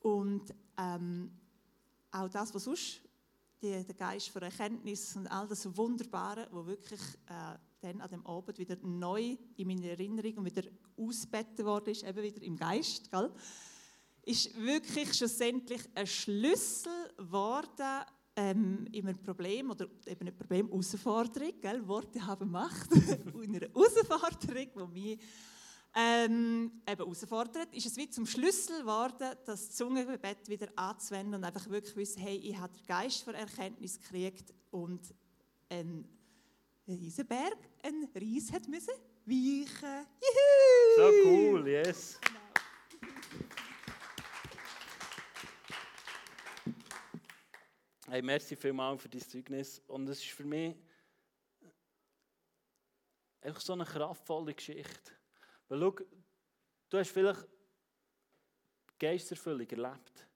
Und 0.00 0.54
ähm, 0.78 1.32
auch 2.10 2.28
das, 2.28 2.54
was 2.54 2.64
sonst 2.64 3.00
die, 3.60 3.84
der 3.84 3.94
Geist 3.94 4.28
von 4.28 4.42
Erkenntnis 4.42 5.16
und 5.16 5.26
all 5.26 5.48
das 5.48 5.76
Wunderbare, 5.76 6.48
wo 6.50 6.64
wirklich 6.66 7.00
äh, 7.26 7.58
dann 7.80 8.00
an 8.00 8.10
dem 8.10 8.26
Abend 8.26 8.58
wieder 8.58 8.76
neu 8.82 9.36
in 9.56 9.66
meiner 9.66 9.86
Erinnerung 9.86 10.38
und 10.38 10.44
wieder 10.44 10.68
ausbettet 10.96 11.64
worden 11.64 11.90
ist, 11.90 12.04
eben 12.04 12.22
wieder 12.22 12.42
im 12.42 12.56
Geist, 12.56 13.10
gell? 13.10 13.30
ist 14.22 14.56
wirklich 14.56 15.12
schlussendlich 15.12 15.82
ein 15.94 16.06
Schlüssel 16.06 17.12
geworden 17.16 18.04
ähm, 18.36 18.86
in 18.92 19.06
einem 19.06 19.22
Problem 19.22 19.70
oder 19.70 19.86
eben 20.06 20.28
ein 20.28 20.36
Problem, 20.36 20.68
Herausforderung? 20.68 21.52
Worte 21.86 22.24
haben 22.24 22.50
Macht, 22.50 22.92
in 23.42 23.56
einer 23.56 23.68
Herausforderung, 23.68 24.92
die 24.94 25.00
mich 25.00 25.20
ähm, 25.94 26.82
eben 26.88 27.02
herausfordert, 27.02 27.74
ist 27.74 27.86
es 27.86 27.96
wie 27.96 28.10
zum 28.10 28.26
Schlüssel 28.26 28.80
geworden, 28.80 29.36
das 29.46 29.70
Zungengebet 29.70 30.48
wieder 30.48 30.68
anzuwenden 30.76 31.36
und 31.36 31.44
einfach 31.44 31.68
wirklich 31.68 31.94
wissen, 31.96 32.20
hey, 32.20 32.36
ich 32.36 32.56
habe 32.58 32.72
den 32.72 32.86
Geist 32.86 33.22
von 33.22 33.34
Erkenntnis 33.34 34.00
gekriegt 34.00 34.52
und 34.70 35.14
ein 35.68 36.08
Riesenberg, 36.86 37.58
ein 37.82 38.08
Ries 38.14 38.52
hat 38.52 38.68
müssen 38.68 38.94
weichen. 39.24 40.06
Juhu! 40.20 40.96
So 40.96 41.28
cool, 41.28 41.68
yes. 41.68 42.18
Hey, 48.06 48.22
merci 48.22 48.54
vielmals 48.54 49.02
für 49.02 49.08
dein 49.08 49.22
Zeugnis. 49.22 49.80
Und 49.88 50.08
es 50.08 50.20
ist 50.20 50.30
für 50.30 50.44
mich 50.44 50.76
einfach 53.40 53.60
so 53.60 53.72
eine 53.72 53.84
kraftvolle 53.84 54.54
Geschichte. 54.54 55.12
Weil 55.74 55.80
schau, 55.80 56.04
du 56.88 56.98
hast 56.98 57.10
vielleicht 57.10 57.48
Geisterfüllung 58.98 59.68
erlebt. 59.68 60.26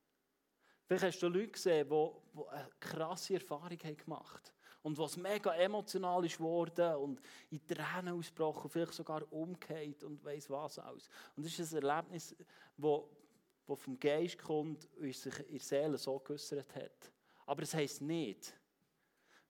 Vielleicht 0.85 1.05
hast 1.05 1.23
du 1.23 1.29
Leute 1.29 1.49
gesehen, 1.49 1.89
die, 1.89 2.11
die 2.35 2.49
eine 2.49 2.71
krasse 2.81 3.35
Erfahrung 3.35 3.79
gemacht 3.79 4.49
haben. 4.49 4.59
Und 4.83 4.99
was 4.99 5.17
mega 5.17 5.55
emotional 5.55 6.25
ist 6.25 6.39
geworden 6.39 6.97
und 6.97 7.21
in 7.51 7.65
Tränen 7.67 8.15
ausgebrochen, 8.15 8.71
vielleicht 8.71 8.95
sogar 8.95 9.31
umgekehrt 9.33 10.03
und 10.05 10.25
weiss 10.25 10.49
was 10.49 10.79
alles. 10.79 11.09
Und 11.37 11.45
das 11.45 11.59
ist 11.59 11.73
ein 11.73 11.83
Erlebnis, 11.83 12.35
das, 12.77 13.79
vom 13.79 14.01
Geist 14.01 14.39
kommt 14.39 14.89
und 14.97 15.15
sich 15.15 15.51
in 15.51 15.59
Seele 15.59 15.99
so 15.99 16.19
geäußert 16.19 16.75
hat. 16.75 17.13
Aber 17.45 17.63
es 17.63 17.75
heisst 17.75 18.01
nicht, 18.01 18.55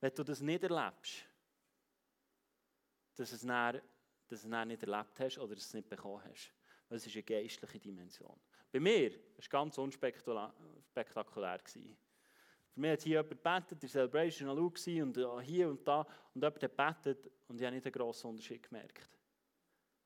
wenn 0.00 0.12
du 0.14 0.24
das 0.24 0.40
nicht 0.40 0.62
erlebst, 0.64 1.24
dass, 3.14 3.32
es 3.32 3.42
dann, 3.42 3.80
dass 4.28 4.42
du 4.42 4.48
es 4.48 4.66
nicht 4.66 4.82
erlebt 4.82 5.18
hast 5.20 5.38
oder 5.38 5.54
dass 5.54 5.64
du 5.64 5.68
es 5.68 5.74
nicht 5.74 5.88
bekommen 5.88 6.22
hast. 6.24 6.52
Es 6.90 7.06
ist 7.06 7.14
eine 7.14 7.22
geistliche 7.22 7.78
Dimension. 7.78 8.38
Bei 8.72 8.80
mir 8.80 9.12
war 9.12 9.20
es 9.38 9.48
ganz 9.48 9.76
unspektakulär. 9.78 11.60
Für 11.64 11.78
mich 12.80 12.92
hat 12.92 13.02
hier 13.02 13.22
jemand 13.22 13.30
gebetet, 13.30 13.82
der 13.82 13.88
Celebration 13.88 14.48
war 14.48 14.56
und 14.56 15.42
hier 15.42 15.68
und 15.68 15.86
da. 15.86 16.00
Und 16.34 16.42
jemand 16.42 16.54
hat 16.54 16.60
gebetet 16.60 17.30
und 17.48 17.60
ich 17.60 17.66
habe 17.66 17.74
nicht 17.74 17.86
einen 17.86 17.92
grossen 17.92 18.28
Unterschied 18.30 18.62
gemerkt. 18.62 19.18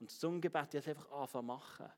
Und 0.00 0.10
das 0.10 0.18
Zungengebet, 0.18 0.74
ich 0.74 0.80
es 0.80 0.88
einfach 0.88 1.10
anfangen 1.12 1.46
machen. 1.46 1.92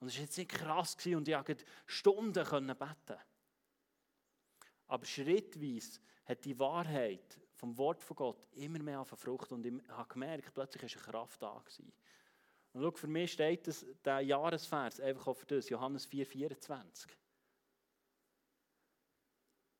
Und 0.00 0.08
es 0.08 0.14
war 0.14 0.22
jetzt 0.22 0.38
nicht 0.38 0.50
krass 0.50 0.96
und 1.06 1.28
ich 1.28 1.34
konnte 1.34 1.64
Stunden 1.86 2.32
beten. 2.32 3.20
Aber 4.88 5.04
schrittweise 5.04 6.00
hat 6.24 6.44
die 6.44 6.58
Wahrheit 6.58 7.40
vom 7.56 7.76
Wort 7.78 8.02
von 8.02 8.16
Gott 8.16 8.46
immer 8.52 8.78
mehr 8.78 9.00
auf 9.00 9.08
Frucht 9.08 9.50
und 9.52 9.64
ich 9.64 9.88
habe 9.88 10.08
gemerkt, 10.08 10.52
plötzlich 10.54 10.82
war 10.82 11.02
eine 11.02 11.12
Kraft 11.12 11.42
da. 11.42 11.58
Gewesen. 11.58 11.92
Und 12.72 12.82
schau, 12.82 12.90
für 12.90 13.06
mich 13.06 13.32
steht 13.32 13.66
das, 13.66 13.84
der 14.04 14.20
Jahresvers 14.20 15.00
einfach 15.00 15.26
auf 15.26 15.44
das, 15.46 15.68
Johannes 15.70 16.08
4,24. 16.08 17.08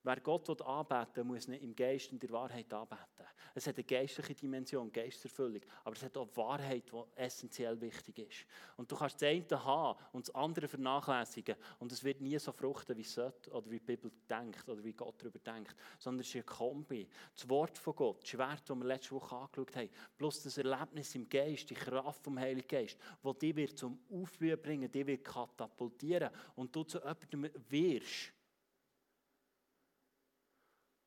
Wer 0.07 0.21
Gott 0.21 0.49
anbeten 0.63 1.17
will, 1.17 1.25
muss 1.25 1.49
ihn 1.49 1.55
im 1.55 1.75
Geist 1.75 2.13
und 2.13 2.23
der 2.23 2.31
Wahrheit 2.31 2.73
anbeten. 2.73 3.27
Es 3.57 3.67
hat 3.67 3.75
eine 3.75 3.83
geistliche 3.83 4.35
Dimension, 4.35 4.93
Geisterfüllung, 4.93 5.63
aber 5.83 5.97
es 5.97 6.03
hat 6.05 6.17
auch 6.17 6.29
Wahrheit, 6.37 6.85
die 6.93 7.21
essentiell 7.21 7.81
wichtig 7.81 8.21
ist. 8.21 8.47
Und 8.77 8.89
du 8.89 8.95
kannst 8.95 9.21
das 9.21 9.29
eine 9.29 9.65
haben 9.65 9.99
und 10.13 10.29
das 10.29 10.35
andere 10.37 10.69
vernachlässigen 10.69 11.57
und 11.81 11.91
es 11.91 12.05
wird 12.05 12.21
nie 12.21 12.39
so 12.39 12.53
fruchten, 12.53 12.97
wie 12.97 13.01
es 13.01 13.15
sollte 13.15 13.51
oder 13.51 13.69
wie 13.69 13.81
die 13.81 13.85
Bibel 13.85 14.13
denkt 14.31 14.69
oder 14.69 14.85
wie 14.85 14.93
Gott 14.93 15.17
darüber 15.19 15.41
denkt, 15.41 15.75
sondern 15.99 16.21
es 16.21 16.29
ist 16.29 16.37
eine 16.37 16.45
Kombi. 16.45 17.09
Das 17.35 17.49
Wort 17.49 17.77
von 17.77 17.97
Gott, 17.97 18.23
das 18.23 18.29
Schwert, 18.29 18.63
das 18.71 18.77
wir 18.77 18.85
letzte 18.85 19.11
Woche 19.11 19.35
angeschaut 19.35 19.75
haben, 19.75 19.91
plus 20.17 20.41
das 20.41 20.57
Erlebnis 20.57 21.17
im 21.17 21.29
Geist, 21.29 21.69
die 21.69 21.75
Kraft 21.75 22.23
vom 22.23 22.39
Heiligen 22.39 22.69
Geist, 22.69 22.97
die 23.43 23.57
wird 23.57 23.77
zum 23.77 23.99
Aufblühen 24.09 24.63
bringen, 24.63 24.89
die 24.89 25.05
wird 25.05 25.25
katapultieren 25.25 26.31
und 26.55 26.77
du 26.77 26.85
zu 26.85 26.99
jemandem 26.99 27.51
wirst, 27.69 28.36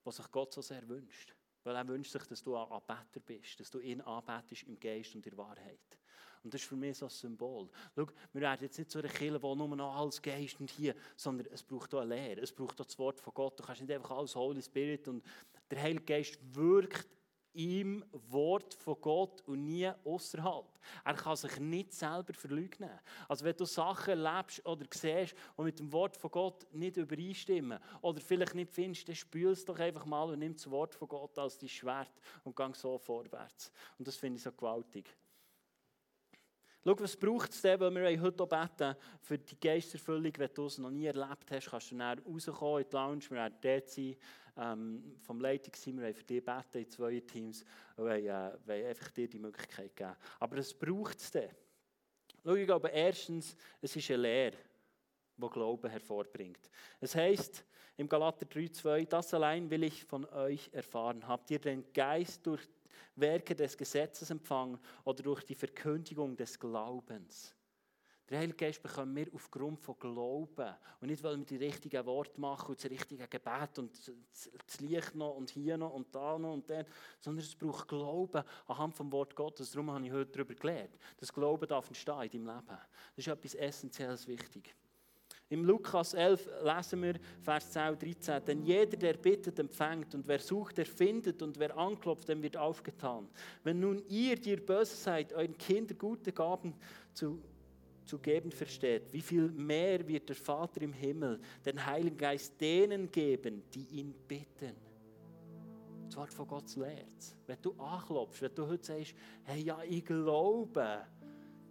was 0.09 0.17
sich 0.17 0.31
Gott 0.31 0.53
so 0.53 0.61
sehr 0.61 0.87
wünscht. 0.89 1.35
Weil 1.63 1.75
er 1.75 1.87
wünscht 1.87 2.11
sich, 2.11 2.23
dass 2.23 2.41
du 2.41 2.55
ein 2.55 2.71
Anbeter 2.71 3.19
bist, 3.19 3.59
dass 3.59 3.69
du 3.69 3.79
ihn 3.79 4.01
anbetest 4.01 4.63
im 4.63 4.79
Geist 4.79 5.13
und 5.15 5.25
in 5.27 5.37
Wahrheit. 5.37 5.79
Und 6.43 6.53
das 6.53 6.61
ist 6.61 6.67
für 6.67 6.75
mich 6.75 6.97
so 6.97 7.05
ein 7.05 7.09
Symbol. 7.09 7.69
Schau, 7.95 8.07
wir 8.33 8.41
werden 8.41 8.63
jetzt 8.63 8.77
nicht 8.79 8.89
so 8.89 8.99
eine 8.99 9.09
Kirche, 9.09 9.39
die 9.39 9.55
nur 9.55 9.75
noch 9.75 9.95
alles 9.95 10.21
Geist 10.21 10.59
und 10.59 10.71
hier, 10.71 10.95
sondern 11.15 11.47
es 11.51 11.61
braucht 11.61 11.93
auch 11.93 12.01
eine 12.01 12.15
Lehre, 12.15 12.41
es 12.41 12.51
braucht 12.51 12.79
auch 12.81 12.85
das 12.85 12.97
Wort 12.97 13.19
von 13.19 13.33
Gott. 13.33 13.59
Du 13.59 13.63
kannst 13.63 13.81
nicht 13.81 13.91
einfach 13.91 14.11
alles 14.11 14.35
Holy 14.35 14.61
Spirit 14.61 15.07
und 15.09 15.23
der 15.69 15.81
Heilige 15.81 16.05
Geist 16.05 16.39
wirkt 16.55 17.07
im 17.53 18.03
Wort 18.11 18.73
von 18.73 18.95
Gott 19.01 19.41
und 19.47 19.65
nie 19.65 19.91
außerhalb. 20.03 20.65
Er 21.03 21.13
kann 21.13 21.35
sich 21.35 21.59
nicht 21.59 21.93
selber 21.93 22.33
verleugnen. 22.33 22.99
Also 23.27 23.45
wenn 23.45 23.55
du 23.55 23.65
Sachen 23.65 24.23
erlebst 24.23 24.65
oder 24.65 24.85
siehst, 24.91 25.35
die 25.57 25.61
mit 25.61 25.79
dem 25.79 25.91
Wort 25.91 26.15
von 26.17 26.31
Gott 26.31 26.65
nicht 26.73 26.97
übereinstimmen 26.97 27.79
oder 28.01 28.21
vielleicht 28.21 28.55
nicht 28.55 28.71
findest, 28.71 29.07
dann 29.07 29.15
spül 29.15 29.51
es 29.51 29.65
doch 29.65 29.79
einfach 29.79 30.05
mal 30.05 30.29
und 30.29 30.39
nimm 30.39 30.53
das 30.53 30.69
Wort 30.69 30.95
von 30.95 31.07
Gott 31.07 31.37
als 31.37 31.57
dein 31.57 31.69
Schwert 31.69 32.13
und 32.43 32.55
gang 32.55 32.75
so 32.75 32.97
vorwärts. 32.97 33.71
Und 33.97 34.07
das 34.07 34.15
finde 34.15 34.37
ich 34.37 34.43
so 34.43 34.51
gewaltig. 34.51 35.15
Schau, 36.81 36.97
was 36.97 37.17
braucht 37.17 37.51
es 37.51 37.61
denn, 37.61 37.79
weil 37.79 37.93
wir 37.93 38.21
heute 38.21 38.43
auch 38.43 38.47
beten 38.47 38.95
für 39.21 39.37
die 39.37 39.59
Geisterfüllung, 39.59 40.31
wenn 40.37 40.53
du 40.53 40.65
es 40.65 40.77
noch 40.77 40.89
nie 40.89 41.07
erlebt 41.07 41.51
hast, 41.51 41.69
kannst 41.69 41.91
du 41.91 41.97
dann 41.97 42.19
rauskommen 42.19 42.83
in 42.83 42.89
die 42.89 42.95
Lounge, 42.95 43.23
wir 43.29 43.37
werden 43.37 43.57
dort 43.61 43.89
sein, 43.89 44.15
ähm, 44.55 45.15
vom 45.19 45.41
Leitungsteam, 45.41 45.97
wir 45.97 46.03
wollen 46.03 46.13
für 46.13 46.23
dich 46.23 46.43
beten 46.43 46.77
in 46.77 46.89
zwei 46.89 47.19
Teams 47.19 47.65
und 47.97 48.05
wollen, 48.05 48.25
äh, 48.25 48.51
wollen 48.65 48.85
einfach 48.85 49.11
dir 49.11 49.27
die 49.27 49.39
Möglichkeit 49.39 49.93
geben. 49.93 50.15
Aber 50.39 50.57
es 50.57 50.73
braucht 50.73 51.19
es 51.19 51.31
dann. 51.31 51.49
Schau, 52.45 52.55
ich 52.55 52.65
glaube, 52.65 52.87
erstens, 52.87 53.57
es 53.81 53.95
ist 53.97 54.09
eine 54.11 54.21
Lehre, 54.21 54.57
die 55.35 55.49
Glauben 55.49 55.89
hervorbringt. 55.89 56.69
Es 57.01 57.13
heißt 57.13 57.65
im 57.97 58.07
Galater 58.07 58.45
3,2, 58.45 59.05
das 59.05 59.33
allein 59.33 59.69
will 59.69 59.83
ich 59.83 60.05
von 60.05 60.25
euch 60.25 60.69
erfahren. 60.71 61.27
Habt 61.27 61.51
ihr 61.51 61.59
den 61.59 61.91
Geist 61.91 62.47
durch 62.47 62.65
Werke 63.15 63.55
des 63.55 63.77
Gesetzes 63.77 64.29
empfangen 64.29 64.79
oder 65.03 65.23
durch 65.23 65.43
die 65.43 65.55
Verkündigung 65.55 66.35
des 66.35 66.59
Glaubens? 66.59 67.55
Der 68.29 68.37
Heilige 68.37 68.57
Geist 68.57 68.83
bekommen 68.83 69.15
wir 69.15 69.27
aufgrund 69.33 69.79
von 69.79 69.97
Glauben. 69.97 70.75
Und 71.01 71.07
nicht, 71.07 71.23
weil 71.23 71.37
wir 71.37 71.45
die 71.45 71.55
richtigen 71.55 72.05
Worte 72.05 72.39
machen 72.39 72.69
und 72.69 72.83
das 72.83 72.91
richtige 72.91 73.27
Gebet 73.27 73.79
und 73.79 73.91
das 73.97 74.79
Licht 74.81 75.15
noch 75.15 75.35
und 75.35 75.49
hier 75.49 75.77
noch 75.77 75.93
und 75.93 76.13
da 76.13 76.37
noch 76.37 76.53
und 76.53 76.69
dann, 76.69 76.85
sondern 77.19 77.43
es 77.43 77.55
braucht 77.55 77.87
Glauben 77.87 78.43
anhand 78.67 78.95
vom 78.95 79.11
Wort 79.11 79.35
Gottes. 79.35 79.71
Darum 79.71 79.89
habe 79.89 80.05
ich 80.05 80.11
heute 80.11 80.31
darüber 80.31 80.53
gelernt. 80.53 80.95
Das 81.17 81.33
Glauben 81.33 81.67
darf 81.67 81.87
entstehen 81.87 82.21
in 82.21 82.45
deinem 82.45 82.59
Leben. 82.59 82.67
Das 82.67 83.25
ist 83.25 83.27
etwas 83.27 83.55
Essentielles 83.55 84.27
wichtig. 84.27 84.75
Im 85.49 85.65
Lukas 85.65 86.13
11 86.13 86.47
lesen 86.63 87.01
wir 87.01 87.15
Vers 87.41 87.71
10 87.71 87.89
und 87.89 88.03
13. 88.03 88.45
Denn 88.45 88.63
jeder, 88.63 88.97
der 88.97 89.13
bittet, 89.13 89.57
empfängt. 89.57 90.13
Und 90.13 90.27
wer 90.27 90.39
sucht, 90.39 90.77
der 90.77 90.85
findet. 90.85 91.41
Und 91.41 91.57
wer 91.57 91.75
anklopft, 91.75 92.29
dem 92.29 92.43
wird 92.43 92.55
aufgetan. 92.55 93.27
Wenn 93.63 93.79
nun 93.79 94.03
ihr, 94.07 94.35
die 94.35 94.51
ihr 94.51 94.63
böse 94.63 94.95
seid, 94.95 95.33
euren 95.33 95.57
Kindern 95.57 95.97
gute 95.97 96.31
Gaben 96.31 96.75
zu 97.13 97.41
zu 98.09 98.17
geben 98.17 98.51
versteht, 98.51 99.13
wie 99.13 99.21
viel 99.21 99.51
mehr 99.51 100.05
wird 100.07 100.29
der 100.29 100.35
Vater 100.35 100.81
im 100.81 100.93
Himmel 100.93 101.39
den 101.63 101.85
Heiligen 101.85 102.17
Geist 102.17 102.59
denen 102.59 103.11
geben, 103.11 103.61
die 103.71 103.85
ihn 103.99 104.15
bitten. 104.27 104.75
Das 106.07 106.17
Wort 106.17 106.33
von 106.33 106.47
Gott 106.47 106.75
lehrt 106.75 107.35
Wenn 107.45 107.61
du 107.61 107.71
anklopfst, 107.73 108.41
wenn 108.41 108.55
du 108.55 108.67
heute 108.67 108.83
sagst, 108.83 109.13
hey, 109.43 109.61
ja, 109.61 109.83
ich 109.87 110.03
glaube, 110.03 111.05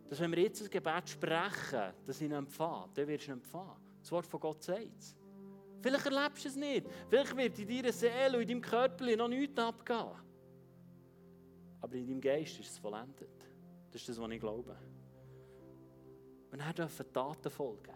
dass 0.08 0.20
wenn 0.20 0.30
wir 0.30 0.42
jetzt 0.42 0.62
ein 0.62 0.70
Gebet 0.70 1.08
sprechen, 1.08 1.92
dass 2.06 2.20
ich 2.20 2.26
ihn 2.26 2.32
empfange, 2.32 2.88
dann 2.94 3.06
wirst 3.06 3.26
du 3.26 3.32
ihn 3.32 3.38
empfangen. 3.38 3.76
Das 4.00 4.10
Wort 4.10 4.26
von 4.26 4.40
Gott 4.40 4.62
sagt 4.62 4.98
es. 4.98 5.16
Vielleicht 5.80 6.06
erlebst 6.06 6.44
du 6.44 6.48
es 6.48 6.56
nicht. 6.56 6.86
Vielleicht 7.08 7.36
wird 7.36 7.58
in 7.58 7.68
deiner 7.68 7.92
Seele 7.92 8.38
und 8.38 8.42
in 8.42 8.48
deinem 8.48 8.62
Körper 8.62 9.16
noch 9.16 9.28
nichts 9.28 9.58
abgehen. 9.58 10.16
Aber 11.80 11.94
in 11.94 12.06
deinem 12.06 12.20
Geist 12.20 12.58
ist 12.58 12.70
es 12.70 12.78
vollendet. 12.78 13.28
Das 13.90 14.00
ist 14.00 14.08
das, 14.08 14.20
was 14.20 14.30
ich 14.30 14.40
glaube. 14.40 14.76
Und 16.50 16.58
dann 16.58 16.74
dürfen 16.74 17.12
Taten 17.12 17.50
folgen. 17.50 17.94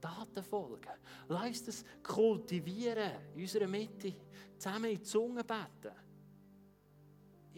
Taten 0.00 0.42
folgen. 0.42 0.90
Lass 1.28 1.48
uns 1.48 1.64
das 1.64 1.84
kultivieren 2.02 3.12
in 3.34 3.40
unserer 3.40 3.66
Mitte. 3.66 4.14
Zusammen 4.56 4.90
in 4.90 4.96
die 4.96 5.02
Zunge 5.02 5.42
beten. 5.42 5.94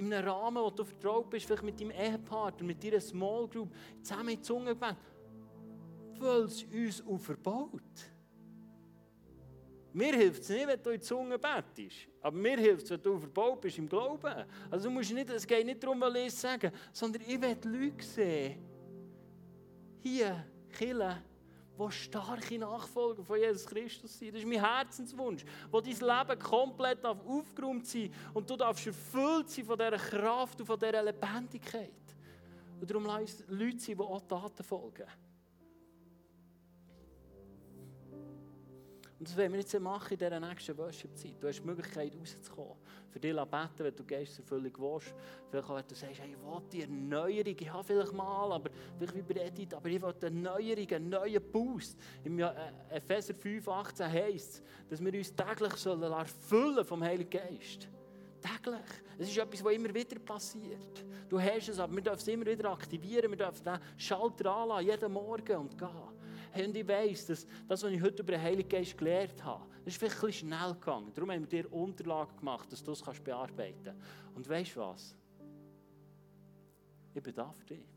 In 0.00 0.10
einem 0.14 0.28
Rahmen, 0.28 0.62
wo 0.62 0.70
du 0.70 0.82
vertraut 0.82 1.28
bist, 1.28 1.44
vielleicht 1.44 1.62
mit 1.62 1.78
deinem 1.78 1.90
Ehepartner, 1.90 2.66
mit 2.66 2.82
deiner 2.82 3.00
Small 3.00 3.46
Group, 3.48 3.68
zusammen 4.00 4.30
in 4.30 4.36
die 4.36 4.42
Zunge 4.42 4.74
beten. 4.74 4.96
Weil 6.18 6.44
es 6.44 6.64
uns 6.64 7.06
auferbaut. 7.06 7.82
Mir 9.92 10.14
hilft 10.14 10.42
es 10.42 10.48
nicht, 10.48 10.66
wenn 10.66 10.82
du 10.82 10.90
in 10.90 11.00
die 11.00 11.06
Zunge 11.06 11.38
betest. 11.38 12.08
Aber 12.22 12.34
mir 12.34 12.56
hilft 12.56 12.84
es, 12.84 12.90
wenn 12.90 13.02
du 13.02 13.18
verbaut 13.18 13.60
bist 13.60 13.76
im 13.76 13.88
Glauben. 13.88 14.46
Also 14.70 14.88
du 14.88 14.94
musst 14.94 15.12
nicht, 15.12 15.28
es 15.28 15.46
geht 15.46 15.66
nicht 15.66 15.82
darum, 15.82 16.00
was 16.00 16.14
ich 16.14 16.34
sage, 16.34 16.72
sondern 16.92 17.22
ich 17.22 17.40
will 17.40 17.56
Leute 17.64 18.04
sehen, 18.04 18.58
hier 20.02 20.46
Kille, 20.72 21.22
die 21.88 21.92
starke 21.92 22.58
Nachfolger 22.58 23.22
von 23.24 23.38
Jesus 23.38 23.66
Christus 23.66 24.18
sind. 24.18 24.34
Das 24.34 24.42
ist 24.42 24.48
mein 24.48 24.64
Herzenswunsch, 24.64 25.44
wo 25.70 25.80
dein 25.80 25.92
Leben 25.92 26.38
komplett 26.38 27.04
aufgeräumt 27.04 27.86
sein 27.86 28.12
und 28.34 28.48
du 28.48 28.56
darfst 28.56 28.86
erfüllt 28.86 29.50
sein 29.50 29.64
von 29.64 29.78
dieser 29.78 29.96
Kraft 29.96 30.60
und 30.60 30.66
von 30.66 30.78
dieser 30.78 31.02
Lebendigkeit. 31.02 31.90
Und 32.80 32.90
darum 32.90 33.04
lass 33.04 33.42
Leute 33.48 33.78
sein, 33.78 33.96
die 33.96 34.02
auch 34.02 34.20
Taten 34.22 34.62
folgen. 34.62 35.06
Und 39.18 39.28
das 39.28 39.36
werden 39.36 39.52
wir 39.52 39.60
jetzt 39.60 39.78
machen 39.78 40.12
in 40.14 40.18
dieser 40.18 40.40
nächsten 40.40 40.78
Worship-Zeit. 40.78 41.36
Du 41.38 41.46
hast 41.46 41.60
die 41.60 41.66
Möglichkeit, 41.66 42.16
rauszukommen. 42.16 42.76
Für 43.10 43.18
dich 43.18 43.34
beten, 43.34 43.78
wenn 43.78 43.94
du 43.96 44.04
Geist 44.04 44.38
erfüllig 44.38 44.78
willst. 44.78 45.14
Vielleicht 45.50 45.68
auch, 45.68 45.76
wenn 45.76 45.86
du 45.86 45.94
sagst, 45.94 46.20
hey, 46.20 46.30
ich 46.30 46.38
will 46.38 46.62
die 46.70 46.82
Erneuerung. 46.82 47.56
Ich 47.58 47.72
habe 47.72 47.84
vielleicht 47.84 48.12
mal, 48.12 48.52
aber 48.52 48.70
vielleicht 48.98 49.16
wie 49.16 49.34
bei 49.34 49.46
Edith, 49.46 49.74
aber 49.74 49.88
ich 49.88 50.00
will 50.00 50.14
eine 50.14 50.24
Erneuerung, 50.26 50.90
einen 50.92 51.08
neuen 51.08 51.42
Boost. 51.50 51.98
Im 52.22 52.38
äh, 52.38 52.52
Epheser 52.90 53.34
5, 53.34 53.68
18 53.68 54.06
heisst 54.06 54.54
es, 54.54 54.62
dass 54.88 55.04
wir 55.04 55.12
uns 55.12 55.34
täglich 55.34 55.74
sollen 55.74 56.02
erfüllen 56.02 56.84
vom 56.84 57.02
Heiligen 57.02 57.30
Geist. 57.30 57.88
Täglich. 58.40 58.80
Es 59.18 59.28
ist 59.28 59.38
etwas, 59.38 59.64
was 59.64 59.74
immer 59.74 59.92
wieder 59.92 60.18
passiert. 60.20 61.04
Du 61.28 61.40
hast 61.40 61.68
es, 61.68 61.78
aber 61.78 61.94
wir 61.94 62.02
dürfen 62.02 62.20
es 62.20 62.28
immer 62.28 62.46
wieder 62.46 62.70
aktivieren. 62.70 63.30
Wir 63.30 63.38
dürfen 63.38 63.64
den 63.64 63.78
Schalter 63.96 64.54
anlassen, 64.54 64.86
jeden 64.86 65.12
Morgen 65.12 65.56
und 65.56 65.76
gehen. 65.76 65.90
Hey, 66.52 66.66
und 66.66 66.76
ich 66.76 66.88
weiss, 66.88 67.26
dass 67.26 67.46
das, 67.68 67.82
was 67.82 67.92
ich 67.92 68.02
heute 68.02 68.22
über 68.22 68.32
den 68.32 68.42
Heiligen 68.42 68.68
Geist 68.68 68.96
gelernt 68.96 69.44
habe, 69.44 69.64
das 69.84 69.94
ist 69.94 69.98
vielleicht 69.98 70.16
ein 70.16 70.26
bisschen 70.26 70.48
schnell 70.48 70.74
gegangen. 70.74 71.10
Darum 71.14 71.30
haben 71.30 71.50
wir 71.50 71.62
dir 71.62 71.72
Unterlagen 71.72 72.36
gemacht, 72.36 72.70
dass 72.70 72.82
du 72.82 72.92
es 72.92 73.02
bearbeiten 73.02 73.82
kannst. 73.84 74.36
Und 74.36 74.48
weißt 74.48 74.76
du 74.76 74.80
was? 74.80 75.16
Ich 77.14 77.22
für 77.22 77.64
dich. 77.64 77.88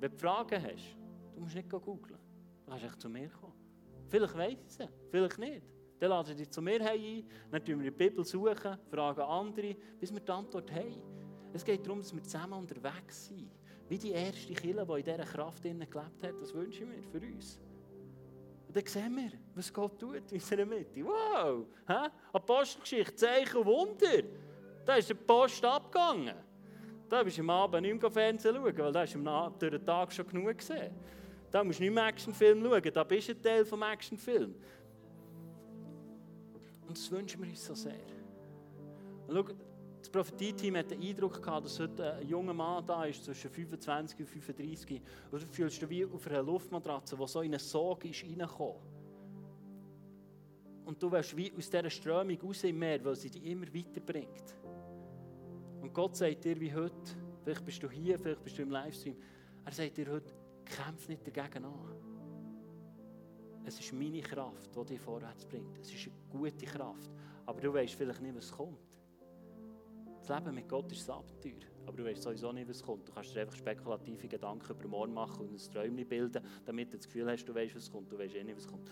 Wenn 0.00 0.10
du 0.10 0.16
Fragen 0.16 0.62
hast, 0.62 0.96
du 1.34 1.40
musst 1.40 1.54
nicht 1.54 1.68
googeln. 1.70 2.18
Du 2.64 2.70
kannst 2.70 2.84
echt 2.84 3.00
zu 3.00 3.08
mir 3.08 3.28
kommen. 3.28 3.52
Vielleicht 4.08 4.36
weiss 4.36 4.78
es, 4.78 4.88
vielleicht 5.10 5.38
nicht. 5.38 5.62
Dann 5.98 6.10
laden 6.10 6.36
dich 6.36 6.50
zu 6.50 6.62
mir 6.62 6.80
ein, 6.80 7.24
dann 7.50 7.60
suchen 7.60 7.82
wir 7.82 7.90
die 7.90 7.96
Bibel, 7.96 8.24
suchen, 8.24 8.78
fragen 8.90 9.20
andere, 9.20 9.74
bis 9.98 10.12
wir 10.12 10.20
die 10.20 10.30
Antwort 10.32 10.70
haben. 10.72 11.02
Es 11.52 11.64
geht 11.64 11.84
darum, 11.84 11.98
dass 11.98 12.14
wir 12.14 12.22
zusammen 12.22 12.54
unterwegs 12.54 13.26
sind. 13.26 13.50
Wie 13.88 13.98
die 13.98 14.12
erste 14.12 14.52
Kille, 14.54 14.86
die 14.86 14.92
in 14.92 15.04
dieser 15.04 15.24
Kraft 15.24 15.62
gelebt 15.62 15.96
hat, 15.96 16.40
das 16.40 16.54
wünsche 16.54 16.84
ich 16.84 16.88
mir 16.88 17.02
für 17.02 17.20
uns. 17.20 17.60
Und 18.68 18.76
dann 18.76 18.86
sehen 18.86 19.16
wir, 19.16 19.32
was 19.54 19.72
Gott 19.72 19.98
tut 19.98 20.16
in 20.16 20.34
unserer 20.34 20.66
Mitte. 20.66 21.02
Wow! 21.02 21.66
Hä? 21.86 22.10
Apostelgeschichte, 22.32 23.14
Zeichen, 23.14 23.64
Wunder. 23.64 24.22
Da 24.84 24.96
ist 24.96 25.08
der 25.08 25.14
Post 25.14 25.64
abgegangen. 25.64 26.34
Da 27.08 27.22
bist 27.22 27.38
du 27.38 27.42
am 27.42 27.50
Abend 27.50 27.82
nicht 27.82 28.00
mehr 28.00 28.10
Fernsehen 28.10 28.54
schauen, 28.54 28.76
weil 28.76 28.92
da 28.92 29.00
hast 29.00 29.14
du 29.14 29.20
durch 29.58 29.72
den 29.72 29.86
Tag 29.86 30.12
schon 30.12 30.26
genug 30.26 30.58
gesehen. 30.58 30.94
Da 31.50 31.64
musst 31.64 31.78
du 31.78 31.84
nicht 31.84 31.94
mehr 31.94 32.06
Actionfilm 32.08 32.62
schauen, 32.62 32.92
da 32.92 33.04
bist 33.04 33.28
du 33.28 33.32
ein 33.32 33.42
Teil 33.42 33.64
des 33.64 33.72
Actionfilms. 33.72 34.54
Und 36.86 36.96
das 36.96 37.10
wünschen 37.10 37.42
wir 37.42 37.48
uns 37.48 37.64
so 37.64 37.74
sehr. 37.74 37.94
Und 39.26 39.34
schau, 39.34 39.54
das 40.10 40.26
Prophetie-Team 40.26 40.76
hat 40.76 40.90
den 40.90 41.02
Eindruck 41.02 41.42
gehabt, 41.42 41.66
dass 41.66 41.78
heute 41.80 42.14
ein 42.14 42.26
junger 42.26 42.54
Mann 42.54 42.84
da 42.86 43.04
ist, 43.04 43.22
zwischen 43.24 43.50
25 43.50 44.18
und 44.20 44.26
35. 44.26 45.02
Und 45.30 45.42
du 45.42 45.46
fühlst 45.48 45.82
dich 45.82 45.88
wie 45.90 46.04
auf 46.06 46.26
einer 46.26 46.42
Luftmatratze, 46.42 47.16
die 47.16 47.26
so 47.26 47.42
in 47.42 47.52
einen 47.52 47.58
Sog 47.58 48.04
ist 48.06 48.24
reingekommen. 48.24 48.80
Und 50.86 51.02
du 51.02 51.12
wirst 51.12 51.36
wie 51.36 51.52
aus 51.52 51.68
dieser 51.68 51.90
Strömung 51.90 52.40
raus 52.40 52.64
im 52.64 52.78
Meer, 52.78 53.04
weil 53.04 53.16
sie 53.16 53.28
dich 53.28 53.44
immer 53.44 53.66
weiterbringt. 53.66 54.56
Und 55.82 55.92
Gott 55.92 56.16
sagt 56.16 56.42
dir 56.42 56.58
wie 56.58 56.74
heute, 56.74 56.94
vielleicht 57.44 57.64
bist 57.66 57.82
du 57.82 57.90
hier, 57.90 58.18
vielleicht 58.18 58.42
bist 58.42 58.56
du 58.56 58.62
im 58.62 58.70
Livestream, 58.70 59.16
er 59.66 59.72
sagt 59.72 59.98
dir 59.98 60.10
heute, 60.10 60.32
kämpf 60.64 61.06
nicht 61.08 61.26
dagegen 61.26 61.66
an. 61.66 61.96
Es 63.66 63.78
ist 63.78 63.92
meine 63.92 64.22
Kraft, 64.22 64.74
die 64.74 64.84
dich 64.86 65.00
vorwärts 65.00 65.44
bringt. 65.44 65.76
Es 65.78 65.92
ist 65.92 66.06
eine 66.06 66.40
gute 66.40 66.64
Kraft. 66.64 67.10
Aber 67.44 67.60
du 67.60 67.74
weißt 67.74 67.92
vielleicht 67.92 68.22
nicht, 68.22 68.34
was 68.34 68.50
kommt. 68.50 68.87
Leben 70.28 70.54
mit 70.54 70.68
Gott 70.68 70.90
ist 70.92 71.08
ein 71.08 71.16
Abenteuer. 71.16 71.68
Aber 71.86 71.96
du 71.96 72.04
weißt 72.04 72.22
sowieso 72.22 72.52
nicht, 72.52 72.68
was 72.68 72.82
kommt. 72.82 73.08
Du 73.08 73.12
kannst 73.12 73.34
dir 73.34 73.40
einfach 73.40 73.56
spekulative 73.56 74.28
Gedanken 74.28 74.72
über 74.72 74.88
morgen 74.88 75.14
machen 75.14 75.48
und 75.48 75.52
ein 75.52 75.72
Träumchen 75.72 76.06
bilden, 76.06 76.44
damit 76.64 76.92
du 76.92 76.96
das 76.98 77.06
Gefühl 77.06 77.30
hast, 77.30 77.44
du 77.44 77.54
weißt, 77.54 77.74
was 77.74 77.90
kommt. 77.90 78.12
Du 78.12 78.18
weißt 78.18 78.34
eh 78.34 78.44
nicht, 78.44 78.56
was 78.56 78.66
kommt. 78.66 78.88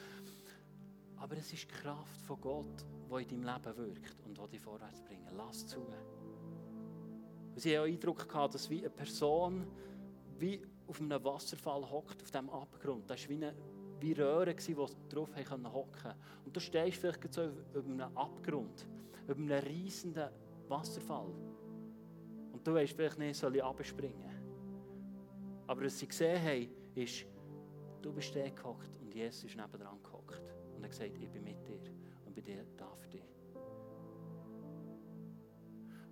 Aber 1.16 1.36
es 1.36 1.52
ist 1.52 1.64
die 1.64 1.74
Kraft 1.74 2.20
von 2.22 2.40
Gott, 2.40 2.84
die 3.10 3.34
in 3.34 3.42
deinem 3.42 3.54
Leben 3.54 3.76
wirkt 3.76 4.16
und 4.24 4.38
die 4.38 4.48
dich 4.50 4.60
vorwärts 4.60 5.02
bringt. 5.02 5.30
Lass 5.36 5.66
zu. 5.66 5.80
Und 5.80 7.60
sie 7.60 7.76
haben 7.76 7.84
auch 7.84 7.86
Eindruck 7.86 8.28
gehabt, 8.28 8.54
dass 8.54 8.68
wie 8.70 8.80
eine 8.80 8.90
Person 8.90 9.66
wie 10.38 10.60
auf 10.86 11.00
einem 11.00 11.22
Wasserfall 11.24 11.90
hockt, 11.90 12.22
auf 12.22 12.30
diesem 12.30 12.50
Abgrund. 12.50 13.10
Das 13.10 13.22
war 13.22 13.30
wie 13.30 13.52
wie 14.00 14.12
Röhren, 14.12 14.54
die 14.56 14.74
drauf 14.74 15.30
hocken 15.34 15.44
konnten. 15.44 16.18
Und 16.44 16.54
du 16.54 16.60
stehst 16.60 16.98
vielleicht 16.98 17.32
so 17.32 17.44
über 17.74 17.88
einem 17.88 18.16
Abgrund, 18.16 18.86
über 19.26 19.36
einem 19.36 19.64
riesigen 19.64 20.28
Wasserfall. 20.68 21.32
Und 22.52 22.66
du 22.66 22.74
weißt 22.74 22.92
vielleicht 22.92 23.18
nicht, 23.18 23.36
soll 23.36 23.56
ich 23.56 23.64
abspringen. 23.64 24.36
Aber 25.66 25.84
was 25.84 25.98
sie 25.98 26.06
gesehen 26.06 26.42
haben, 26.42 26.68
ist, 26.94 27.26
du 28.02 28.12
bist 28.12 28.34
da 28.34 28.48
gehockt 28.48 28.90
und 29.00 29.14
Jesus 29.14 29.44
ist 29.44 29.56
nebendran 29.56 30.02
gehockt. 30.02 30.40
Und 30.74 30.82
er 30.82 30.84
hat 30.84 30.90
gesagt, 30.90 31.18
ich 31.18 31.30
bin 31.30 31.44
mit 31.44 31.66
dir 31.66 31.80
und 32.24 32.34
bin 32.34 32.44
dir 32.44 32.64
da 32.76 32.94
für 32.94 33.08
dich. 33.08 33.22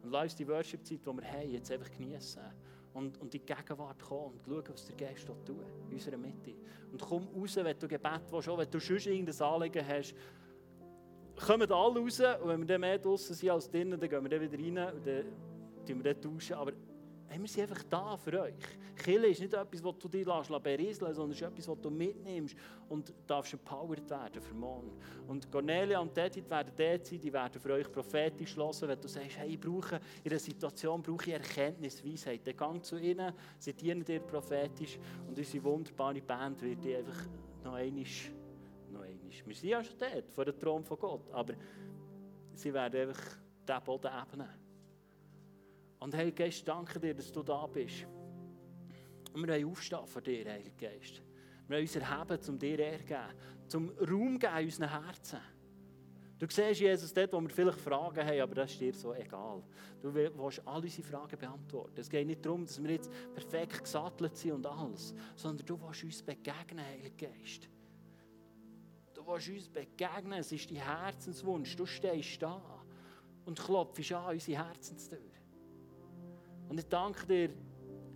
Und 0.02 0.10
lass 0.10 0.24
uns 0.24 0.36
die 0.36 0.46
Worship-Zeit, 0.46 1.00
die 1.00 1.06
wir 1.06 1.32
haben, 1.32 1.50
jetzt 1.50 1.70
einfach 1.70 1.90
genießen. 1.90 2.42
Und, 2.92 3.18
und 3.20 3.32
die 3.32 3.40
Gegenwart 3.40 4.00
kommen 4.00 4.34
und 4.34 4.44
schauen, 4.46 4.64
was 4.68 4.86
der 4.86 4.96
Geist 4.96 5.26
tut, 5.26 5.48
in 5.48 5.92
unserer 5.92 6.16
Mitte. 6.16 6.54
Und 6.92 7.00
komm 7.00 7.26
raus, 7.28 7.56
wenn 7.56 7.78
du 7.78 7.88
Gebet 7.88 8.20
willst, 8.30 8.48
auch 8.48 8.58
wenn 8.58 8.70
du 8.70 8.78
schon 8.78 8.98
irgendein 8.98 9.40
Anliegen 9.40 9.86
hast, 9.86 10.14
kommen 11.36 11.70
alle 11.70 12.00
raus 12.00 12.20
und 12.20 12.48
wenn 12.48 12.60
wir 12.60 12.66
dann 12.66 12.80
mehr 12.80 12.98
draußen 12.98 13.34
sind 13.34 13.50
als 13.50 13.70
drinnen, 13.70 13.98
dann 13.98 14.08
gehen 14.08 14.22
wir 14.22 14.30
dann 14.30 14.40
wieder 14.40 14.58
rein 14.58 14.94
und 14.94 15.06
dann 15.06 16.04
wir 16.04 16.14
dann 16.14 16.20
tauschen. 16.20 16.54
Aber 16.54 16.72
hey, 17.28 17.40
wir 17.40 17.48
sind 17.48 17.62
einfach 17.62 17.82
da 17.90 18.16
für 18.16 18.42
euch. 18.42 18.54
Kille 18.96 19.28
ist 19.28 19.40
nicht 19.40 19.52
etwas, 19.52 19.82
was 19.82 19.98
du 19.98 20.08
dir 20.08 20.24
berieseln 20.24 21.14
sondern 21.14 21.32
es 21.32 21.40
ist 21.40 21.46
etwas, 21.46 21.68
was 21.68 21.80
du 21.80 21.90
mitnimmst 21.90 22.56
und 22.88 23.12
darfst 23.26 23.52
empowered 23.52 24.08
werden 24.08 24.40
für 24.40 24.54
morgen. 24.54 24.92
Und 25.26 25.50
Cornelia 25.50 25.98
und 25.98 26.16
Edith 26.16 26.48
werden 26.48 26.72
dort 26.76 27.06
sein, 27.06 27.20
die 27.20 27.32
werden 27.32 27.60
für 27.60 27.72
euch 27.72 27.90
prophetisch 27.90 28.56
hören, 28.56 28.88
wenn 28.88 29.00
du 29.00 29.08
sagst, 29.08 29.36
hey, 29.36 29.48
ich 29.48 29.60
brauche 29.60 30.00
in 30.22 30.30
einer 30.30 30.38
Situation 30.38 31.02
brauche 31.02 31.24
ich 31.24 31.32
Erkenntnis, 31.32 32.04
Weisheit. 32.04 32.46
Dann 32.46 32.56
gang 32.56 32.84
zu 32.84 32.96
ihnen, 32.98 33.32
sie 33.58 33.72
dienen 33.72 34.04
dir 34.04 34.20
prophetisch 34.20 34.98
und 35.26 35.36
unsere 35.36 35.64
wunderbare 35.64 36.20
Band 36.20 36.62
wird 36.62 36.84
dir 36.84 36.98
einfach 36.98 37.26
noch 37.64 37.74
einmal 37.74 38.04
einmal. 39.40 39.48
Wir 39.48 39.54
sind 39.56 39.68
ja 39.68 39.84
schon 39.84 39.98
dort, 39.98 40.30
vor 40.30 40.44
dem 40.44 40.58
Thron 40.58 40.84
von 40.84 40.98
Gott, 40.98 41.30
aber 41.32 41.54
sie 42.54 42.72
werden 42.72 43.08
einfach 43.08 43.38
diesen 43.66 43.84
Boden 43.84 44.10
ebnen. 44.22 44.48
Und 45.98 46.14
Heiliger 46.14 46.44
Geist, 46.44 46.66
danke 46.66 47.00
dir, 47.00 47.14
dass 47.14 47.32
du 47.32 47.42
da 47.42 47.66
bist. 47.66 48.06
Und 49.32 49.42
wir 49.42 49.54
wollen 49.54 49.70
aufstehen 49.70 50.06
vor 50.06 50.22
dir, 50.22 50.44
Heiliger 50.50 50.90
Geist. 50.90 51.22
Wir 51.66 51.76
wollen 51.76 51.82
uns 51.82 51.96
erheben, 51.96 52.38
um 52.48 52.58
dir 52.58 52.78
Ehre 52.78 53.28
zum 53.66 53.90
Raum 53.98 54.38
geben 54.38 54.72
in 54.78 54.88
Herzen. 54.88 55.40
Du 56.38 56.46
siehst, 56.50 56.80
Jesus, 56.80 57.14
dort, 57.14 57.32
wo 57.32 57.40
wir 57.40 57.48
vielleicht 57.48 57.80
Fragen 57.80 58.26
haben, 58.26 58.40
aber 58.40 58.54
das 58.56 58.72
ist 58.72 58.80
dir 58.80 58.92
so 58.92 59.14
egal. 59.14 59.62
Du 60.02 60.12
willst 60.12 60.66
all 60.66 60.82
unsere 60.82 61.06
Fragen 61.06 61.38
beantworten. 61.38 61.98
Es 61.98 62.10
geht 62.10 62.26
nicht 62.26 62.44
darum, 62.44 62.66
dass 62.66 62.82
wir 62.82 62.90
jetzt 62.90 63.10
perfekt 63.32 63.84
gesattelt 63.84 64.36
sind 64.36 64.52
und 64.52 64.66
alles, 64.66 65.14
sondern 65.36 65.64
du 65.64 65.80
willst 65.80 66.04
uns 66.04 66.22
begegnen, 66.22 66.84
Heiliger 66.84 67.28
Geist. 67.28 67.68
Willst 69.26 69.48
uns 69.48 69.68
begegnen, 69.68 70.40
es 70.40 70.52
ist 70.52 70.70
dein 70.70 70.76
Herzenswunsch. 70.76 71.76
Du 71.76 71.86
stehst 71.86 72.42
da 72.42 72.60
und 73.46 73.58
klopfst 73.58 74.12
an 74.12 74.34
unsere 74.34 74.64
Herzenstür. 74.64 75.18
Und 76.68 76.78
ich 76.78 76.86
danke 76.88 77.26
dir, 77.26 77.50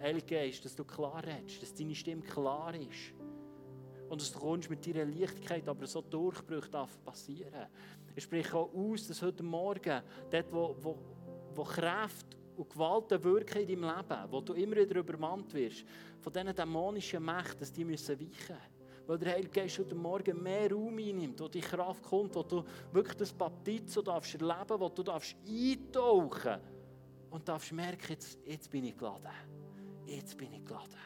Heiliger 0.00 0.26
Geist, 0.26 0.64
dass 0.64 0.76
du 0.76 0.84
klar 0.84 1.24
redest, 1.24 1.60
dass 1.60 1.74
deine 1.74 1.94
Stimme 1.94 2.22
klar 2.22 2.74
ist. 2.74 3.14
Und 4.08 4.20
dass 4.20 4.32
du 4.32 4.38
kommst 4.38 4.70
mit 4.70 4.86
deiner 4.86 5.04
Leichtigkeit, 5.04 5.68
aber 5.68 5.86
so 5.86 6.00
Durchbrüche 6.00 6.70
darf 6.70 7.02
passieren. 7.02 7.66
Ich 8.14 8.24
spreche 8.24 8.56
auch 8.56 8.72
aus, 8.72 9.08
dass 9.08 9.20
heute 9.22 9.42
Morgen, 9.42 10.02
dort, 10.30 10.52
wo, 10.52 10.76
wo, 10.80 10.98
wo 11.54 11.64
Kraft 11.64 12.26
und 12.56 12.70
Gewalt 12.70 13.10
wirken 13.22 13.62
in 13.62 13.80
deinem 13.80 13.96
Leben, 13.96 14.30
wo 14.30 14.40
du 14.40 14.52
immer 14.54 14.76
wieder 14.76 14.96
übermannt 14.96 15.52
wirst, 15.52 15.84
von 16.20 16.32
diesen 16.32 16.54
dämonischen 16.54 17.24
Mächten, 17.24 17.58
dass 17.58 17.72
die 17.72 17.84
müssen 17.84 18.18
weichen 18.18 18.28
müssen 18.28 18.77
weil 19.08 19.18
der 19.18 19.32
Heilige 19.32 19.62
Geist 19.62 19.78
heute 19.78 19.94
Morgen 19.94 20.42
mehr 20.42 20.70
Raum 20.70 20.98
einnimmt, 20.98 21.40
wo 21.40 21.48
die 21.48 21.62
Kraft 21.62 22.02
kommt, 22.02 22.34
wo 22.34 22.42
du 22.42 22.62
wirklich 22.92 23.16
das 23.16 23.32
Baptizo 23.32 24.02
darfst 24.02 24.34
erleben, 24.34 24.78
wo 24.78 24.90
du 24.90 25.02
darfst 25.02 25.34
eintauchen 25.48 26.60
und 27.30 27.48
darfst 27.48 27.72
merken, 27.72 28.06
jetzt, 28.10 28.38
jetzt 28.44 28.70
bin 28.70 28.84
ich 28.84 28.98
geladen. 28.98 29.32
Jetzt 30.04 30.36
bin 30.36 30.52
ich 30.52 30.62
geladen. 30.62 31.00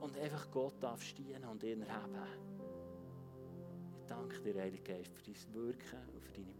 Und 0.00 0.18
einfach 0.18 0.50
Gott 0.50 0.74
darf 0.80 1.00
dienen 1.14 1.44
und 1.44 1.62
ihn 1.62 1.80
erheben. 1.80 2.26
Ich 3.98 4.06
danke 4.06 4.40
dir, 4.42 4.60
Heilige 4.60 4.82
Geist, 4.82 5.14
für 5.14 5.22
dein 5.22 5.54
Wirken 5.54 6.08
und 6.14 6.22
für 6.22 6.32
deine. 6.32 6.59